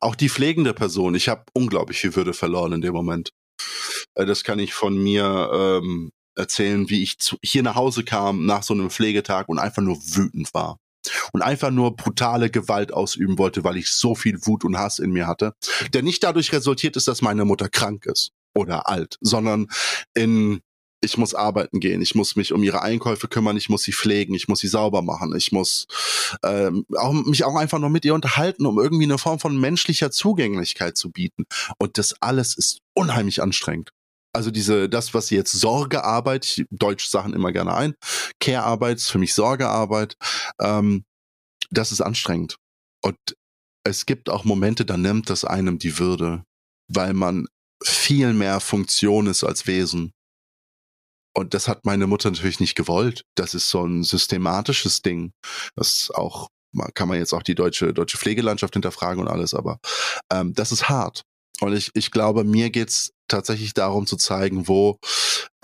auch 0.00 0.14
die 0.14 0.28
pflegende 0.28 0.74
Person, 0.74 1.14
ich 1.14 1.28
habe 1.28 1.44
unglaublich 1.52 1.98
viel 1.98 2.14
Würde 2.16 2.32
verloren 2.32 2.72
in 2.72 2.80
dem 2.80 2.94
Moment. 2.94 3.30
Äh, 4.14 4.26
das 4.26 4.44
kann 4.44 4.58
ich 4.58 4.74
von 4.74 4.96
mir 4.96 5.50
ähm, 5.52 6.10
erzählen, 6.36 6.88
wie 6.88 7.02
ich 7.02 7.18
zu, 7.18 7.36
hier 7.42 7.62
nach 7.62 7.74
Hause 7.74 8.04
kam 8.04 8.46
nach 8.46 8.62
so 8.62 8.74
einem 8.74 8.90
Pflegetag 8.90 9.48
und 9.48 9.58
einfach 9.58 9.82
nur 9.82 9.96
wütend 9.96 10.52
war. 10.54 10.78
Und 11.32 11.40
einfach 11.40 11.70
nur 11.70 11.96
brutale 11.96 12.50
Gewalt 12.50 12.92
ausüben 12.92 13.38
wollte, 13.38 13.64
weil 13.64 13.78
ich 13.78 13.90
so 13.90 14.14
viel 14.14 14.38
Wut 14.44 14.64
und 14.64 14.76
Hass 14.76 14.98
in 14.98 15.12
mir 15.12 15.26
hatte, 15.26 15.54
der 15.94 16.02
nicht 16.02 16.22
dadurch 16.22 16.52
resultiert 16.52 16.94
ist, 16.96 17.08
dass 17.08 17.22
meine 17.22 17.46
Mutter 17.46 17.70
krank 17.70 18.04
ist 18.04 18.32
oder 18.54 18.86
alt, 18.86 19.16
sondern 19.22 19.68
in 20.14 20.60
ich 21.02 21.16
muss 21.16 21.34
arbeiten 21.34 21.80
gehen, 21.80 22.02
ich 22.02 22.14
muss 22.14 22.36
mich 22.36 22.52
um 22.52 22.62
ihre 22.62 22.82
Einkäufe 22.82 23.26
kümmern, 23.28 23.56
ich 23.56 23.68
muss 23.68 23.82
sie 23.82 23.92
pflegen, 23.92 24.34
ich 24.34 24.48
muss 24.48 24.60
sie 24.60 24.68
sauber 24.68 25.02
machen, 25.02 25.34
ich 25.34 25.50
muss 25.50 25.86
ähm, 26.42 26.84
auch, 26.96 27.12
mich 27.12 27.44
auch 27.44 27.56
einfach 27.56 27.78
nur 27.78 27.90
mit 27.90 28.04
ihr 28.04 28.14
unterhalten, 28.14 28.66
um 28.66 28.78
irgendwie 28.78 29.04
eine 29.04 29.18
Form 29.18 29.38
von 29.38 29.58
menschlicher 29.58 30.10
Zugänglichkeit 30.10 30.96
zu 30.96 31.10
bieten. 31.10 31.46
Und 31.78 31.96
das 31.96 32.14
alles 32.20 32.56
ist 32.56 32.80
unheimlich 32.94 33.42
anstrengend. 33.42 33.90
Also 34.32 34.50
diese, 34.50 34.88
das, 34.88 35.12
was 35.12 35.30
jetzt 35.30 35.52
Sorgearbeit, 35.52 36.44
ich 36.46 36.66
deutsch 36.70 37.06
Sachen 37.06 37.34
immer 37.34 37.52
gerne 37.52 37.74
ein, 37.74 37.94
Care-Arbeit 38.38 38.98
ist 38.98 39.10
für 39.10 39.18
mich 39.18 39.34
Sorgearbeit, 39.34 40.16
ähm, 40.60 41.04
das 41.70 41.92
ist 41.92 42.00
anstrengend. 42.00 42.56
Und 43.02 43.16
es 43.84 44.06
gibt 44.06 44.28
auch 44.28 44.44
Momente, 44.44 44.84
da 44.84 44.96
nimmt 44.96 45.30
das 45.30 45.44
einem 45.44 45.78
die 45.78 45.98
Würde, 45.98 46.44
weil 46.88 47.14
man 47.14 47.46
viel 47.82 48.32
mehr 48.32 48.60
Funktion 48.60 49.26
ist 49.26 49.42
als 49.42 49.66
Wesen. 49.66 50.12
Und 51.34 51.54
das 51.54 51.68
hat 51.68 51.84
meine 51.84 52.06
Mutter 52.06 52.30
natürlich 52.30 52.60
nicht 52.60 52.74
gewollt. 52.74 53.24
Das 53.36 53.54
ist 53.54 53.70
so 53.70 53.84
ein 53.84 54.02
systematisches 54.02 55.00
Ding. 55.02 55.32
Das 55.76 56.10
auch, 56.10 56.48
kann 56.94 57.08
man 57.08 57.18
jetzt 57.18 57.32
auch 57.32 57.42
die 57.42 57.54
deutsche, 57.54 57.94
deutsche 57.94 58.18
Pflegelandschaft 58.18 58.74
hinterfragen 58.74 59.22
und 59.22 59.28
alles, 59.28 59.54
aber 59.54 59.78
ähm, 60.30 60.52
das 60.54 60.72
ist 60.72 60.88
hart. 60.88 61.22
Und 61.60 61.74
ich, 61.74 61.90
ich 61.94 62.10
glaube, 62.10 62.44
mir 62.44 62.70
geht's 62.70 63.12
tatsächlich 63.30 63.74
darum 63.74 64.06
zu 64.06 64.16
zeigen, 64.16 64.68
wo 64.68 64.98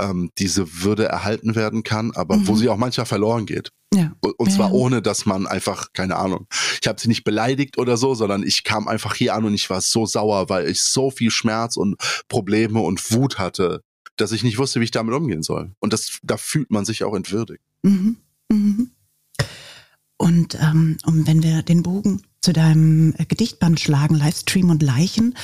ähm, 0.01 0.31
diese 0.39 0.83
Würde 0.83 1.07
erhalten 1.07 1.55
werden 1.55 1.83
kann, 1.83 2.13
aber 2.15 2.37
mhm. 2.37 2.49
wo 2.49 2.57
sie 2.57 2.69
auch 2.69 2.77
manchmal 2.77 3.07
verloren 3.07 3.47
geht. 3.47 3.71
Ja. 3.95 4.13
Und 4.37 4.51
zwar 4.51 4.69
ja. 4.69 4.75
ohne, 4.75 5.03
dass 5.03 5.27
man 5.27 5.47
einfach, 5.47 5.93
keine 5.93 6.17
Ahnung, 6.17 6.47
ich 6.81 6.89
habe 6.89 7.01
sie 7.01 7.09
nicht 7.09 7.25
beleidigt 7.25 7.79
oder 7.79 7.97
so, 7.97 8.15
sondern 8.15 8.43
ich 8.43 8.65
kam 8.65 8.89
einfach 8.89 9.15
hier 9.15 9.35
an 9.35 9.45
und 9.45 9.55
ich 9.55 9.71
war 9.71 9.81
so 9.81 10.07
sauer, 10.07 10.49
weil 10.49 10.69
ich 10.69 10.83
so 10.83 11.11
viel 11.11 11.31
Schmerz 11.31 11.77
und 11.77 11.97
Probleme 12.29 12.81
und 12.81 13.13
Wut 13.13 13.39
hatte, 13.39 13.83
dass 14.17 14.33
ich 14.33 14.43
nicht 14.43 14.59
wusste, 14.59 14.81
wie 14.81 14.85
ich 14.85 14.91
damit 14.91 15.15
umgehen 15.15 15.43
soll. 15.43 15.73
Und 15.81 15.93
das, 15.93 16.19
da 16.23 16.37
fühlt 16.37 16.71
man 16.71 16.85
sich 16.85 17.05
auch 17.05 17.15
entwürdigt. 17.15 17.63
Mhm. 17.83 18.17
Mhm. 18.51 18.91
Und 20.19 20.55
ähm, 20.57 20.97
um, 21.05 21.27
wenn 21.27 21.43
wir 21.43 21.63
den 21.63 21.83
Bogen 21.83 22.23
zu 22.41 22.53
deinem 22.53 23.15
äh, 23.19 23.25
Gedichtband 23.25 23.81
schlagen, 23.81 24.15
Livestream 24.15 24.71
und 24.71 24.83
Leichen. 24.83 25.35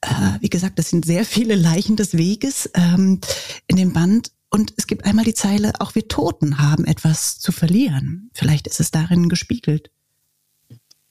Äh, 0.00 0.08
wie 0.40 0.50
gesagt, 0.50 0.78
das 0.78 0.90
sind 0.90 1.04
sehr 1.04 1.24
viele 1.24 1.54
Leichen 1.54 1.96
des 1.96 2.16
Weges 2.16 2.70
ähm, 2.74 3.20
in 3.66 3.76
dem 3.76 3.92
Band. 3.92 4.32
Und 4.50 4.74
es 4.76 4.86
gibt 4.86 5.04
einmal 5.04 5.24
die 5.24 5.34
Zeile, 5.34 5.72
auch 5.80 5.94
wir 5.94 6.08
Toten 6.08 6.58
haben 6.58 6.84
etwas 6.84 7.38
zu 7.38 7.52
verlieren. 7.52 8.30
Vielleicht 8.34 8.66
ist 8.66 8.80
es 8.80 8.90
darin 8.90 9.28
gespiegelt. 9.28 9.90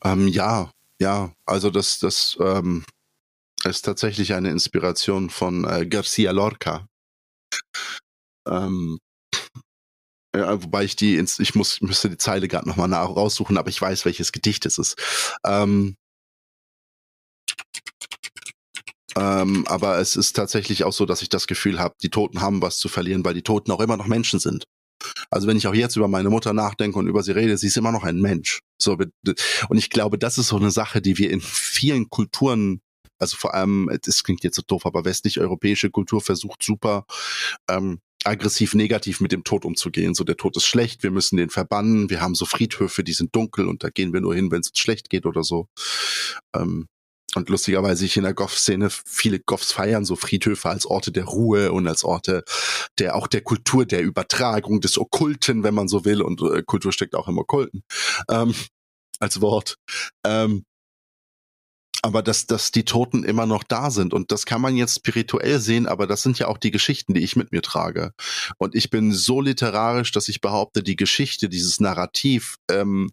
Ähm, 0.03 0.27
ja, 0.27 0.71
ja. 0.99 1.33
Also 1.45 1.71
das, 1.71 1.99
das 1.99 2.37
ähm, 2.39 2.85
ist 3.63 3.83
tatsächlich 3.83 4.33
eine 4.33 4.51
Inspiration 4.51 5.29
von 5.29 5.65
äh, 5.65 5.85
Garcia 5.85 6.31
Lorca. 6.31 6.87
Ja, 10.35 10.63
wobei 10.63 10.85
ich 10.85 10.95
die, 10.95 11.17
ins, 11.17 11.39
ich 11.39 11.55
muss, 11.55 11.81
müsste 11.81 12.09
die 12.09 12.17
Zeile 12.17 12.47
gerade 12.47 12.67
nochmal 12.67 12.87
nach 12.87 13.09
raussuchen, 13.09 13.57
aber 13.57 13.69
ich 13.69 13.81
weiß, 13.81 14.05
welches 14.05 14.31
Gedicht 14.31 14.65
es 14.65 14.77
ist. 14.77 14.95
Ähm, 15.45 15.97
ähm, 19.17 19.65
aber 19.67 19.99
es 19.99 20.15
ist 20.15 20.33
tatsächlich 20.33 20.85
auch 20.85 20.93
so, 20.93 21.05
dass 21.05 21.21
ich 21.21 21.27
das 21.27 21.47
Gefühl 21.47 21.79
habe, 21.79 21.95
die 22.01 22.09
Toten 22.09 22.39
haben 22.39 22.61
was 22.61 22.77
zu 22.77 22.87
verlieren, 22.87 23.25
weil 23.25 23.33
die 23.33 23.41
Toten 23.41 23.71
auch 23.71 23.81
immer 23.81 23.97
noch 23.97 24.07
Menschen 24.07 24.39
sind. 24.39 24.63
Also 25.29 25.47
wenn 25.47 25.57
ich 25.57 25.67
auch 25.67 25.73
jetzt 25.73 25.97
über 25.97 26.07
meine 26.07 26.29
Mutter 26.29 26.53
nachdenke 26.53 26.97
und 26.97 27.07
über 27.07 27.23
sie 27.23 27.31
rede, 27.31 27.57
sie 27.57 27.67
ist 27.67 27.77
immer 27.77 27.91
noch 27.91 28.03
ein 28.03 28.21
Mensch. 28.21 28.61
So, 28.77 28.93
und 28.93 29.77
ich 29.77 29.89
glaube, 29.89 30.17
das 30.17 30.37
ist 30.37 30.47
so 30.47 30.57
eine 30.57 30.71
Sache, 30.71 31.01
die 31.01 31.17
wir 31.17 31.31
in 31.31 31.41
vielen 31.41 32.09
Kulturen 32.09 32.81
also 33.21 33.37
vor 33.37 33.53
allem, 33.53 33.87
das 34.03 34.23
klingt 34.23 34.43
jetzt 34.43 34.55
so 34.55 34.63
doof, 34.65 34.85
aber 34.87 35.05
westlich-europäische 35.05 35.91
Kultur 35.91 36.21
versucht 36.21 36.63
super 36.63 37.05
ähm, 37.69 37.99
aggressiv 38.23 38.73
negativ 38.73 39.19
mit 39.19 39.31
dem 39.31 39.43
Tod 39.43 39.65
umzugehen. 39.65 40.13
So 40.13 40.23
der 40.23 40.37
Tod 40.37 40.55
ist 40.57 40.65
schlecht, 40.65 41.03
wir 41.03 41.11
müssen 41.11 41.37
den 41.37 41.49
verbannen, 41.49 42.09
wir 42.09 42.21
haben 42.21 42.35
so 42.35 42.45
Friedhöfe, 42.45 43.03
die 43.03 43.13
sind 43.13 43.35
dunkel 43.35 43.67
und 43.67 43.83
da 43.83 43.89
gehen 43.89 44.13
wir 44.13 44.21
nur 44.21 44.35
hin, 44.35 44.51
wenn 44.51 44.61
es 44.61 44.69
uns 44.69 44.79
schlecht 44.79 45.09
geht 45.09 45.25
oder 45.25 45.43
so. 45.43 45.67
Ähm, 46.55 46.87
und 47.33 47.49
lustigerweise 47.49 48.05
ich 48.05 48.17
in 48.17 48.23
der 48.23 48.33
Goff-Szene, 48.33 48.89
viele 48.89 49.39
Goffs 49.39 49.71
feiern 49.71 50.03
so 50.03 50.17
Friedhöfe 50.17 50.69
als 50.69 50.85
Orte 50.85 51.11
der 51.11 51.23
Ruhe 51.23 51.71
und 51.71 51.87
als 51.87 52.03
Orte 52.03 52.43
der 52.99 53.15
auch 53.15 53.27
der 53.27 53.41
Kultur, 53.41 53.85
der 53.85 54.01
Übertragung 54.01 54.81
des 54.81 54.97
Okkulten, 54.97 55.63
wenn 55.63 55.73
man 55.73 55.87
so 55.87 56.03
will. 56.03 56.21
Und 56.21 56.41
äh, 56.41 56.61
Kultur 56.63 56.91
steckt 56.91 57.15
auch 57.15 57.29
im 57.29 57.37
Okkulten 57.37 57.83
ähm, 58.29 58.53
als 59.19 59.39
Wort. 59.39 59.77
Ähm, 60.25 60.65
aber 62.01 62.23
dass, 62.23 62.47
dass 62.47 62.71
die 62.71 62.85
Toten 62.85 63.23
immer 63.23 63.45
noch 63.45 63.63
da 63.63 63.91
sind. 63.91 64.13
Und 64.13 64.31
das 64.31 64.45
kann 64.45 64.61
man 64.61 64.75
jetzt 64.75 64.95
spirituell 64.95 65.59
sehen, 65.59 65.87
aber 65.87 66.07
das 66.07 66.23
sind 66.23 66.39
ja 66.39 66.47
auch 66.47 66.57
die 66.57 66.71
Geschichten, 66.71 67.13
die 67.13 67.21
ich 67.21 67.35
mit 67.35 67.51
mir 67.51 67.61
trage. 67.61 68.13
Und 68.57 68.75
ich 68.75 68.89
bin 68.89 69.11
so 69.11 69.41
literarisch, 69.41 70.11
dass 70.11 70.27
ich 70.27 70.41
behaupte, 70.41 70.83
die 70.83 70.95
Geschichte, 70.95 71.49
dieses 71.49 71.79
Narrativ, 71.79 72.57
ähm, 72.69 73.11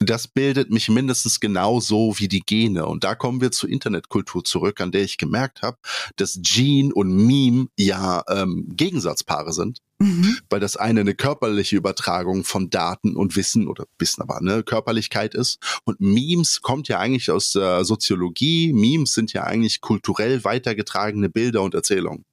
das 0.00 0.28
bildet 0.28 0.70
mich 0.70 0.88
mindestens 0.88 1.40
genauso 1.40 2.14
wie 2.18 2.28
die 2.28 2.40
Gene. 2.40 2.86
Und 2.86 3.02
da 3.02 3.14
kommen 3.14 3.40
wir 3.40 3.50
zur 3.50 3.68
Internetkultur 3.68 4.44
zurück, 4.44 4.80
an 4.80 4.92
der 4.92 5.02
ich 5.02 5.18
gemerkt 5.18 5.62
habe, 5.62 5.78
dass 6.16 6.38
Gene 6.40 6.94
und 6.94 7.14
Meme 7.14 7.66
ja 7.76 8.22
ähm, 8.28 8.68
Gegensatzpaare 8.68 9.52
sind. 9.52 9.80
Mhm. 10.00 10.38
Weil 10.48 10.60
das 10.60 10.76
eine 10.76 11.00
eine 11.00 11.14
körperliche 11.14 11.76
Übertragung 11.76 12.44
von 12.44 12.70
Daten 12.70 13.16
und 13.16 13.34
Wissen 13.34 13.66
oder 13.66 13.86
Wissen 13.98 14.22
aber 14.22 14.38
eine 14.38 14.62
Körperlichkeit 14.62 15.34
ist. 15.34 15.58
Und 15.84 16.00
Memes 16.00 16.62
kommt 16.62 16.86
ja 16.86 17.00
eigentlich 17.00 17.32
aus 17.32 17.50
der 17.50 17.84
Soziologie. 17.84 18.72
Memes 18.72 19.14
sind 19.14 19.32
ja 19.32 19.42
eigentlich 19.42 19.80
kulturell 19.80 20.44
weitergetragene 20.44 21.28
Bilder 21.28 21.62
und 21.62 21.74
Erzählungen. 21.74 22.24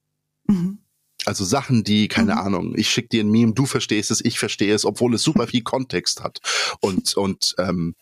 Mhm. 0.48 0.85
Also 1.26 1.44
Sachen, 1.44 1.84
die, 1.84 2.08
keine 2.08 2.34
mhm. 2.34 2.40
Ahnung, 2.40 2.74
ich 2.76 2.90
schicke 2.90 3.10
dir 3.10 3.24
ein 3.24 3.32
Meme, 3.32 3.54
du 3.54 3.66
verstehst 3.66 4.12
es, 4.12 4.24
ich 4.24 4.40
verstehe 4.40 4.74
es, 4.74 4.86
obwohl 4.86 5.14
es 5.16 5.24
super 5.24 5.48
viel 5.48 5.64
Kontext 5.64 6.24
hat 6.24 6.40
und, 6.82 7.16
und 7.18 7.56
ähm, 7.58 7.96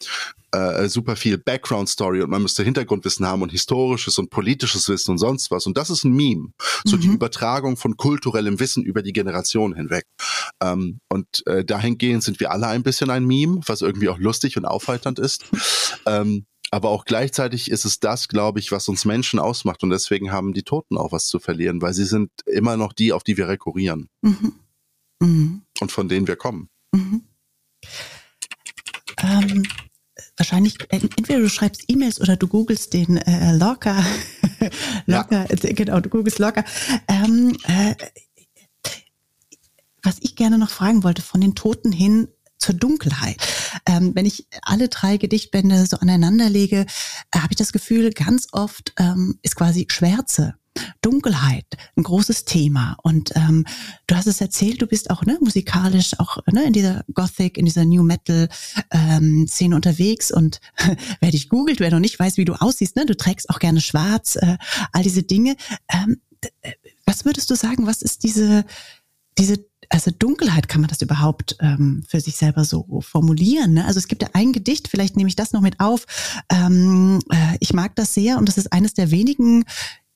äh, 0.52 0.88
super 0.88 1.16
viel 1.16 1.38
Background-Story 1.38 2.22
und 2.22 2.30
man 2.30 2.42
müsste 2.42 2.64
Hintergrundwissen 2.64 3.26
haben 3.26 3.42
und 3.42 3.52
historisches 3.52 4.20
und 4.20 4.30
politisches 4.30 4.88
Wissen 4.88 5.12
und 5.12 5.18
sonst 5.18 5.52
was. 5.52 5.66
Und 5.66 5.78
das 5.78 5.90
ist 5.90 6.04
ein 6.04 6.14
Meme. 6.14 6.50
So 6.86 6.96
mhm. 6.98 7.02
die 7.02 7.08
Übertragung 7.08 7.76
von 7.76 7.98
kulturellem 7.98 8.60
Wissen 8.60 8.84
über 8.84 9.02
die 9.02 9.14
Generation 9.14 9.74
hinweg. 9.74 10.06
Ähm, 10.62 11.00
und 11.10 11.46
äh, 11.48 11.66
dahingehend 11.66 12.24
sind 12.24 12.40
wir 12.40 12.52
alle 12.52 12.68
ein 12.68 12.84
bisschen 12.84 13.10
ein 13.10 13.26
Meme, 13.26 13.62
was 13.66 13.82
irgendwie 13.82 14.10
auch 14.10 14.20
lustig 14.20 14.58
und 14.58 14.66
aufheiternd 14.66 15.20
ist. 15.20 15.46
Ähm, 16.06 16.46
aber 16.74 16.90
auch 16.90 17.06
gleichzeitig 17.06 17.70
ist 17.70 17.86
es 17.86 18.00
das, 18.00 18.28
glaube 18.28 18.60
ich, 18.60 18.72
was 18.72 18.90
uns 18.90 19.06
Menschen 19.06 19.40
ausmacht. 19.40 19.84
Und 19.84 19.92
deswegen 19.92 20.32
haben 20.32 20.54
die 20.54 20.64
Toten 20.64 20.98
auch 20.98 21.12
was 21.12 21.28
zu 21.28 21.40
verlieren, 21.40 21.82
weil 21.82 21.94
sie 21.94 22.06
sind 22.06 22.32
immer 22.48 22.78
noch 22.78 22.94
die, 22.94 23.14
auf 23.14 23.24
die 23.24 23.38
wir 23.38 23.48
rekurrieren. 23.48 24.10
Mhm. 24.22 24.54
Mhm. 25.20 25.62
Und 25.80 25.92
von 25.92 26.10
denen 26.10 26.28
wir 26.28 26.36
kommen. 26.36 26.70
Mhm. 26.92 27.22
Ähm, 29.22 29.64
wahrscheinlich, 30.36 30.76
äh, 30.90 31.00
entweder 31.16 31.40
du 31.40 31.50
schreibst 31.50 31.84
E-Mails 31.88 32.20
oder 32.20 32.38
du 32.38 32.48
googelst 32.48 32.94
den 32.94 33.18
äh, 33.18 33.56
Locker. 33.56 34.04
Locker, 35.06 35.46
ja. 35.50 35.70
Äh, 35.70 35.74
genau, 35.74 36.00
du 36.00 36.10
googelst 36.10 36.40
Locker. 36.40 36.66
Ähm, 37.08 37.56
äh, 37.68 37.96
was 40.02 40.18
ich 40.22 40.36
gerne 40.36 40.58
noch 40.58 40.72
fragen 40.72 41.04
wollte, 41.04 41.22
von 41.22 41.40
den 41.40 41.54
Toten 41.54 41.92
hin 41.92 42.30
zur 42.64 42.76
Dunkelheit. 42.76 43.38
Ähm, 43.86 44.12
wenn 44.16 44.26
ich 44.26 44.48
alle 44.62 44.88
drei 44.88 45.18
Gedichtbände 45.18 45.86
so 45.86 45.98
aneinander 45.98 46.50
lege, 46.50 46.86
äh, 47.32 47.40
habe 47.40 47.52
ich 47.52 47.58
das 47.58 47.74
Gefühl, 47.74 48.12
ganz 48.12 48.48
oft 48.52 48.94
ähm, 48.98 49.38
ist 49.42 49.56
quasi 49.56 49.86
Schwärze 49.90 50.56
Dunkelheit, 51.02 51.66
ein 51.96 52.04
großes 52.04 52.46
Thema. 52.46 52.98
Und 53.04 53.32
ähm, 53.36 53.66
du 54.08 54.16
hast 54.16 54.26
es 54.26 54.42
erzählt, 54.42 54.82
du 54.82 54.88
bist 54.88 55.12
auch 55.12 55.24
ne, 55.24 55.38
musikalisch 55.40 56.18
auch 56.20 56.38
ne, 56.52 56.64
in 56.64 56.74
dieser 56.74 57.04
Gothic, 57.14 57.58
in 57.58 57.66
dieser 57.66 57.86
New 57.86 58.02
Metal 58.02 58.50
ähm, 58.90 59.46
Szene 59.48 59.76
unterwegs. 59.76 60.32
Und 60.32 60.62
wer 61.20 61.32
dich 61.32 61.50
googelt, 61.50 61.80
wer 61.80 61.92
noch 61.92 62.00
nicht 62.00 62.18
weiß, 62.18 62.38
wie 62.38 62.46
du 62.46 62.54
aussiehst, 62.54 62.96
ne, 62.96 63.06
du 63.06 63.16
trägst 63.16 63.50
auch 63.50 63.60
gerne 63.60 63.82
Schwarz, 63.82 64.36
äh, 64.36 64.58
all 64.94 65.04
diese 65.04 65.22
Dinge. 65.22 65.56
Ähm, 65.94 66.22
äh, 66.62 66.72
was 67.06 67.26
würdest 67.26 67.52
du 67.52 67.56
sagen? 67.56 67.86
Was 67.86 68.02
ist 68.02 68.24
diese 68.24 68.66
diese 69.38 69.66
also 69.90 70.12
Dunkelheit 70.12 70.68
kann 70.68 70.82
man 70.82 70.90
das 70.90 71.02
überhaupt 71.02 71.56
ähm, 71.60 72.04
für 72.08 72.20
sich 72.20 72.36
selber 72.36 72.66
so 72.66 73.02
formulieren. 73.02 73.74
Ne? 73.74 73.86
Also 73.86 74.00
es 74.00 74.08
gibt 74.08 74.22
ja 74.22 74.30
ein 74.34 74.54
Gedicht, 74.54 74.88
vielleicht 74.88 75.16
nehme 75.16 75.30
ich 75.30 75.36
das 75.36 75.54
noch 75.54 75.62
mit 75.62 75.80
auf. 75.80 76.06
Ähm, 76.50 77.20
äh, 77.30 77.58
ich 77.60 77.74
mag 77.74 77.96
das 77.96 78.14
sehr 78.14 78.38
und 78.38 78.48
das 78.48 78.58
ist 78.58 78.72
eines 78.72 78.94
der 78.94 79.12
wenigen 79.12 79.66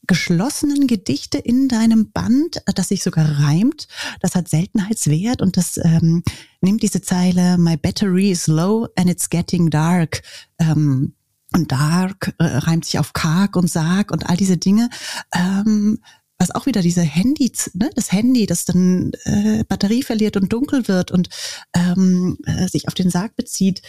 geschlossenen 0.07 0.87
Gedichte 0.87 1.37
in 1.37 1.67
deinem 1.67 2.11
Band, 2.11 2.57
äh, 2.65 2.73
das 2.73 2.87
sich 2.87 3.03
sogar 3.03 3.39
reimt. 3.41 3.87
Das 4.21 4.35
hat 4.35 4.47
Seltenheitswert 4.47 5.41
und 5.41 5.57
das 5.57 5.77
ähm, 5.77 6.23
nimmt 6.61 6.81
diese 6.81 7.01
Zeile 7.01 7.57
My 7.57 7.77
battery 7.77 8.31
is 8.31 8.47
low 8.47 8.87
and 8.95 9.09
it's 9.09 9.29
getting 9.29 9.69
dark. 9.69 10.21
Ähm, 10.59 11.13
und 11.53 11.71
dark 11.71 12.35
äh, 12.39 12.43
reimt 12.43 12.85
sich 12.85 12.99
auf 12.99 13.13
karg 13.13 13.55
und 13.55 13.69
sarg 13.69 14.11
und 14.11 14.29
all 14.29 14.35
diese 14.35 14.57
Dinge. 14.57 14.89
Ähm, 15.33 15.99
was 16.37 16.51
auch 16.51 16.65
wieder 16.65 16.81
diese 16.81 17.01
Handy, 17.01 17.51
ne, 17.73 17.89
das 17.95 18.11
Handy, 18.11 18.45
das 18.45 18.65
dann 18.65 19.11
äh, 19.23 19.63
Batterie 19.63 20.03
verliert 20.03 20.37
und 20.37 20.53
dunkel 20.53 20.87
wird 20.87 21.11
und 21.11 21.29
ähm, 21.73 22.37
äh, 22.45 22.67
sich 22.67 22.87
auf 22.87 22.93
den 22.93 23.09
Sarg 23.09 23.35
bezieht. 23.35 23.81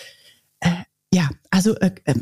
Äh, 0.61 0.85
ja, 1.13 1.31
also 1.51 1.75
äh, 1.77 1.93
äh, 2.05 2.15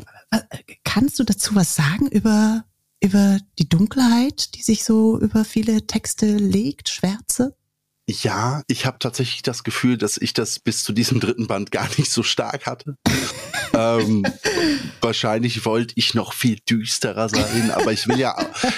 kannst 0.83 1.19
du 1.19 1.23
dazu 1.23 1.55
was 1.55 1.75
sagen 1.75 2.07
über 2.07 2.65
über 2.99 3.39
die 3.59 3.69
Dunkelheit, 3.69 4.55
die 4.55 4.63
sich 4.63 4.83
so 4.83 5.19
über 5.19 5.45
viele 5.45 5.85
Texte 5.85 6.35
legt, 6.35 6.89
Schwärze? 6.89 7.56
Ja, 8.09 8.63
ich 8.67 8.85
habe 8.85 8.99
tatsächlich 8.99 9.41
das 9.41 9.65
Gefühl, 9.65 9.97
dass 9.97 10.17
ich 10.17 10.31
das 10.33 10.59
bis 10.59 10.85
zu 10.85 10.93
diesem 10.93 11.19
dritten 11.19 11.47
Band 11.47 11.71
gar 11.71 11.89
nicht 11.97 12.09
so 12.09 12.23
stark 12.23 12.65
hatte. 12.65 12.95
ähm, 13.73 14.25
wahrscheinlich 15.01 15.65
wollte 15.65 15.93
ich 15.97 16.13
noch 16.13 16.31
viel 16.31 16.57
düsterer 16.69 17.27
sein, 17.27 17.69
aber 17.71 17.91
ich 17.91 18.07
will 18.07 18.17
ja, 18.17 18.33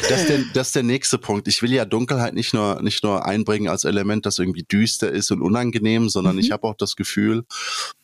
das 0.10 0.22
ist, 0.22 0.30
der, 0.30 0.40
das 0.56 0.68
ist 0.68 0.76
der 0.76 0.84
nächste 0.84 1.20
Punkt. 1.20 1.48
Ich 1.48 1.62
will 1.62 1.72
ja 1.72 1.86
Dunkelheit 1.86 2.34
nicht 2.34 2.56
nur 2.56 2.82
nicht 2.82 3.04
nur 3.04 3.24
einbringen 3.24 3.70
als 3.70 3.84
Element, 3.84 4.26
das 4.26 4.40
irgendwie 4.40 4.64
düster 4.64 5.12
ist 5.12 5.32
und 5.32 5.44
unangenehm, 5.44 6.10
sondern 6.10 6.36
mhm. 6.36 6.42
ich 6.42 6.52
habe 6.52 6.68
auch 6.68 6.76
das 6.76 6.96
Gefühl, 6.96 7.46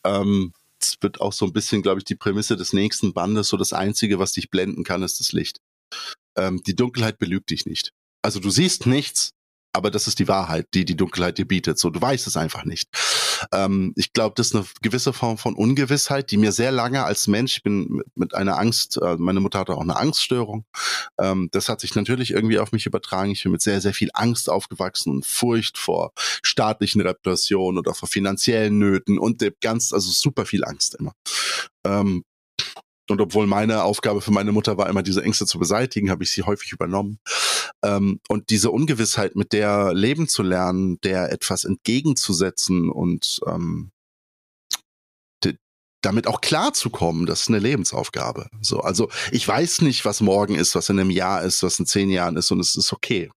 ähm, 0.04 0.54
es 0.80 0.98
wird 1.02 1.22
auch 1.22 1.34
so 1.34 1.46
ein 1.46 1.54
bisschen, 1.54 1.82
glaube 1.82 2.00
ich, 2.00 2.06
die 2.06 2.16
Prämisse 2.16 2.56
des 2.56 2.72
nächsten 2.72 3.14
Bandes. 3.14 3.48
So 3.48 3.58
das 3.58 3.74
Einzige, 3.74 4.20
was 4.20 4.34
dich 4.34 4.52
blenden 4.52 4.84
kann, 4.84 5.02
ist 5.02 5.20
das 5.20 5.32
Licht. 5.32 5.60
Ähm, 6.36 6.62
die 6.68 6.76
Dunkelheit 6.76 7.18
belügt 7.18 7.50
dich 7.50 7.66
nicht. 7.66 7.94
Also 8.22 8.40
du 8.40 8.52
siehst 8.52 8.86
nichts, 8.86 9.32
aber 9.76 9.92
das 9.92 10.08
ist 10.08 10.20
die 10.20 10.28
Wahrheit, 10.28 10.68
die 10.74 10.86
die 10.86 10.96
Dunkelheit 10.96 11.38
dir 11.38 11.48
bietet. 11.48 11.78
So, 11.78 11.90
du 11.90 12.02
weißt 12.02 12.28
es 12.28 12.38
einfach 12.38 12.66
nicht. 12.66 12.90
Ähm, 13.52 13.94
ich 13.96 14.14
glaube, 14.14 14.34
das 14.36 14.48
ist 14.48 14.56
eine 14.56 14.66
gewisse 14.82 15.14
Form 15.14 15.38
von 15.38 15.56
Ungewissheit, 15.56 16.32
die 16.32 16.38
mir 16.38 16.52
sehr 16.52 16.72
lange 16.72 17.04
als 17.04 17.28
Mensch, 17.28 17.58
ich 17.58 17.64
bin 17.64 18.02
mit, 18.16 18.34
einer 18.34 18.58
Angst, 18.58 18.98
äh, 19.02 19.18
meine 19.18 19.40
Mutter 19.40 19.60
hatte 19.60 19.76
auch 19.76 19.82
eine 19.82 19.98
Angststörung. 19.98 20.66
Ähm, 21.20 21.50
das 21.52 21.70
hat 21.70 21.82
sich 21.82 21.96
natürlich 21.96 22.32
irgendwie 22.32 22.60
auf 22.60 22.72
mich 22.72 22.86
übertragen. 22.86 23.32
Ich 23.32 23.44
bin 23.44 23.52
mit 23.52 23.62
sehr, 23.62 23.82
sehr 23.82 23.94
viel 23.94 24.10
Angst 24.14 24.50
aufgewachsen 24.50 25.12
und 25.12 25.26
Furcht 25.26 25.78
vor 25.78 26.14
staatlichen 26.16 27.02
Repressionen 27.02 27.78
oder 27.78 27.94
vor 27.94 28.08
finanziellen 28.08 28.80
Nöten 28.80 29.20
und 29.20 29.46
ganz, 29.62 29.94
also 29.94 30.10
super 30.12 30.46
viel 30.46 30.64
Angst 30.64 30.96
immer. 30.96 31.14
Ähm, 31.86 32.24
und 33.10 33.22
obwohl 33.22 33.48
meine 33.48 33.84
Aufgabe 33.84 34.22
für 34.22 34.32
meine 34.32 34.52
Mutter 34.52 34.78
war, 34.78 34.90
immer 34.90 35.04
diese 35.04 35.24
Ängste 35.24 35.46
zu 35.46 35.60
beseitigen, 35.60 36.10
habe 36.10 36.24
ich 36.24 36.32
sie 36.32 36.44
häufig 36.44 36.72
übernommen. 36.72 37.20
Ähm, 37.84 38.20
und 38.30 38.50
diese 38.50 38.72
Ungewissheit, 38.72 39.36
mit 39.36 39.54
der 39.54 39.94
leben 39.94 40.28
zu 40.28 40.44
lernen, 40.44 41.00
der 41.04 41.32
etwas 41.32 41.66
entgegenzusetzen 41.66 42.90
und 42.90 43.40
ähm, 43.48 43.92
damit 46.06 46.28
auch 46.28 46.42
klar 46.42 46.74
zu 46.74 46.90
kommen, 46.90 47.26
das 47.26 47.42
ist 47.42 47.48
eine 47.48 47.60
Lebensaufgabe. 47.60 48.50
So, 48.62 48.82
also 48.82 49.10
ich 49.32 49.48
weiß 49.48 49.82
nicht, 49.82 50.06
was 50.06 50.22
morgen 50.22 50.56
ist, 50.56 50.76
was 50.76 50.90
in 50.90 51.00
einem 51.00 51.10
Jahr 51.10 51.42
ist, 51.42 51.64
was 51.64 51.80
in 51.80 51.86
zehn 51.86 52.10
Jahren 52.10 52.38
ist, 52.38 52.52
und 52.52 52.60
es 52.60 52.76
ist 52.76 52.94
okay. 52.94 53.32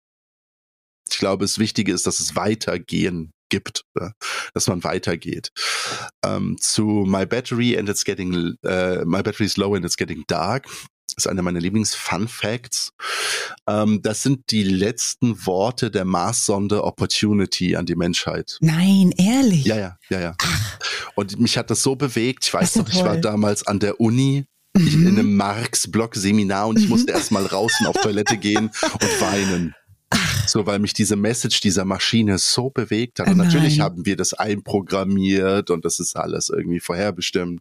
Ich 1.10 1.18
glaube, 1.18 1.44
das 1.44 1.58
Wichtige 1.58 1.92
ist, 1.92 2.06
dass 2.06 2.20
es 2.20 2.36
weitergehen 2.36 3.32
gibt, 3.48 3.84
ja, 3.98 4.12
dass 4.54 4.66
man 4.66 4.84
weitergeht. 4.84 5.50
Ähm, 6.24 6.56
zu 6.60 7.04
My 7.06 7.26
Battery 7.26 7.78
and 7.78 7.88
it's 7.88 8.04
getting, 8.04 8.56
äh, 8.64 9.04
My 9.04 9.22
Battery 9.22 9.46
is 9.46 9.56
low 9.56 9.74
and 9.74 9.84
it's 9.84 9.96
getting 9.96 10.24
dark 10.26 10.66
ist 11.18 11.26
einer 11.26 11.42
meiner 11.42 11.60
Lieblings-Fun 11.60 12.28
Facts. 12.28 12.92
Ähm, 13.66 14.00
das 14.02 14.22
sind 14.22 14.50
die 14.50 14.62
letzten 14.62 15.46
Worte 15.46 15.90
der 15.90 16.04
Mars-Sonde 16.04 16.84
Opportunity 16.84 17.76
an 17.76 17.86
die 17.86 17.96
Menschheit. 17.96 18.56
Nein, 18.60 19.12
ehrlich? 19.16 19.64
Ja, 19.64 19.76
ja, 19.76 19.98
ja, 20.10 20.20
ja. 20.20 20.36
Und 21.14 21.38
mich 21.40 21.58
hat 21.58 21.70
das 21.70 21.82
so 21.82 21.96
bewegt. 21.96 22.46
Ich 22.46 22.54
weiß 22.54 22.76
noch, 22.76 22.88
ich 22.88 23.02
war 23.02 23.16
damals 23.16 23.66
an 23.66 23.80
der 23.80 24.00
Uni 24.00 24.46
ich, 24.76 24.94
in 24.94 25.00
mhm. 25.00 25.06
einem 25.08 25.36
Marx-Block-Seminar 25.36 26.68
und 26.68 26.78
ich 26.78 26.88
musste 26.88 27.12
erst 27.12 27.32
mal 27.32 27.44
raus 27.44 27.72
und 27.80 27.86
auf 27.86 28.00
Toilette 28.00 28.36
gehen 28.36 28.70
und 28.82 29.20
weinen. 29.20 29.74
So, 30.58 30.66
weil 30.66 30.80
mich 30.80 30.92
diese 30.92 31.14
Message 31.14 31.60
dieser 31.60 31.84
Maschine 31.84 32.36
so 32.36 32.68
bewegt 32.68 33.20
hat. 33.20 33.28
Und 33.28 33.34
oh 33.34 33.44
natürlich 33.44 33.78
haben 33.78 34.04
wir 34.06 34.16
das 34.16 34.34
einprogrammiert 34.34 35.70
und 35.70 35.84
das 35.84 36.00
ist 36.00 36.16
alles 36.16 36.48
irgendwie 36.48 36.80
vorherbestimmt. 36.80 37.60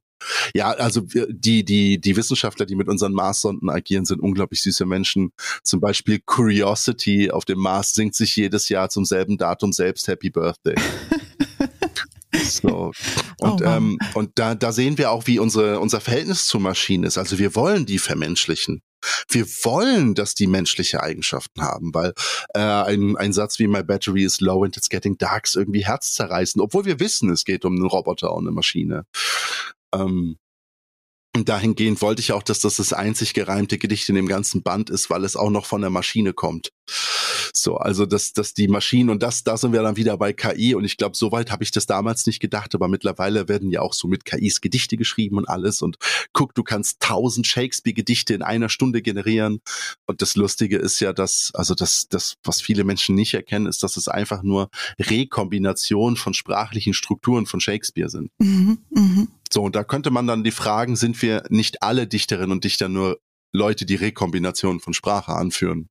Ja, 0.56 0.72
also 0.72 1.02
die, 1.30 1.64
die, 1.64 2.02
die 2.02 2.16
Wissenschaftler, 2.16 2.66
die 2.66 2.74
mit 2.74 2.88
unseren 2.88 3.14
Mars-Sonden 3.14 3.70
agieren, 3.70 4.06
sind 4.06 4.20
unglaublich 4.20 4.64
süße 4.64 4.88
Menschen. 4.88 5.30
Zum 5.62 5.80
Beispiel 5.80 6.20
Curiosity 6.26 7.30
auf 7.30 7.46
dem 7.46 7.60
Mars 7.60 7.94
singt 7.94 8.16
sich 8.16 8.36
jedes 8.36 8.68
Jahr 8.68 8.90
zum 8.90 9.06
selben 9.06 9.38
Datum 9.38 9.74
selbst 9.74 10.08
Happy 10.08 10.32
Birthday. 10.32 10.74
So. 12.44 12.92
Und, 13.40 13.62
oh, 13.62 13.66
ähm, 13.66 13.98
und 14.14 14.32
da, 14.36 14.56
da 14.56 14.72
sehen 14.72 14.98
wir 14.98 15.12
auch, 15.12 15.28
wie 15.28 15.40
unsere, 15.40 15.80
unser 15.80 16.00
Verhältnis 16.00 16.46
zur 16.46 16.62
Maschine 16.62 17.08
ist. 17.08 17.18
Also 17.18 17.40
wir 17.40 17.56
wollen 17.56 17.86
die 17.86 18.00
vermenschlichen. 18.00 18.82
Wir 19.30 19.46
wollen, 19.64 20.16
dass 20.16 20.34
die 20.34 20.48
menschliche 20.48 21.02
Eigenschaften 21.02 21.62
haben, 21.62 21.94
weil 21.94 22.14
äh, 22.54 22.60
ein, 22.60 23.16
ein 23.18 23.34
Satz 23.34 23.60
wie 23.60 23.68
My 23.68 23.84
battery 23.84 24.24
is 24.24 24.40
low 24.42 24.64
and 24.64 24.76
it's 24.78 24.90
getting 24.90 25.18
dark 25.18 25.46
ist 25.46 25.56
irgendwie 25.56 25.86
herzzerreißend, 25.86 26.64
obwohl 26.64 26.86
wir 26.86 27.00
wissen, 27.00 27.30
es 27.30 27.46
geht 27.46 27.66
um 27.66 27.76
einen 27.76 27.88
Roboter 27.88 28.34
und 28.34 28.48
eine 28.48 28.52
Maschine. 28.56 29.06
Ähm, 29.94 30.38
dahingehend 31.34 32.02
wollte 32.02 32.22
ich 32.22 32.32
auch, 32.32 32.44
dass 32.44 32.60
das 32.60 32.78
das 32.78 32.94
einzig 32.94 33.34
gereimte 33.34 33.78
Gedicht 33.78 34.10
in 34.10 34.16
dem 34.16 34.28
ganzen 34.28 34.64
Band 34.64 34.90
ist, 34.90 35.10
weil 35.10 35.24
es 35.24 35.36
auch 35.36 35.50
noch 35.50 35.66
von 35.66 35.82
der 35.82 35.90
Maschine 35.90 36.34
kommt. 36.34 36.72
So, 37.54 37.78
also 37.78 38.06
dass, 38.06 38.34
dass 38.34 38.54
die 38.54 38.68
Maschinen 38.68 39.10
und 39.10 39.24
das, 39.24 39.44
da 39.44 39.58
sind 39.58 39.74
wir 39.74 39.82
dann 39.82 39.98
wieder 39.98 40.18
bei 40.18 40.34
KI 40.34 40.76
und 40.76 40.84
ich 40.84 40.98
glaube, 40.98 41.16
soweit 41.16 41.52
habe 41.52 41.64
ich 41.64 41.72
das 41.72 41.86
damals 41.86 42.26
nicht 42.26 42.40
gedacht, 42.40 42.74
aber 42.76 42.88
mittlerweile 42.88 43.48
werden 43.48 43.72
ja 43.72 43.82
auch 43.82 43.94
so 43.94 44.08
mit 44.08 44.26
KIs 44.26 44.62
Gedichte 44.62 44.98
geschrieben 44.98 45.38
und 45.38 45.48
alles 45.48 45.82
und 45.82 45.98
guck, 46.34 46.54
du 46.56 46.64
kannst 46.64 47.00
tausend 47.00 47.48
Shakespeare-Gedichte 47.48 48.34
in 48.34 48.42
einer 48.42 48.70
Stunde 48.70 49.02
generieren 49.02 49.62
und 50.06 50.22
das 50.22 50.36
Lustige 50.36 50.78
ist 50.78 51.00
ja, 51.00 51.14
dass, 51.14 51.52
also 51.54 51.76
das, 51.76 52.08
das, 52.10 52.36
was 52.44 52.62
viele 52.62 52.84
Menschen 52.84 53.16
nicht 53.16 53.34
erkennen, 53.34 53.68
ist, 53.68 53.84
dass 53.84 53.98
es 53.98 54.08
einfach 54.08 54.44
nur 54.44 54.70
Rekombination 55.00 56.16
von 56.16 56.34
sprachlichen 56.34 56.94
Strukturen 56.94 57.46
von 57.46 57.60
Shakespeare 57.60 58.10
sind. 58.10 58.32
Mhm, 58.40 58.80
mh. 58.90 59.28
So, 59.52 59.64
und 59.64 59.76
da 59.76 59.84
könnte 59.84 60.12
man 60.12 60.28
dann 60.28 60.44
die 60.44 60.52
Fragen, 60.52 60.96
sind 60.96 61.22
wir 61.22 61.44
nicht 61.50 61.82
alle 61.82 62.08
Dichterinnen 62.08 62.52
und 62.52 62.64
Dichter 62.64 62.90
nur 62.90 63.20
Leute, 63.54 63.86
die 63.86 63.96
Rekombinationen 63.96 64.80
von 64.80 64.94
Sprache 64.94 65.34
anführen? 65.34 65.90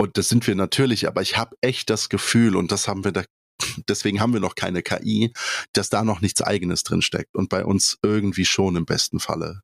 Und 0.00 0.16
das 0.16 0.30
sind 0.30 0.46
wir 0.46 0.54
natürlich, 0.54 1.06
aber 1.06 1.20
ich 1.20 1.36
habe 1.36 1.54
echt 1.60 1.90
das 1.90 2.08
Gefühl, 2.08 2.56
und 2.56 2.72
das 2.72 2.88
haben 2.88 3.04
wir 3.04 3.12
da, 3.12 3.22
deswegen 3.86 4.18
haben 4.18 4.32
wir 4.32 4.40
noch 4.40 4.54
keine 4.54 4.82
KI, 4.82 5.34
dass 5.74 5.90
da 5.90 6.04
noch 6.04 6.22
nichts 6.22 6.40
eigenes 6.40 6.84
drin 6.84 7.02
steckt. 7.02 7.34
Und 7.34 7.50
bei 7.50 7.66
uns 7.66 7.98
irgendwie 8.02 8.46
schon 8.46 8.76
im 8.76 8.86
besten 8.86 9.20
Falle. 9.20 9.60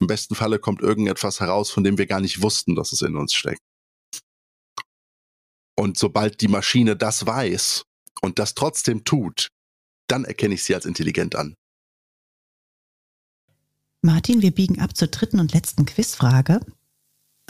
Im 0.00 0.08
besten 0.08 0.34
Falle 0.34 0.58
kommt 0.58 0.80
irgendetwas 0.80 1.38
heraus, 1.38 1.70
von 1.70 1.84
dem 1.84 1.96
wir 1.96 2.06
gar 2.06 2.20
nicht 2.20 2.42
wussten, 2.42 2.74
dass 2.74 2.90
es 2.90 3.02
in 3.02 3.14
uns 3.14 3.34
steckt. 3.34 3.62
Und 5.76 5.96
sobald 5.96 6.40
die 6.40 6.48
Maschine 6.48 6.96
das 6.96 7.24
weiß 7.24 7.84
und 8.20 8.40
das 8.40 8.54
trotzdem 8.54 9.04
tut, 9.04 9.46
dann 10.08 10.24
erkenne 10.24 10.54
ich 10.54 10.64
sie 10.64 10.74
als 10.74 10.86
intelligent 10.86 11.36
an. 11.36 11.54
Martin, 14.02 14.42
wir 14.42 14.50
biegen 14.50 14.80
ab 14.80 14.96
zur 14.96 15.06
dritten 15.06 15.38
und 15.38 15.52
letzten 15.52 15.86
Quizfrage. 15.86 16.66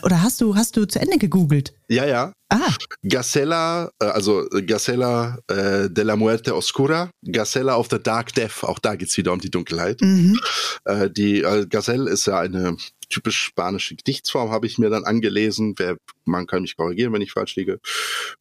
Oder 0.02 0.22
hast 0.22 0.40
du, 0.40 0.54
hast 0.54 0.76
du 0.76 0.86
zu 0.86 1.00
Ende 1.00 1.18
gegoogelt? 1.18 1.74
Ja, 1.88 2.06
ja. 2.06 2.32
Ah. 2.50 2.72
Gacella, 3.02 3.90
äh, 4.00 4.06
also 4.06 4.46
Gacella 4.66 5.38
äh, 5.48 5.90
de 5.90 6.04
la 6.04 6.16
Muerte 6.16 6.54
Oscura, 6.54 7.10
Gacella 7.22 7.76
of 7.76 7.88
the 7.90 7.98
Dark 8.02 8.32
Death, 8.34 8.62
auch 8.64 8.78
da 8.78 8.94
geht's 8.94 9.16
wieder 9.16 9.32
um 9.32 9.40
die 9.40 9.50
Dunkelheit. 9.50 10.00
Mhm. 10.00 10.40
Äh, 10.84 11.10
die 11.10 11.42
äh, 11.42 11.66
Gazelle 11.66 12.10
ist 12.10 12.26
ja 12.26 12.38
eine 12.38 12.76
typisch 13.08 13.42
spanische 13.42 13.96
Gedichtsform, 13.96 14.50
habe 14.50 14.66
ich 14.66 14.78
mir 14.78 14.90
dann 14.90 15.04
angelesen. 15.04 15.74
Wer, 15.76 15.96
man 16.24 16.46
kann 16.46 16.62
mich 16.62 16.76
korrigieren, 16.76 17.12
wenn 17.12 17.22
ich 17.22 17.32
falsch 17.32 17.56
liege. 17.56 17.80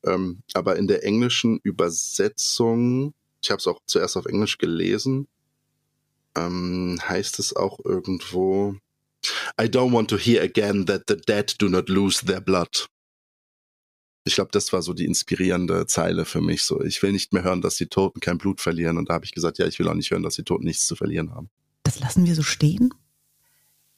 Ähm, 0.06 0.42
aber 0.54 0.76
in 0.76 0.88
der 0.88 1.04
englischen 1.04 1.60
Übersetzung, 1.64 3.14
ich 3.42 3.52
habe 3.52 3.60
es 3.60 3.68
auch 3.68 3.80
zuerst 3.86 4.18
auf 4.18 4.26
Englisch 4.26 4.58
gelesen, 4.58 5.28
ähm, 6.36 7.00
heißt 7.08 7.40
es 7.40 7.56
auch 7.56 7.80
irgendwo, 7.84 8.76
I 9.60 9.66
don't 9.66 9.92
want 9.92 10.10
to 10.10 10.18
hear 10.18 10.42
again 10.42 10.86
that 10.86 11.04
the 11.08 11.16
dead 11.16 11.54
do 11.60 11.70
not 11.70 11.90
lose 11.90 12.26
their 12.26 12.42
blood. 12.42 12.88
Ich 14.26 14.36
glaube, 14.36 14.52
das 14.52 14.74
war 14.74 14.82
so 14.82 14.94
die 14.94 15.06
inspirierende 15.06 15.88
Zeile 15.88 16.26
für 16.26 16.42
mich. 16.42 16.64
So, 16.64 16.84
ich 16.84 17.02
will 17.02 17.14
nicht 17.14 17.32
mehr 17.32 17.44
hören, 17.44 17.62
dass 17.62 17.78
die 17.78 17.88
Toten 17.88 18.20
kein 18.20 18.38
Blut 18.38 18.60
verlieren. 18.60 18.98
Und 18.98 19.10
da 19.10 19.14
habe 19.14 19.26
ich 19.26 19.34
gesagt, 19.34 19.58
ja, 19.58 19.66
ich 19.66 19.80
will 19.80 19.88
auch 19.88 19.94
nicht 19.94 20.12
hören, 20.12 20.24
dass 20.24 20.36
die 20.36 20.44
Toten 20.44 20.66
nichts 20.66 20.86
zu 20.86 20.96
verlieren 20.96 21.34
haben. 21.34 21.50
Das 21.84 22.00
lassen 22.00 22.26
wir 22.26 22.36
so 22.36 22.44
stehen 22.44 22.94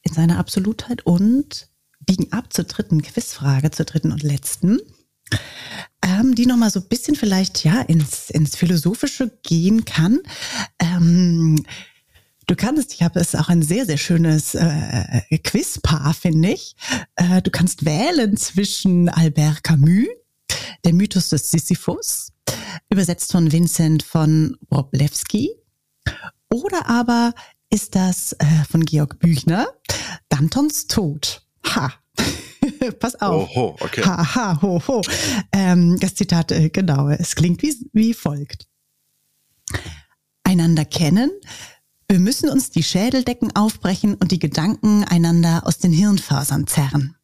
in 0.02 0.12
seiner 0.12 0.38
Absolutheit 0.38 1.04
und 1.04 1.68
biegen 2.06 2.32
ab 2.32 2.52
zur 2.52 2.64
dritten 2.64 3.02
Quizfrage, 3.02 3.70
zur 3.70 3.84
dritten 3.84 4.12
und 4.12 4.22
letzten, 4.22 4.78
ähm, 6.02 6.34
die 6.34 6.46
nochmal 6.46 6.70
so 6.70 6.80
ein 6.80 6.88
bisschen 6.88 7.14
vielleicht 7.14 7.64
ja 7.64 7.80
ins, 7.82 8.30
ins 8.30 8.56
Philosophische 8.56 9.30
gehen 9.42 9.84
kann. 9.84 10.20
Ähm, 10.78 11.64
Du 12.50 12.56
kannst, 12.56 12.92
ich 12.94 13.04
habe 13.04 13.20
es 13.20 13.36
auch 13.36 13.48
ein 13.48 13.62
sehr, 13.62 13.86
sehr 13.86 13.96
schönes 13.96 14.56
äh, 14.56 15.38
Quizpaar, 15.38 16.12
finde 16.14 16.50
ich. 16.50 16.74
Äh, 17.14 17.42
du 17.42 17.50
kannst 17.52 17.84
wählen 17.84 18.36
zwischen 18.36 19.08
Albert 19.08 19.62
Camus, 19.62 20.08
der 20.84 20.92
Mythos 20.92 21.28
des 21.28 21.48
Sisyphus, 21.48 22.32
übersetzt 22.88 23.30
von 23.30 23.52
Vincent 23.52 24.02
von 24.02 24.56
Wroblewski, 24.68 25.52
oder 26.52 26.88
aber 26.88 27.34
ist 27.70 27.94
das 27.94 28.32
äh, 28.32 28.64
von 28.68 28.84
Georg 28.84 29.20
Büchner, 29.20 29.68
Dantons 30.28 30.88
Tod. 30.88 31.46
Ha! 31.68 31.92
Pass 32.98 33.14
auf. 33.20 33.48
Oho, 33.48 33.76
okay. 33.78 34.02
Ha, 34.02 34.34
ha, 34.34 34.60
ho, 34.60 34.82
ho. 34.88 35.02
Ähm, 35.52 36.00
das 36.00 36.16
Zitat, 36.16 36.50
äh, 36.50 36.68
genau, 36.68 37.10
es 37.10 37.36
klingt 37.36 37.62
wie, 37.62 37.76
wie 37.92 38.12
folgt. 38.12 38.66
Einander 40.42 40.84
kennen, 40.84 41.30
wir 42.10 42.18
müssen 42.18 42.50
uns 42.50 42.70
die 42.70 42.82
Schädeldecken 42.82 43.54
aufbrechen 43.54 44.16
und 44.16 44.32
die 44.32 44.40
Gedanken 44.40 45.04
einander 45.04 45.62
aus 45.64 45.78
den 45.78 45.92
Hirnfasern 45.92 46.66
zerren. 46.66 47.14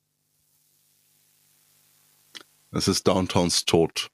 Das 2.70 2.86
ist 2.86 3.08
Downtowns 3.08 3.64
Tod. 3.64 4.10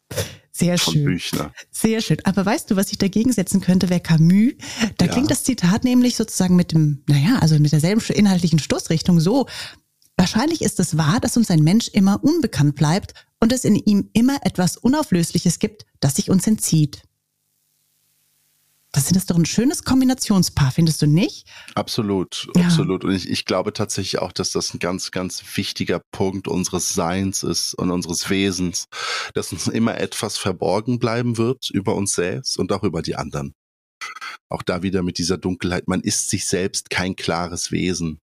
Sehr 0.50 0.78
schön. 0.78 1.04
Büchner. 1.04 1.52
Sehr 1.70 2.00
schön. 2.00 2.18
Aber 2.24 2.46
weißt 2.46 2.70
du, 2.70 2.76
was 2.76 2.90
ich 2.90 2.96
dagegen 2.96 3.32
setzen 3.32 3.60
könnte, 3.60 3.90
wäre 3.90 4.00
Camus. 4.00 4.52
Da 4.96 5.06
ja. 5.06 5.12
klingt 5.12 5.30
das 5.30 5.44
Zitat 5.44 5.84
nämlich 5.84 6.16
sozusagen 6.16 6.56
mit 6.56 6.72
dem, 6.72 7.02
naja, 7.06 7.38
also 7.40 7.58
mit 7.58 7.72
derselben 7.72 8.00
inhaltlichen 8.14 8.58
Stoßrichtung 8.58 9.20
so. 9.20 9.46
Wahrscheinlich 10.16 10.62
ist 10.62 10.80
es 10.80 10.96
wahr, 10.96 11.20
dass 11.20 11.36
uns 11.36 11.50
ein 11.50 11.62
Mensch 11.62 11.88
immer 11.88 12.24
unbekannt 12.24 12.76
bleibt 12.76 13.12
und 13.40 13.52
es 13.52 13.64
in 13.64 13.76
ihm 13.76 14.08
immer 14.14 14.38
etwas 14.42 14.78
Unauflösliches 14.78 15.58
gibt, 15.58 15.84
das 16.00 16.16
sich 16.16 16.30
uns 16.30 16.46
entzieht. 16.46 17.02
Das 18.92 19.10
ist 19.10 19.30
doch 19.30 19.36
ein 19.36 19.46
schönes 19.46 19.84
Kombinationspaar, 19.84 20.70
findest 20.70 21.00
du 21.00 21.06
nicht? 21.06 21.48
Absolut, 21.74 22.48
ja. 22.54 22.66
absolut. 22.66 23.04
Und 23.04 23.14
ich, 23.14 23.28
ich 23.28 23.46
glaube 23.46 23.72
tatsächlich 23.72 24.20
auch, 24.20 24.32
dass 24.32 24.52
das 24.52 24.74
ein 24.74 24.80
ganz, 24.80 25.10
ganz 25.10 25.42
wichtiger 25.56 26.02
Punkt 26.12 26.46
unseres 26.46 26.92
Seins 26.92 27.42
ist 27.42 27.72
und 27.72 27.90
unseres 27.90 28.28
Wesens, 28.28 28.88
dass 29.32 29.50
uns 29.50 29.66
immer 29.66 29.98
etwas 29.98 30.36
verborgen 30.36 30.98
bleiben 30.98 31.38
wird 31.38 31.70
über 31.70 31.94
uns 31.94 32.12
selbst 32.12 32.58
und 32.58 32.70
auch 32.70 32.82
über 32.82 33.00
die 33.00 33.16
anderen. 33.16 33.54
Auch 34.50 34.62
da 34.62 34.82
wieder 34.82 35.02
mit 35.02 35.16
dieser 35.16 35.38
Dunkelheit. 35.38 35.88
Man 35.88 36.02
ist 36.02 36.28
sich 36.28 36.46
selbst 36.46 36.90
kein 36.90 37.16
klares 37.16 37.72
Wesen. 37.72 38.18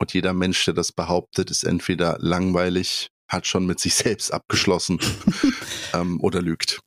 Und 0.00 0.14
jeder 0.14 0.32
Mensch, 0.32 0.64
der 0.64 0.74
das 0.74 0.92
behauptet, 0.92 1.50
ist 1.50 1.64
entweder 1.64 2.18
langweilig, 2.20 3.08
hat 3.28 3.48
schon 3.48 3.66
mit 3.66 3.80
sich 3.80 3.94
selbst 3.94 4.32
abgeschlossen 4.32 5.00
ähm, 5.92 6.20
oder 6.20 6.40
lügt. 6.40 6.80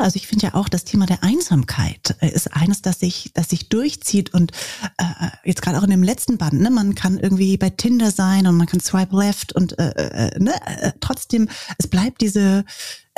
Also 0.00 0.16
ich 0.16 0.26
finde 0.26 0.46
ja 0.46 0.54
auch 0.54 0.68
das 0.68 0.84
Thema 0.84 1.06
der 1.06 1.22
Einsamkeit 1.22 2.16
äh, 2.20 2.30
ist 2.30 2.54
eines, 2.54 2.82
das 2.82 3.00
sich, 3.00 3.32
das 3.34 3.48
sich 3.48 3.68
durchzieht 3.68 4.32
und 4.32 4.52
äh, 4.98 5.04
jetzt 5.44 5.62
gerade 5.62 5.78
auch 5.78 5.82
in 5.82 5.90
dem 5.90 6.02
letzten 6.02 6.38
Band, 6.38 6.54
ne, 6.54 6.70
man 6.70 6.94
kann 6.94 7.18
irgendwie 7.18 7.56
bei 7.56 7.70
Tinder 7.70 8.10
sein 8.10 8.46
und 8.46 8.56
man 8.56 8.66
kann 8.66 8.80
swipe 8.80 9.16
left 9.16 9.52
und 9.52 9.78
äh, 9.78 9.90
äh, 9.90 10.38
ne, 10.38 10.54
äh, 10.66 10.92
trotzdem 11.00 11.48
es 11.78 11.88
bleibt 11.88 12.20
diese 12.20 12.64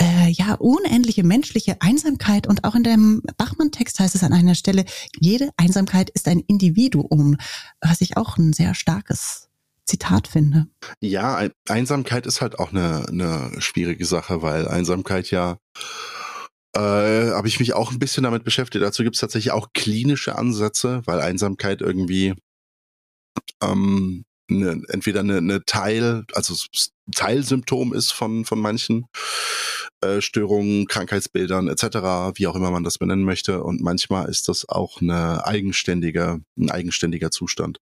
äh, 0.00 0.28
ja 0.30 0.54
unendliche 0.54 1.22
menschliche 1.22 1.76
Einsamkeit 1.80 2.46
und 2.46 2.64
auch 2.64 2.74
in 2.74 2.82
dem 2.82 3.22
Bachmann-Text 3.36 4.00
heißt 4.00 4.14
es 4.14 4.24
an 4.24 4.32
einer 4.32 4.54
Stelle, 4.54 4.84
jede 5.18 5.50
Einsamkeit 5.56 6.10
ist 6.10 6.26
ein 6.28 6.40
Individuum, 6.40 7.36
was 7.80 8.00
ich 8.00 8.16
auch 8.16 8.38
ein 8.38 8.52
sehr 8.52 8.74
starkes 8.74 9.48
Zitat 9.84 10.28
finde. 10.28 10.68
Ja, 11.00 11.48
Einsamkeit 11.68 12.26
ist 12.26 12.40
halt 12.40 12.58
auch 12.58 12.72
eine, 12.72 13.06
eine 13.08 13.60
schwierige 13.60 14.06
Sache, 14.06 14.42
weil 14.42 14.68
Einsamkeit 14.68 15.30
ja 15.30 15.58
äh, 16.74 16.80
habe 17.32 17.48
ich 17.48 17.60
mich 17.60 17.74
auch 17.74 17.92
ein 17.92 17.98
bisschen 17.98 18.24
damit 18.24 18.44
beschäftigt. 18.44 18.82
Dazu 18.82 19.02
gibt 19.02 19.16
es 19.16 19.20
tatsächlich 19.20 19.52
auch 19.52 19.68
klinische 19.74 20.36
Ansätze, 20.36 21.02
weil 21.04 21.20
Einsamkeit 21.20 21.80
irgendwie 21.80 22.34
ähm, 23.62 24.24
ne, 24.48 24.82
entweder 24.88 25.20
eine, 25.20 25.38
eine 25.38 25.64
Teil, 25.64 26.24
also 26.34 26.54
Teilsymptom 27.14 27.92
ist 27.92 28.12
von, 28.12 28.44
von 28.44 28.58
manchen 28.58 29.06
äh, 30.00 30.20
Störungen, 30.20 30.86
Krankheitsbildern 30.86 31.68
etc., 31.68 31.84
wie 32.36 32.46
auch 32.46 32.56
immer 32.56 32.70
man 32.70 32.84
das 32.84 32.98
benennen 32.98 33.24
möchte. 33.24 33.62
Und 33.62 33.80
manchmal 33.82 34.28
ist 34.28 34.48
das 34.48 34.68
auch 34.68 35.00
eine 35.00 35.46
eigenständige, 35.46 36.40
ein 36.58 36.70
eigenständiger 36.70 37.30
Zustand. 37.30 37.78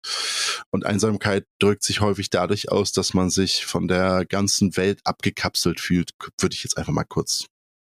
Und 0.71 0.85
Einsamkeit 0.85 1.45
drückt 1.59 1.83
sich 1.83 2.01
häufig 2.01 2.29
dadurch 2.29 2.71
aus, 2.71 2.91
dass 2.91 3.13
man 3.13 3.29
sich 3.29 3.65
von 3.65 3.87
der 3.87 4.25
ganzen 4.25 4.75
Welt 4.77 4.99
abgekapselt 5.03 5.79
fühlt, 5.79 6.11
würde 6.39 6.55
ich 6.55 6.63
jetzt 6.63 6.77
einfach 6.77 6.93
mal 6.93 7.03
kurz 7.03 7.45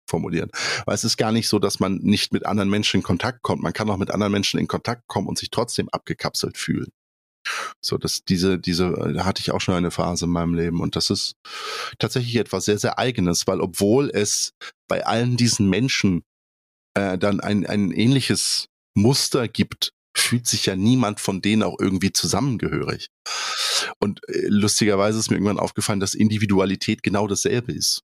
formulieren. 0.08 0.50
Weil 0.84 0.94
es 0.94 1.04
ist 1.04 1.16
gar 1.16 1.32
nicht 1.32 1.48
so, 1.48 1.58
dass 1.58 1.80
man 1.80 1.96
nicht 1.96 2.32
mit 2.32 2.46
anderen 2.46 2.70
Menschen 2.70 2.98
in 2.98 3.02
Kontakt 3.02 3.42
kommt. 3.42 3.62
Man 3.62 3.72
kann 3.72 3.88
auch 3.90 3.96
mit 3.96 4.10
anderen 4.10 4.32
Menschen 4.32 4.60
in 4.60 4.68
Kontakt 4.68 5.06
kommen 5.06 5.28
und 5.28 5.38
sich 5.38 5.50
trotzdem 5.50 5.88
abgekapselt 5.90 6.58
fühlen. 6.58 6.92
So, 7.80 7.98
dass 7.98 8.24
diese, 8.24 8.58
diese, 8.58 9.12
da 9.14 9.24
hatte 9.24 9.40
ich 9.40 9.50
auch 9.50 9.60
schon 9.60 9.74
eine 9.74 9.90
Phase 9.90 10.26
in 10.26 10.30
meinem 10.30 10.54
Leben 10.54 10.80
und 10.80 10.94
das 10.94 11.10
ist 11.10 11.34
tatsächlich 11.98 12.36
etwas 12.36 12.64
sehr, 12.64 12.78
sehr 12.78 12.98
eigenes, 12.98 13.46
weil 13.46 13.60
obwohl 13.60 14.10
es 14.10 14.52
bei 14.86 15.04
allen 15.04 15.36
diesen 15.36 15.68
Menschen 15.68 16.22
äh, 16.94 17.18
dann 17.18 17.40
ein, 17.40 17.66
ein 17.66 17.90
ähnliches 17.90 18.68
Muster 18.94 19.48
gibt, 19.48 19.92
fühlt 20.16 20.46
sich 20.46 20.66
ja 20.66 20.76
niemand 20.76 21.20
von 21.20 21.40
denen 21.40 21.62
auch 21.62 21.78
irgendwie 21.80 22.12
zusammengehörig. 22.12 23.08
Und 23.98 24.20
äh, 24.28 24.46
lustigerweise 24.48 25.18
ist 25.18 25.30
mir 25.30 25.36
irgendwann 25.36 25.58
aufgefallen, 25.58 26.00
dass 26.00 26.14
Individualität 26.14 27.02
genau 27.02 27.26
dasselbe 27.26 27.72
ist. 27.72 28.02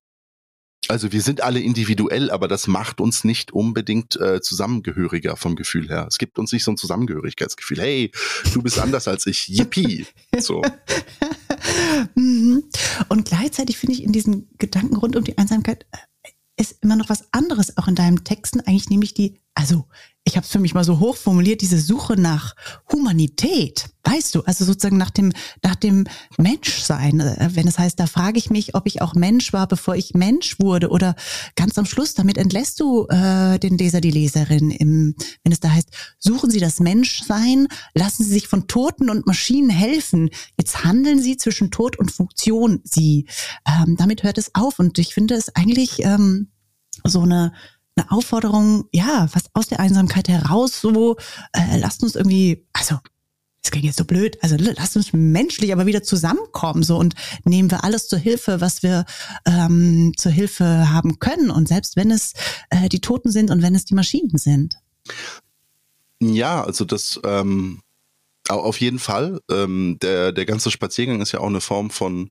Also 0.88 1.12
wir 1.12 1.20
sind 1.20 1.42
alle 1.42 1.60
individuell, 1.60 2.30
aber 2.30 2.48
das 2.48 2.66
macht 2.66 3.00
uns 3.00 3.22
nicht 3.22 3.52
unbedingt 3.52 4.16
äh, 4.16 4.40
zusammengehöriger 4.40 5.36
vom 5.36 5.54
Gefühl 5.54 5.88
her. 5.88 6.06
Es 6.08 6.18
gibt 6.18 6.38
uns 6.38 6.52
nicht 6.52 6.64
so 6.64 6.70
ein 6.70 6.78
Zusammengehörigkeitsgefühl. 6.78 7.78
Hey, 7.78 8.12
du 8.54 8.62
bist 8.62 8.78
anders 8.78 9.06
als 9.06 9.26
ich. 9.26 9.48
Yippie. 9.48 10.06
So. 10.38 10.62
Mhm. 12.14 12.64
Und 13.08 13.24
gleichzeitig 13.24 13.76
finde 13.76 13.94
ich 13.94 14.04
in 14.04 14.12
diesen 14.12 14.48
Gedanken 14.58 14.96
rund 14.96 15.16
um 15.16 15.24
die 15.24 15.36
Einsamkeit 15.36 15.86
äh, 15.92 16.30
ist 16.56 16.82
immer 16.82 16.96
noch 16.96 17.08
was 17.08 17.32
anderes, 17.32 17.76
auch 17.76 17.88
in 17.88 17.94
deinen 17.94 18.24
Texten, 18.24 18.60
eigentlich 18.60 18.90
nämlich 18.90 19.14
die, 19.14 19.40
also 19.54 19.86
ich 20.28 20.36
habe 20.36 20.44
es 20.44 20.52
für 20.52 20.58
mich 20.58 20.74
mal 20.74 20.84
so 20.84 21.00
hoch 21.00 21.16
formuliert, 21.16 21.62
diese 21.62 21.80
Suche 21.80 22.20
nach 22.20 22.54
Humanität, 22.92 23.88
weißt 24.04 24.34
du, 24.34 24.42
also 24.42 24.64
sozusagen 24.64 24.98
nach 24.98 25.10
dem, 25.10 25.32
nach 25.62 25.74
dem 25.74 26.04
Menschsein. 26.36 27.20
Äh, 27.20 27.50
wenn 27.54 27.66
es 27.66 27.78
heißt, 27.78 27.98
da 27.98 28.06
frage 28.06 28.38
ich 28.38 28.50
mich, 28.50 28.74
ob 28.74 28.86
ich 28.86 29.00
auch 29.00 29.14
Mensch 29.14 29.54
war, 29.54 29.66
bevor 29.66 29.96
ich 29.96 30.12
Mensch 30.12 30.60
wurde. 30.60 30.90
Oder 30.90 31.16
ganz 31.56 31.78
am 31.78 31.86
Schluss, 31.86 32.12
damit 32.12 32.36
entlässt 32.36 32.78
du 32.78 33.06
äh, 33.08 33.58
den 33.58 33.78
Leser, 33.78 34.02
die 34.02 34.10
Leserin, 34.10 34.70
im, 34.70 35.14
wenn 35.44 35.52
es 35.52 35.60
da 35.60 35.70
heißt, 35.70 35.88
suchen 36.18 36.50
Sie 36.50 36.60
das 36.60 36.78
Menschsein, 36.78 37.66
lassen 37.94 38.22
Sie 38.22 38.30
sich 38.30 38.48
von 38.48 38.68
Toten 38.68 39.08
und 39.08 39.26
Maschinen 39.26 39.70
helfen. 39.70 40.28
Jetzt 40.58 40.84
handeln 40.84 41.22
Sie 41.22 41.38
zwischen 41.38 41.70
Tod 41.70 41.98
und 41.98 42.12
Funktion 42.12 42.80
Sie. 42.84 43.26
Ähm, 43.66 43.96
damit 43.96 44.22
hört 44.24 44.36
es 44.36 44.54
auf. 44.54 44.78
Und 44.78 44.98
ich 44.98 45.14
finde 45.14 45.34
es 45.34 45.56
eigentlich 45.56 46.04
ähm, 46.04 46.48
so 47.04 47.22
eine 47.22 47.52
eine 47.98 48.10
Aufforderung, 48.10 48.84
ja, 48.92 49.28
was 49.32 49.44
aus 49.54 49.68
der 49.68 49.80
Einsamkeit 49.80 50.28
heraus, 50.28 50.80
so, 50.80 51.16
äh, 51.52 51.78
lasst 51.78 52.02
uns 52.02 52.14
irgendwie, 52.14 52.66
also, 52.72 52.98
es 53.62 53.70
klingt 53.70 53.86
jetzt 53.86 53.98
so 53.98 54.04
blöd, 54.04 54.38
also 54.42 54.56
lasst 54.58 54.96
uns 54.96 55.12
menschlich 55.12 55.72
aber 55.72 55.86
wieder 55.86 56.02
zusammenkommen, 56.02 56.82
so, 56.82 56.96
und 56.96 57.14
nehmen 57.44 57.70
wir 57.70 57.84
alles 57.84 58.08
zur 58.08 58.18
Hilfe, 58.18 58.60
was 58.60 58.82
wir 58.82 59.04
ähm, 59.44 60.12
zur 60.16 60.32
Hilfe 60.32 60.90
haben 60.90 61.18
können. 61.18 61.50
Und 61.50 61.68
selbst 61.68 61.96
wenn 61.96 62.10
es 62.10 62.34
äh, 62.70 62.88
die 62.88 63.00
Toten 63.00 63.30
sind 63.30 63.50
und 63.50 63.62
wenn 63.62 63.74
es 63.74 63.84
die 63.84 63.94
Maschinen 63.94 64.38
sind. 64.38 64.76
Ja, 66.20 66.62
also 66.62 66.84
das, 66.84 67.20
ähm, 67.24 67.82
auf 68.56 68.80
jeden 68.80 68.98
Fall. 68.98 69.40
Ähm, 69.50 69.98
der, 70.00 70.32
der 70.32 70.46
ganze 70.46 70.70
Spaziergang 70.70 71.20
ist 71.20 71.32
ja 71.32 71.40
auch 71.40 71.46
eine 71.48 71.60
Form 71.60 71.90
von 71.90 72.30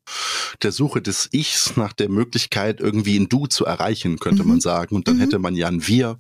der 0.64 0.72
Suche 0.72 1.02
des 1.02 1.30
Ichs 1.32 1.76
nach 1.76 1.94
der 1.94 2.10
Möglichkeit, 2.10 2.80
irgendwie 2.80 3.18
ein 3.18 3.30
Du 3.30 3.48
zu 3.48 3.66
erreichen, 3.66 4.20
könnte 4.20 4.44
mhm. 4.44 4.50
man 4.50 4.62
sagen. 4.62 4.96
Und 4.96 5.08
dann 5.08 5.18
mhm. 5.18 5.22
hätte 5.22 5.40
man 5.40 5.56
ja 5.56 5.68
ein 5.68 5.88
Wir. 5.88 6.20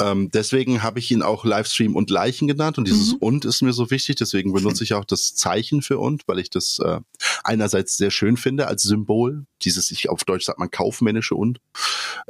Ähm, 0.00 0.30
deswegen 0.32 0.82
habe 0.82 0.98
ich 0.98 1.10
ihn 1.10 1.22
auch 1.22 1.44
Livestream 1.44 1.96
und 1.96 2.10
Leichen 2.10 2.48
genannt. 2.48 2.78
Und 2.78 2.86
dieses 2.86 3.12
mhm. 3.12 3.18
Und 3.18 3.44
ist 3.44 3.62
mir 3.62 3.72
so 3.72 3.90
wichtig. 3.90 4.16
Deswegen 4.16 4.52
benutze 4.52 4.84
ich 4.84 4.94
auch 4.94 5.04
das 5.04 5.34
Zeichen 5.34 5.82
für 5.82 5.98
Und, 5.98 6.26
weil 6.26 6.38
ich 6.38 6.50
das 6.50 6.78
äh, 6.78 7.00
einerseits 7.42 7.96
sehr 7.96 8.10
schön 8.10 8.36
finde 8.36 8.66
als 8.66 8.82
Symbol. 8.82 9.46
Dieses, 9.62 9.90
ich 9.90 10.08
auf 10.08 10.24
Deutsch 10.24 10.44
sagt 10.44 10.58
man 10.58 10.70
kaufmännische 10.70 11.34
Und. 11.34 11.60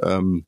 Ähm, 0.01 0.45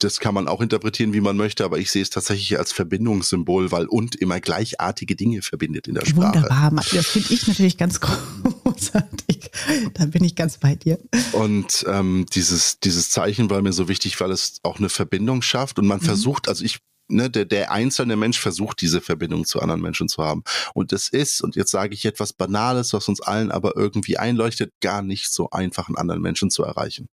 das 0.00 0.18
kann 0.18 0.34
man 0.34 0.48
auch 0.48 0.60
interpretieren, 0.60 1.12
wie 1.12 1.20
man 1.20 1.36
möchte, 1.36 1.64
aber 1.64 1.78
ich 1.78 1.90
sehe 1.90 2.02
es 2.02 2.10
tatsächlich 2.10 2.58
als 2.58 2.72
Verbindungssymbol, 2.72 3.70
weil 3.70 3.86
und 3.86 4.16
immer 4.16 4.40
gleichartige 4.40 5.14
Dinge 5.14 5.42
verbindet 5.42 5.86
in 5.88 5.94
der 5.94 6.06
Sprache. 6.06 6.42
Wunderbar, 6.42 6.72
das 6.92 7.06
finde 7.06 7.32
ich 7.32 7.46
natürlich 7.46 7.76
ganz 7.76 8.00
großartig. 8.00 9.50
Da 9.94 10.06
bin 10.06 10.24
ich 10.24 10.34
ganz 10.34 10.58
bei 10.58 10.74
dir. 10.74 10.98
Und 11.32 11.84
ähm, 11.88 12.26
dieses, 12.34 12.80
dieses 12.80 13.10
Zeichen 13.10 13.50
war 13.50 13.62
mir 13.62 13.72
so 13.72 13.88
wichtig, 13.88 14.20
weil 14.20 14.30
es 14.30 14.58
auch 14.62 14.78
eine 14.78 14.88
Verbindung 14.88 15.42
schafft 15.42 15.78
und 15.78 15.86
man 15.86 16.00
mhm. 16.00 16.04
versucht, 16.04 16.48
also 16.48 16.64
ich 16.64 16.78
Ne, 17.12 17.28
der, 17.28 17.44
der 17.44 17.72
einzelne 17.72 18.14
Mensch 18.14 18.38
versucht, 18.38 18.80
diese 18.80 19.00
Verbindung 19.00 19.44
zu 19.44 19.58
anderen 19.58 19.80
Menschen 19.80 20.08
zu 20.08 20.22
haben. 20.22 20.44
Und 20.74 20.92
es 20.92 21.08
ist, 21.08 21.42
und 21.42 21.56
jetzt 21.56 21.72
sage 21.72 21.92
ich 21.92 22.04
etwas 22.04 22.32
Banales, 22.32 22.92
was 22.92 23.08
uns 23.08 23.20
allen 23.20 23.50
aber 23.50 23.76
irgendwie 23.76 24.16
einleuchtet, 24.16 24.72
gar 24.80 25.02
nicht 25.02 25.32
so 25.32 25.50
einfach, 25.50 25.88
einen 25.88 25.96
anderen 25.96 26.22
Menschen 26.22 26.50
zu 26.50 26.62
erreichen. 26.62 27.08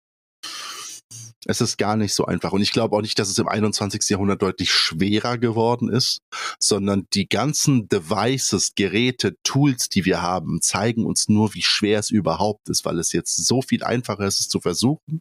Es 1.46 1.60
ist 1.60 1.76
gar 1.78 1.96
nicht 1.96 2.14
so 2.14 2.24
einfach. 2.24 2.52
Und 2.52 2.62
ich 2.62 2.72
glaube 2.72 2.96
auch 2.96 3.00
nicht, 3.00 3.18
dass 3.18 3.28
es 3.28 3.38
im 3.38 3.48
21. 3.48 4.08
Jahrhundert 4.08 4.42
deutlich 4.42 4.72
schwerer 4.72 5.38
geworden 5.38 5.88
ist, 5.88 6.20
sondern 6.58 7.06
die 7.12 7.28
ganzen 7.28 7.88
Devices, 7.88 8.74
Geräte, 8.74 9.36
Tools, 9.44 9.88
die 9.88 10.04
wir 10.04 10.20
haben, 10.20 10.60
zeigen 10.60 11.04
uns 11.04 11.28
nur, 11.28 11.54
wie 11.54 11.62
schwer 11.62 12.00
es 12.00 12.10
überhaupt 12.10 12.68
ist, 12.68 12.84
weil 12.84 12.98
es 12.98 13.12
jetzt 13.12 13.36
so 13.36 13.62
viel 13.62 13.84
einfacher 13.84 14.26
ist, 14.26 14.40
es 14.40 14.48
zu 14.48 14.60
versuchen. 14.60 15.20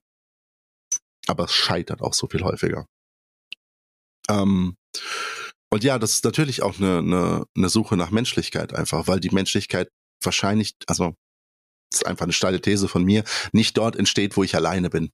Aber 1.27 1.45
es 1.45 1.51
scheitert 1.51 2.01
auch 2.01 2.13
so 2.13 2.27
viel 2.27 2.43
häufiger. 2.43 2.87
Ähm, 4.29 4.75
und 5.69 5.83
ja, 5.83 5.99
das 5.99 6.13
ist 6.13 6.23
natürlich 6.23 6.63
auch 6.63 6.77
eine, 6.77 6.99
eine, 6.99 7.45
eine 7.55 7.69
Suche 7.69 7.95
nach 7.95 8.09
Menschlichkeit 8.09 8.73
einfach, 8.73 9.07
weil 9.07 9.19
die 9.19 9.29
Menschlichkeit 9.29 9.89
wahrscheinlich, 10.23 10.73
also 10.87 11.13
das 11.91 12.01
ist 12.01 12.07
einfach 12.07 12.23
eine 12.23 12.33
steile 12.33 12.59
These 12.59 12.87
von 12.87 13.03
mir, 13.03 13.23
nicht 13.51 13.77
dort 13.77 13.95
entsteht, 13.95 14.35
wo 14.35 14.43
ich 14.43 14.55
alleine 14.55 14.89
bin 14.89 15.11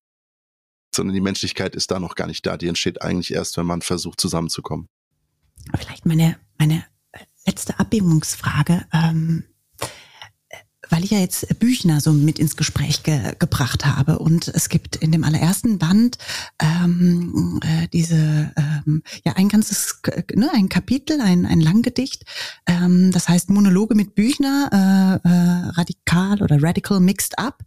sondern 0.95 1.13
die 1.13 1.21
Menschlichkeit 1.21 1.75
ist 1.75 1.91
da 1.91 1.99
noch 1.99 2.15
gar 2.15 2.27
nicht 2.27 2.45
da. 2.45 2.57
Die 2.57 2.67
entsteht 2.67 3.01
eigentlich 3.01 3.33
erst, 3.33 3.57
wenn 3.57 3.65
man 3.65 3.81
versucht, 3.81 4.19
zusammenzukommen. 4.19 4.87
Vielleicht 5.77 6.05
meine, 6.05 6.37
meine 6.57 6.85
letzte 7.45 7.79
Abbiegungsfrage. 7.79 8.85
Ähm, 8.91 9.43
weil 10.89 11.03
ich 11.03 11.11
ja 11.11 11.19
jetzt 11.19 11.59
Büchner 11.59 12.01
so 12.01 12.13
mit 12.13 12.37
ins 12.37 12.55
Gespräch 12.55 13.01
ge 13.01 13.33
gebracht 13.39 13.85
habe 13.85 14.19
und 14.19 14.47
es 14.49 14.69
gibt 14.69 14.95
in 14.95 15.11
dem 15.11 15.23
allerersten 15.23 15.79
Band 15.79 16.17
ähm, 16.61 17.59
äh, 17.63 17.87
diese 17.87 18.51
ähm, 18.55 19.01
ja 19.25 19.33
ein 19.33 19.49
ganzes 19.49 20.01
ne, 20.35 20.51
ein 20.53 20.69
Kapitel 20.69 21.19
ein 21.19 21.47
ein 21.47 21.61
Langgedicht 21.61 22.25
ähm, 22.67 23.11
das 23.11 23.27
heißt 23.27 23.49
Monologe 23.49 23.95
mit 23.95 24.13
Büchner 24.13 25.21
äh, 25.23 25.27
äh, 25.27 25.69
radikal 25.71 26.43
oder 26.43 26.61
radical 26.61 26.99
mixed 26.99 27.39
up 27.39 27.63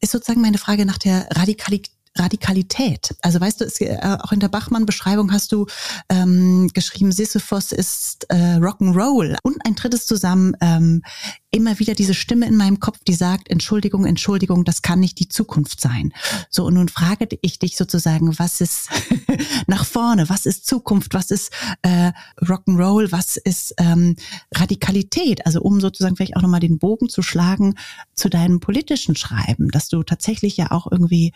ist 0.00 0.12
sozusagen 0.12 0.40
meine 0.40 0.58
Frage 0.58 0.86
nach 0.86 0.98
der 0.98 1.28
Radikalität 1.32 1.90
Radikalität. 2.16 3.14
Also 3.22 3.40
weißt 3.40 3.60
du, 3.60 3.64
es, 3.64 3.80
äh, 3.80 3.98
auch 4.22 4.32
in 4.32 4.40
der 4.40 4.48
Bachmann-Beschreibung 4.48 5.32
hast 5.32 5.50
du 5.52 5.66
ähm, 6.08 6.70
geschrieben, 6.72 7.10
Sisyphos 7.10 7.72
ist 7.72 8.26
äh, 8.28 8.56
Rock'n'Roll. 8.56 9.36
Und 9.42 9.56
ein 9.66 9.74
drittes 9.74 10.06
zusammen, 10.06 10.56
ähm, 10.60 11.02
immer 11.50 11.78
wieder 11.78 11.94
diese 11.94 12.14
Stimme 12.14 12.46
in 12.46 12.56
meinem 12.56 12.78
Kopf, 12.78 12.98
die 13.06 13.14
sagt, 13.14 13.48
Entschuldigung, 13.48 14.04
Entschuldigung, 14.04 14.64
das 14.64 14.82
kann 14.82 15.00
nicht 15.00 15.18
die 15.18 15.28
Zukunft 15.28 15.80
sein. 15.80 16.12
So, 16.50 16.66
und 16.66 16.74
nun 16.74 16.88
frage 16.88 17.28
ich 17.42 17.58
dich 17.58 17.76
sozusagen, 17.76 18.38
was 18.38 18.60
ist 18.60 18.88
nach 19.66 19.84
vorne, 19.84 20.28
was 20.28 20.46
ist 20.46 20.66
Zukunft, 20.66 21.14
was 21.14 21.30
ist 21.32 21.52
äh, 21.82 22.12
Rock'n'Roll, 22.40 23.10
was 23.10 23.36
ist 23.36 23.74
ähm, 23.78 24.14
Radikalität? 24.54 25.46
Also 25.46 25.60
um 25.62 25.80
sozusagen 25.80 26.16
vielleicht 26.16 26.36
auch 26.36 26.42
nochmal 26.42 26.60
den 26.60 26.78
Bogen 26.78 27.08
zu 27.08 27.22
schlagen 27.22 27.74
zu 28.14 28.28
deinem 28.28 28.60
politischen 28.60 29.16
Schreiben, 29.16 29.70
dass 29.70 29.88
du 29.88 30.04
tatsächlich 30.04 30.56
ja 30.56 30.70
auch 30.70 30.90
irgendwie 30.90 31.32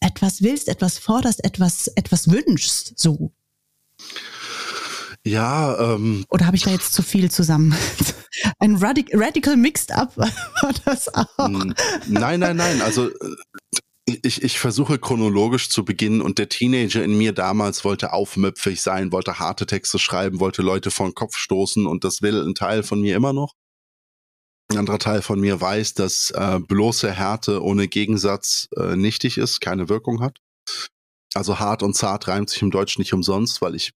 etwas 0.00 0.42
willst, 0.42 0.68
etwas 0.68 0.98
forderst, 0.98 1.44
etwas, 1.44 1.88
etwas 1.88 2.30
wünschst, 2.30 2.98
so. 2.98 3.32
Ja, 5.24 5.94
ähm. 5.94 6.24
Oder 6.30 6.46
habe 6.46 6.56
ich 6.56 6.62
da 6.62 6.70
jetzt 6.70 6.92
zu 6.92 7.02
viel 7.02 7.30
zusammen? 7.30 7.74
Ein 8.58 8.76
Radic 8.76 9.10
Radical 9.12 9.56
Mixed 9.56 9.92
Up 9.92 10.16
war 10.16 10.30
das 10.84 11.12
auch. 11.12 11.48
Nein, 11.48 12.40
nein, 12.40 12.56
nein. 12.56 12.80
Also 12.80 13.08
äh, 13.08 14.16
ich, 14.22 14.42
ich 14.42 14.58
versuche 14.58 14.98
chronologisch 14.98 15.68
zu 15.68 15.84
beginnen 15.84 16.22
und 16.22 16.38
der 16.38 16.48
Teenager 16.48 17.02
in 17.04 17.18
mir 17.18 17.32
damals 17.32 17.84
wollte 17.84 18.12
aufmüpfig 18.12 18.80
sein, 18.80 19.12
wollte 19.12 19.38
harte 19.38 19.66
Texte 19.66 19.98
schreiben, 19.98 20.40
wollte 20.40 20.62
Leute 20.62 20.90
vor 20.90 21.06
den 21.06 21.14
Kopf 21.14 21.36
stoßen 21.36 21.86
und 21.86 22.04
das 22.04 22.22
will 22.22 22.42
ein 22.46 22.54
Teil 22.54 22.82
von 22.82 23.00
mir 23.00 23.16
immer 23.16 23.32
noch. 23.32 23.54
Ein 24.70 24.78
anderer 24.78 24.98
Teil 24.98 25.22
von 25.22 25.40
mir 25.40 25.60
weiß, 25.60 25.94
dass 25.94 26.30
äh, 26.30 26.58
bloße 26.60 27.10
Härte 27.10 27.62
ohne 27.62 27.88
Gegensatz 27.88 28.68
äh, 28.76 28.96
nichtig 28.96 29.38
ist, 29.38 29.60
keine 29.60 29.88
Wirkung 29.88 30.20
hat. 30.20 30.38
Also 31.34 31.58
hart 31.58 31.82
und 31.82 31.94
zart 31.94 32.28
reimt 32.28 32.50
sich 32.50 32.60
im 32.62 32.70
Deutsch 32.70 32.98
nicht 32.98 33.12
umsonst, 33.12 33.62
weil 33.62 33.74
ich 33.74 33.92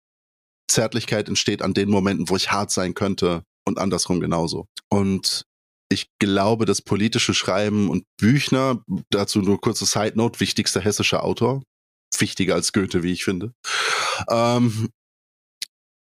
Zärtlichkeit 0.70 1.28
entsteht 1.28 1.62
an 1.62 1.72
den 1.72 1.88
Momenten, 1.88 2.28
wo 2.28 2.36
ich 2.36 2.50
hart 2.50 2.70
sein 2.70 2.94
könnte 2.94 3.44
und 3.66 3.78
andersrum 3.78 4.20
genauso. 4.20 4.66
Und 4.90 5.44
ich 5.90 6.10
glaube, 6.18 6.66
das 6.66 6.82
politische 6.82 7.32
Schreiben 7.32 7.88
und 7.88 8.04
Büchner, 8.18 8.82
dazu 9.10 9.40
nur 9.40 9.60
kurze 9.60 9.86
Side 9.86 10.12
Note, 10.16 10.40
wichtigster 10.40 10.80
hessischer 10.80 11.24
Autor, 11.24 11.62
wichtiger 12.18 12.54
als 12.54 12.72
Goethe, 12.72 13.02
wie 13.02 13.12
ich 13.12 13.24
finde. 13.24 13.52
Ähm, 14.28 14.90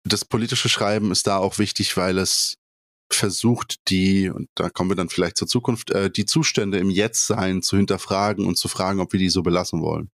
das 0.05 0.24
politische 0.24 0.70
Schreiben 0.70 1.11
ist 1.11 1.28
da 1.28 1.38
auch 1.38 1.59
wichtig, 1.59 1.95
weil 1.97 2.18
es 2.18 2.55
versucht, 3.16 3.89
die, 3.89 4.30
und 4.30 4.49
da 4.55 4.70
kommen 4.70 4.89
wir 4.89 4.95
dann 4.95 5.09
vielleicht 5.09 5.38
zur 5.38 5.47
Zukunft, 5.47 5.91
äh, 5.91 6.09
die 6.09 6.26
Zustände 6.26 6.78
im 6.78 6.89
Jetztsein 6.89 7.61
zu 7.61 7.78
hinterfragen 7.78 8.45
und 8.45 8.57
zu 8.57 8.68
fragen, 8.68 8.99
ob 8.99 9.14
wir 9.14 9.20
die 9.20 9.30
so 9.30 9.43
belassen 9.43 9.82
wollen. 9.82 10.09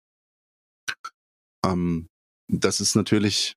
Ähm, 1.66 2.08
das 2.48 2.80
ist 2.80 2.96
natürlich, 2.96 3.56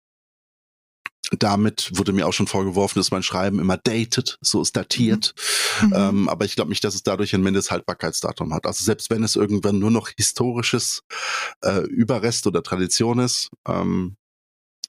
damit 1.31 1.91
wurde 1.99 2.13
mir 2.13 2.27
auch 2.27 2.33
schon 2.33 2.47
vorgeworfen, 2.47 2.99
dass 2.99 3.11
mein 3.11 3.23
Schreiben 3.23 3.59
immer 3.59 3.77
dated, 3.77 4.39
so 4.41 4.63
ist 4.63 4.77
datiert. 4.77 5.35
Mhm. 5.83 5.93
Ähm, 5.95 6.29
aber 6.29 6.45
ich 6.45 6.55
glaube 6.55 6.71
nicht, 6.71 6.85
dass 6.85 6.95
es 6.95 7.03
dadurch 7.03 7.35
ein 7.35 7.43
Mindesthaltbarkeitsdatum 7.43 8.55
hat. 8.55 8.67
Also 8.67 8.85
selbst 8.85 9.11
wenn 9.11 9.23
es 9.23 9.37
irgendwann 9.37 9.79
nur 9.79 9.91
noch 9.91 10.09
historisches 10.17 11.03
äh, 11.63 11.81
Überrest 11.87 12.47
oder 12.47 12.63
Tradition 12.63 13.19
ist, 13.19 13.51
ähm, 13.67 14.17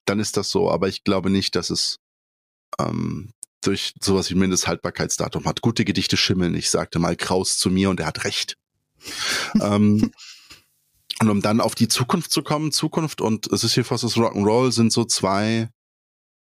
dann 0.06 0.20
ist 0.20 0.38
das 0.38 0.50
so. 0.50 0.72
Aber 0.72 0.88
ich 0.88 1.04
glaube 1.04 1.30
nicht, 1.30 1.56
dass 1.56 1.70
es 1.70 1.97
ähm, 2.80 3.34
durch 3.62 3.93
sowas 4.01 4.30
wie 4.30 4.36
Mindesthaltbarkeitsdatum 4.36 5.45
hat. 5.45 5.62
Gute 5.62 5.86
Gedichte 5.86 6.18
schimmeln. 6.18 6.55
Ich 6.55 6.70
sagte 6.70 6.99
mal 6.99 7.16
Kraus 7.16 7.57
zu 7.57 7.70
mir 7.70 7.89
und 7.89 7.99
er 7.99 8.07
hat 8.07 8.24
recht. 8.24 8.57
ähm, 9.62 10.12
und 11.22 11.30
um 11.30 11.41
dann 11.41 11.60
auf 11.60 11.76
die 11.76 11.88
Zukunft 11.88 12.32
zu 12.32 12.43
kommen, 12.43 12.72
Zukunft 12.72 13.22
und 13.22 13.45
Sisyphus' 13.51 14.16
Rock'n'Roll 14.16 14.72
sind 14.72 14.93
so 14.93 15.03
zwei 15.03 15.70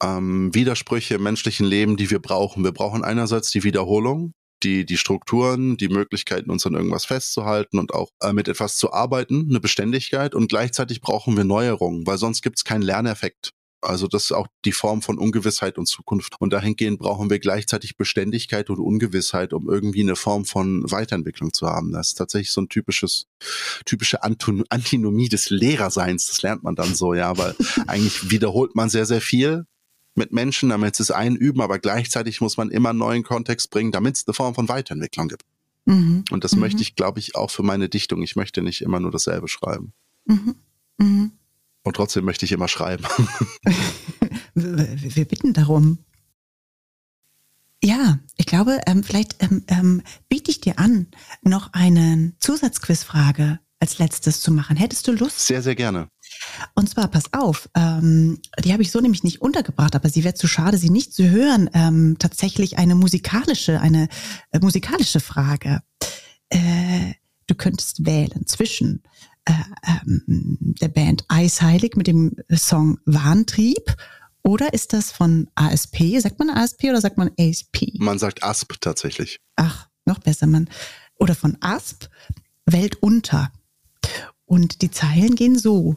ähm, 0.02 0.54
Widersprüche 0.54 1.14
im 1.14 1.22
menschlichen 1.22 1.66
Leben, 1.66 1.96
die 1.96 2.10
wir 2.10 2.20
brauchen. 2.20 2.62
Wir 2.62 2.72
brauchen 2.72 3.02
einerseits 3.02 3.50
die 3.50 3.64
Wiederholung, 3.64 4.34
die, 4.62 4.84
die 4.86 4.96
Strukturen, 4.96 5.76
die 5.76 5.88
Möglichkeiten, 5.88 6.50
uns 6.50 6.64
an 6.66 6.74
irgendwas 6.74 7.04
festzuhalten 7.04 7.78
und 7.78 7.92
auch 7.92 8.10
äh, 8.20 8.32
mit 8.32 8.46
etwas 8.46 8.76
zu 8.76 8.92
arbeiten, 8.92 9.46
eine 9.48 9.60
Beständigkeit 9.60 10.34
und 10.34 10.48
gleichzeitig 10.48 11.00
brauchen 11.00 11.36
wir 11.36 11.44
Neuerungen, 11.44 12.06
weil 12.06 12.18
sonst 12.18 12.42
gibt 12.42 12.58
es 12.58 12.64
keinen 12.64 12.82
Lerneffekt. 12.82 13.52
Also 13.82 14.06
das 14.06 14.24
ist 14.24 14.32
auch 14.32 14.46
die 14.64 14.72
Form 14.72 15.02
von 15.02 15.18
Ungewissheit 15.18 15.76
und 15.76 15.86
Zukunft. 15.86 16.36
Und 16.38 16.52
dahingehend 16.52 16.98
brauchen 16.98 17.30
wir 17.30 17.38
gleichzeitig 17.38 17.96
Beständigkeit 17.96 18.70
und 18.70 18.78
Ungewissheit, 18.78 19.52
um 19.52 19.68
irgendwie 19.68 20.02
eine 20.02 20.16
Form 20.16 20.44
von 20.44 20.90
Weiterentwicklung 20.90 21.52
zu 21.52 21.66
haben. 21.66 21.92
Das 21.92 22.08
ist 22.08 22.14
tatsächlich 22.14 22.52
so 22.52 22.60
ein 22.60 22.68
typisches, 22.68 23.26
typische 23.84 24.22
Anton 24.22 24.64
Antinomie 24.68 25.28
des 25.28 25.50
Lehrerseins. 25.50 26.28
Das 26.28 26.42
lernt 26.42 26.62
man 26.62 26.76
dann 26.76 26.94
so, 26.94 27.14
ja, 27.14 27.36
weil 27.36 27.54
eigentlich 27.86 28.30
wiederholt 28.30 28.74
man 28.74 28.88
sehr, 28.88 29.06
sehr 29.06 29.20
viel 29.20 29.66
mit 30.14 30.32
Menschen, 30.32 30.68
damit 30.68 30.96
sie 30.96 31.02
es 31.02 31.10
einüben, 31.10 31.62
aber 31.62 31.78
gleichzeitig 31.78 32.40
muss 32.40 32.56
man 32.56 32.70
immer 32.70 32.90
einen 32.90 32.98
neuen 32.98 33.22
Kontext 33.22 33.70
bringen, 33.70 33.92
damit 33.92 34.16
es 34.16 34.26
eine 34.26 34.34
Form 34.34 34.54
von 34.54 34.68
Weiterentwicklung 34.68 35.28
gibt. 35.28 35.42
Mhm. 35.86 36.24
Und 36.30 36.44
das 36.44 36.54
mhm. 36.54 36.60
möchte 36.60 36.82
ich, 36.82 36.94
glaube 36.94 37.18
ich, 37.18 37.34
auch 37.34 37.50
für 37.50 37.62
meine 37.62 37.88
Dichtung. 37.88 38.22
Ich 38.22 38.36
möchte 38.36 38.62
nicht 38.62 38.82
immer 38.82 39.00
nur 39.00 39.10
dasselbe 39.10 39.48
schreiben. 39.48 39.92
Mhm. 40.26 41.32
Und 41.84 41.96
trotzdem 41.96 42.24
möchte 42.24 42.44
ich 42.44 42.52
immer 42.52 42.68
schreiben. 42.68 43.04
wir 44.54 45.24
bitten 45.24 45.52
darum. 45.52 45.98
Ja, 47.82 48.20
ich 48.36 48.46
glaube, 48.46 48.80
ähm, 48.86 49.02
vielleicht 49.02 49.42
ähm, 49.42 49.64
ähm, 49.66 50.02
biete 50.28 50.52
ich 50.52 50.60
dir 50.60 50.78
an, 50.78 51.08
noch 51.42 51.72
eine 51.72 52.32
Zusatzquizfrage 52.38 53.58
als 53.80 53.98
letztes 53.98 54.40
zu 54.40 54.52
machen. 54.52 54.76
Hättest 54.76 55.08
du 55.08 55.12
Lust? 55.12 55.40
Sehr, 55.40 55.60
sehr 55.60 55.74
gerne. 55.74 56.08
Und 56.76 56.88
zwar, 56.88 57.08
pass 57.08 57.32
auf, 57.32 57.68
ähm, 57.74 58.38
die 58.62 58.72
habe 58.72 58.82
ich 58.82 58.92
so 58.92 59.00
nämlich 59.00 59.24
nicht 59.24 59.42
untergebracht, 59.42 59.96
aber 59.96 60.08
sie 60.08 60.22
wäre 60.22 60.34
zu 60.34 60.46
schade, 60.46 60.78
sie 60.78 60.90
nicht 60.90 61.12
zu 61.12 61.28
hören. 61.28 61.68
Ähm, 61.74 62.14
tatsächlich 62.20 62.78
eine 62.78 62.94
musikalische, 62.94 63.80
eine 63.80 64.08
äh, 64.52 64.60
musikalische 64.60 65.18
Frage. 65.18 65.80
Äh, 66.50 67.14
du 67.48 67.56
könntest 67.56 68.06
wählen 68.06 68.46
zwischen 68.46 69.02
äh, 69.44 69.52
ähm, 69.86 70.74
der 70.80 70.88
Band 70.88 71.24
Eisheilig 71.28 71.96
mit 71.96 72.06
dem 72.06 72.36
Song 72.54 72.98
Warntrieb 73.04 73.96
oder 74.42 74.74
ist 74.74 74.92
das 74.92 75.12
von 75.12 75.48
ASP? 75.54 76.18
Sagt 76.18 76.38
man 76.38 76.50
ASP 76.50 76.84
oder 76.84 77.00
sagt 77.00 77.16
man 77.16 77.30
ASP? 77.38 77.98
Man 77.98 78.18
sagt 78.18 78.42
ASP 78.42 78.80
tatsächlich. 78.80 79.38
Ach, 79.56 79.88
noch 80.04 80.18
besser, 80.18 80.46
man. 80.46 80.68
Oder 81.18 81.34
von 81.34 81.56
ASP, 81.60 82.08
Welt 82.66 82.96
unter. 83.00 83.52
Und 84.44 84.82
die 84.82 84.90
Zeilen 84.90 85.36
gehen 85.36 85.58
so. 85.58 85.96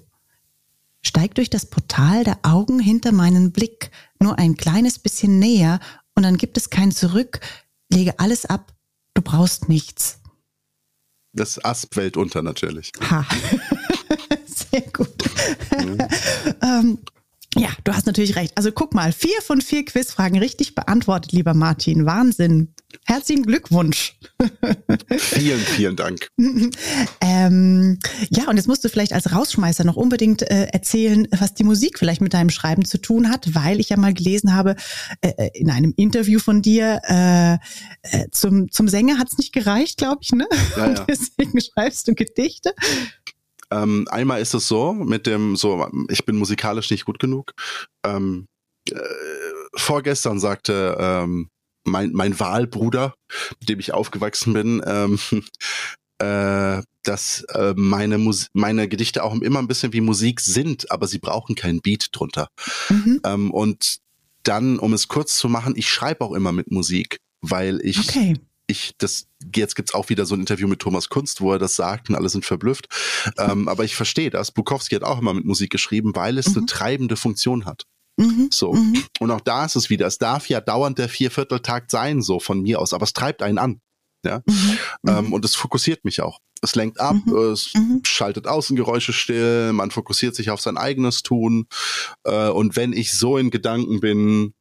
Steig 1.02 1.36
durch 1.36 1.50
das 1.50 1.66
Portal 1.66 2.24
der 2.24 2.40
Augen 2.44 2.80
hinter 2.80 3.12
meinen 3.12 3.52
Blick, 3.52 3.92
nur 4.20 4.38
ein 4.38 4.56
kleines 4.56 5.00
bisschen 5.00 5.40
näher, 5.40 5.80
und 6.16 6.24
dann 6.24 6.38
gibt 6.38 6.58
es 6.58 6.70
kein 6.70 6.92
Zurück. 6.92 7.42
Lege 7.90 8.20
alles 8.20 8.46
ab, 8.46 8.74
du 9.14 9.22
brauchst 9.22 9.70
nichts. 9.70 10.20
Das 11.36 11.64
Asp-Welt 11.64 12.16
unter 12.18 12.42
natürlich. 12.42 12.92
Ha. 13.10 13.26
Sehr 14.72 14.82
gut. 14.92 15.10
Mhm. 15.78 15.98
ähm, 16.62 16.98
ja, 17.58 17.70
du 17.84 17.94
hast 17.94 18.06
natürlich 18.06 18.36
recht. 18.36 18.58
Also 18.58 18.72
guck 18.72 18.94
mal, 18.94 19.12
vier 19.12 19.42
von 19.42 19.62
vier 19.62 19.86
Quizfragen 19.86 20.38
richtig 20.40 20.76
beantwortet, 20.76 21.32
lieber 21.32 21.54
Martin. 21.54 22.06
Wahnsinn. 22.06 22.74
Herzlichen 23.06 23.44
Glückwunsch. 23.44 24.18
vielen, 25.18 25.60
vielen 25.60 25.96
Dank. 25.96 26.30
ähm, 27.22 28.00
ja, 28.30 28.50
und 28.50 28.58
jetzt 28.58 28.68
musst 28.68 28.84
du 28.84 28.90
vielleicht 28.90 29.14
als 29.14 29.32
Rausschmeißer 29.32 29.84
noch 29.84 29.96
unbedingt 29.96 30.42
äh, 30.42 30.68
erzählen, 30.72 31.28
was 31.32 31.54
die 31.54 31.64
Musik 31.64 32.00
vielleicht 32.00 32.22
mit 32.22 32.34
deinem 32.34 32.50
Schreiben 32.50 32.86
zu 32.86 32.98
tun 32.98 33.30
hat, 33.30 33.54
weil 33.54 33.80
ich 33.80 33.90
ja 33.90 33.98
mal 33.98 34.14
gelesen 34.14 34.54
habe 34.54 34.76
äh, 35.22 35.30
äh 35.38 35.50
in 35.54 35.70
einem 35.70 35.94
Interview 35.96 36.40
von 36.40 36.62
dir, 36.62 37.02
äh, 37.08 37.54
äh 38.04 38.30
zum, 38.32 38.72
zum 38.72 38.88
Sänger 38.88 39.18
hat 39.18 39.28
es 39.32 39.38
nicht 39.38 39.54
gereicht, 39.54 39.98
glaube 39.98 40.20
ich, 40.22 40.32
ne? 40.32 40.48
Ja, 40.52 40.78
ja. 40.78 40.86
Und 40.86 41.04
deswegen 41.08 41.60
schreibst 41.62 42.08
du 42.08 42.16
Gedichte. 42.16 42.74
Ähm, 43.72 44.08
einmal 44.10 44.42
ist 44.42 44.54
es 44.54 44.68
so, 44.68 44.94
mit 44.94 45.28
dem, 45.28 45.56
so, 45.56 45.88
ich 46.10 46.26
bin 46.26 46.38
musikalisch 46.38 46.92
nicht 46.92 47.06
gut 47.06 47.20
genug. 47.20 47.54
Ähm, 48.06 48.48
äh, 48.92 49.00
vorgestern 49.76 50.40
sagte 50.40 50.98
ähm, 51.00 51.50
mein, 51.84 52.12
mein 52.14 52.40
Wahlbruder, 52.40 53.16
mit 53.60 53.70
dem 53.70 53.80
ich 53.80 53.94
aufgewachsen 53.94 54.54
bin, 54.54 54.82
ähm, 54.86 55.20
äh, 56.20 56.82
dass 57.04 57.44
äh, 57.50 57.74
meine, 57.76 58.18
Mus 58.18 58.48
meine 58.54 58.88
Gedichte 58.88 59.24
auch 59.24 59.36
immer 59.36 59.60
ein 59.60 59.68
bisschen 59.68 59.94
wie 59.94 60.02
Musik 60.02 60.42
sind, 60.42 60.92
aber 60.92 61.08
sie 61.08 61.20
brauchen 61.20 61.56
keinen 61.56 61.82
Beat 61.82 62.10
drunter. 62.12 62.50
Mhm. 62.90 63.22
Ähm, 63.24 63.52
und 63.52 64.00
dann, 64.44 64.80
um 64.80 64.94
es 64.94 65.08
kurz 65.08 65.38
zu 65.38 65.50
machen, 65.50 65.74
ich 65.76 65.90
schreibe 65.90 66.24
auch 66.24 66.34
immer 66.34 66.52
mit 66.52 66.72
Musik, 66.72 67.20
weil 67.42 67.80
ich 67.82 68.00
okay 68.00 68.36
ich, 68.68 68.96
das, 68.98 69.28
jetzt 69.54 69.76
gibt's 69.76 69.94
auch 69.94 70.10
wieder 70.10 70.26
so 70.26 70.36
ein 70.36 70.42
Interview 70.42 70.68
mit 70.68 70.80
Thomas 70.80 71.10
Kunst, 71.10 71.42
wo 71.42 71.52
er 71.54 71.60
das 71.60 71.76
sagt 71.76 72.10
und 72.10 72.16
alle 72.16 72.30
sind 72.30 72.46
verblüfft. 72.46 72.88
Ähm, 73.38 73.68
aber 73.68 73.84
ich 73.84 73.96
verstehe 73.96 74.30
das. 74.30 74.52
Bukowski 74.52 74.96
hat 74.96 75.04
auch 75.04 75.20
immer 75.20 75.34
mit 75.34 75.46
Musik 75.46 75.70
geschrieben, 75.72 76.16
weil 76.16 76.38
es 76.38 76.50
mhm. 76.50 76.58
eine 76.58 76.66
treibende 76.66 77.16
Funktion 77.16 77.66
hat. 77.66 77.86
Mhm. 78.18 78.50
So. 78.52 78.74
Mhm. 78.74 79.04
Und 79.20 79.32
auch 79.32 79.42
da 79.42 79.66
ist 79.66 79.76
es 79.76 79.90
wieder. 79.90 80.08
Es 80.08 80.18
darf 80.18 80.48
ja 80.50 80.62
dauernd 80.62 80.98
der 80.98 81.10
Viervierteltakt 81.10 81.92
sein, 81.92 82.22
so 82.22 82.40
von 82.40 82.62
mir 82.62 82.80
aus, 82.80 82.94
aber 82.94 83.04
es 83.04 83.14
treibt 83.14 83.42
einen 83.42 83.58
an. 83.58 83.82
Ja. 84.26 84.42
Mhm. 84.46 84.78
Ähm, 85.08 85.34
und 85.34 85.46
es 85.46 85.56
fokussiert 85.56 86.04
mich 86.04 86.22
auch. 86.22 86.40
Es 86.62 86.74
lenkt 86.76 87.00
ab, 87.00 87.16
mhm. 87.26 87.38
es 87.38 87.74
mhm. 87.76 88.02
schaltet 88.04 88.48
Außengeräusche 88.48 89.14
still, 89.14 89.72
man 89.74 89.92
fokussiert 89.92 90.36
sich 90.36 90.50
auf 90.50 90.62
sein 90.62 90.78
eigenes 90.78 91.22
Tun. 91.22 91.68
Äh, 92.24 92.50
und 92.50 92.76
wenn 92.76 92.94
ich 92.94 93.14
so 93.14 93.38
in 93.38 93.52
Gedanken 93.52 94.00
bin, 94.00 94.54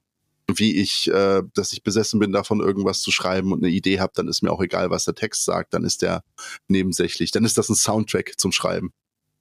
wie 0.53 0.76
ich, 0.76 1.09
äh, 1.09 1.42
dass 1.55 1.72
ich 1.72 1.82
besessen 1.82 2.20
bin, 2.20 2.32
davon 2.32 2.61
irgendwas 2.61 3.01
zu 3.01 3.11
schreiben 3.11 3.53
und 3.53 3.64
eine 3.64 3.72
Idee 3.72 4.01
habe, 4.01 4.12
dann 4.14 4.28
ist 4.28 4.42
mir 4.42 4.53
auch 4.53 4.62
egal, 4.62 4.90
was 4.90 5.05
der 5.05 5.14
Text 5.14 5.45
sagt, 5.45 5.74
dann 5.74 5.84
ist 5.84 6.03
der 6.03 6.22
nebensächlich. 6.68 7.30
Dann 7.30 7.45
ist 7.45 7.59
das 7.59 7.68
ein 7.68 7.74
Soundtrack 7.74 8.34
zum 8.38 8.53
Schreiben. 8.53 8.92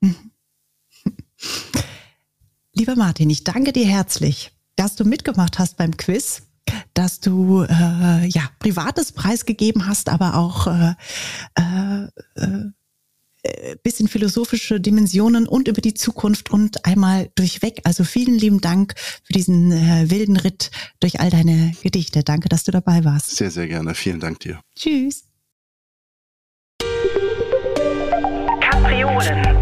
Lieber 2.72 2.96
Martin, 2.96 3.30
ich 3.30 3.44
danke 3.44 3.72
dir 3.72 3.86
herzlich, 3.86 4.52
dass 4.76 4.96
du 4.96 5.04
mitgemacht 5.04 5.58
hast 5.58 5.76
beim 5.76 5.96
Quiz, 5.96 6.42
dass 6.94 7.20
du 7.20 7.62
äh, 7.62 8.26
ja 8.26 8.48
privates 8.58 9.12
preisgegeben 9.12 9.86
hast, 9.86 10.08
aber 10.08 10.36
auch 10.36 10.66
äh, 10.66 10.94
äh 11.56 12.08
äh, 12.36 12.70
bisschen 13.82 14.08
philosophische 14.08 14.80
Dimensionen 14.80 15.46
und 15.46 15.68
über 15.68 15.80
die 15.80 15.94
Zukunft 15.94 16.50
und 16.50 16.84
einmal 16.84 17.30
durchweg. 17.34 17.80
Also 17.84 18.04
vielen 18.04 18.38
lieben 18.38 18.60
Dank 18.60 18.94
für 19.22 19.32
diesen 19.32 19.72
äh, 19.72 20.10
wilden 20.10 20.36
Ritt 20.36 20.70
durch 21.00 21.20
all 21.20 21.30
deine 21.30 21.72
Gedichte. 21.82 22.22
Danke, 22.22 22.48
dass 22.48 22.64
du 22.64 22.72
dabei 22.72 23.04
warst. 23.04 23.36
Sehr, 23.36 23.50
sehr 23.50 23.68
gerne. 23.68 23.94
Vielen 23.94 24.20
Dank 24.20 24.40
dir. 24.40 24.60
Tschüss. 24.74 25.24
Kapriolen. 28.60 29.53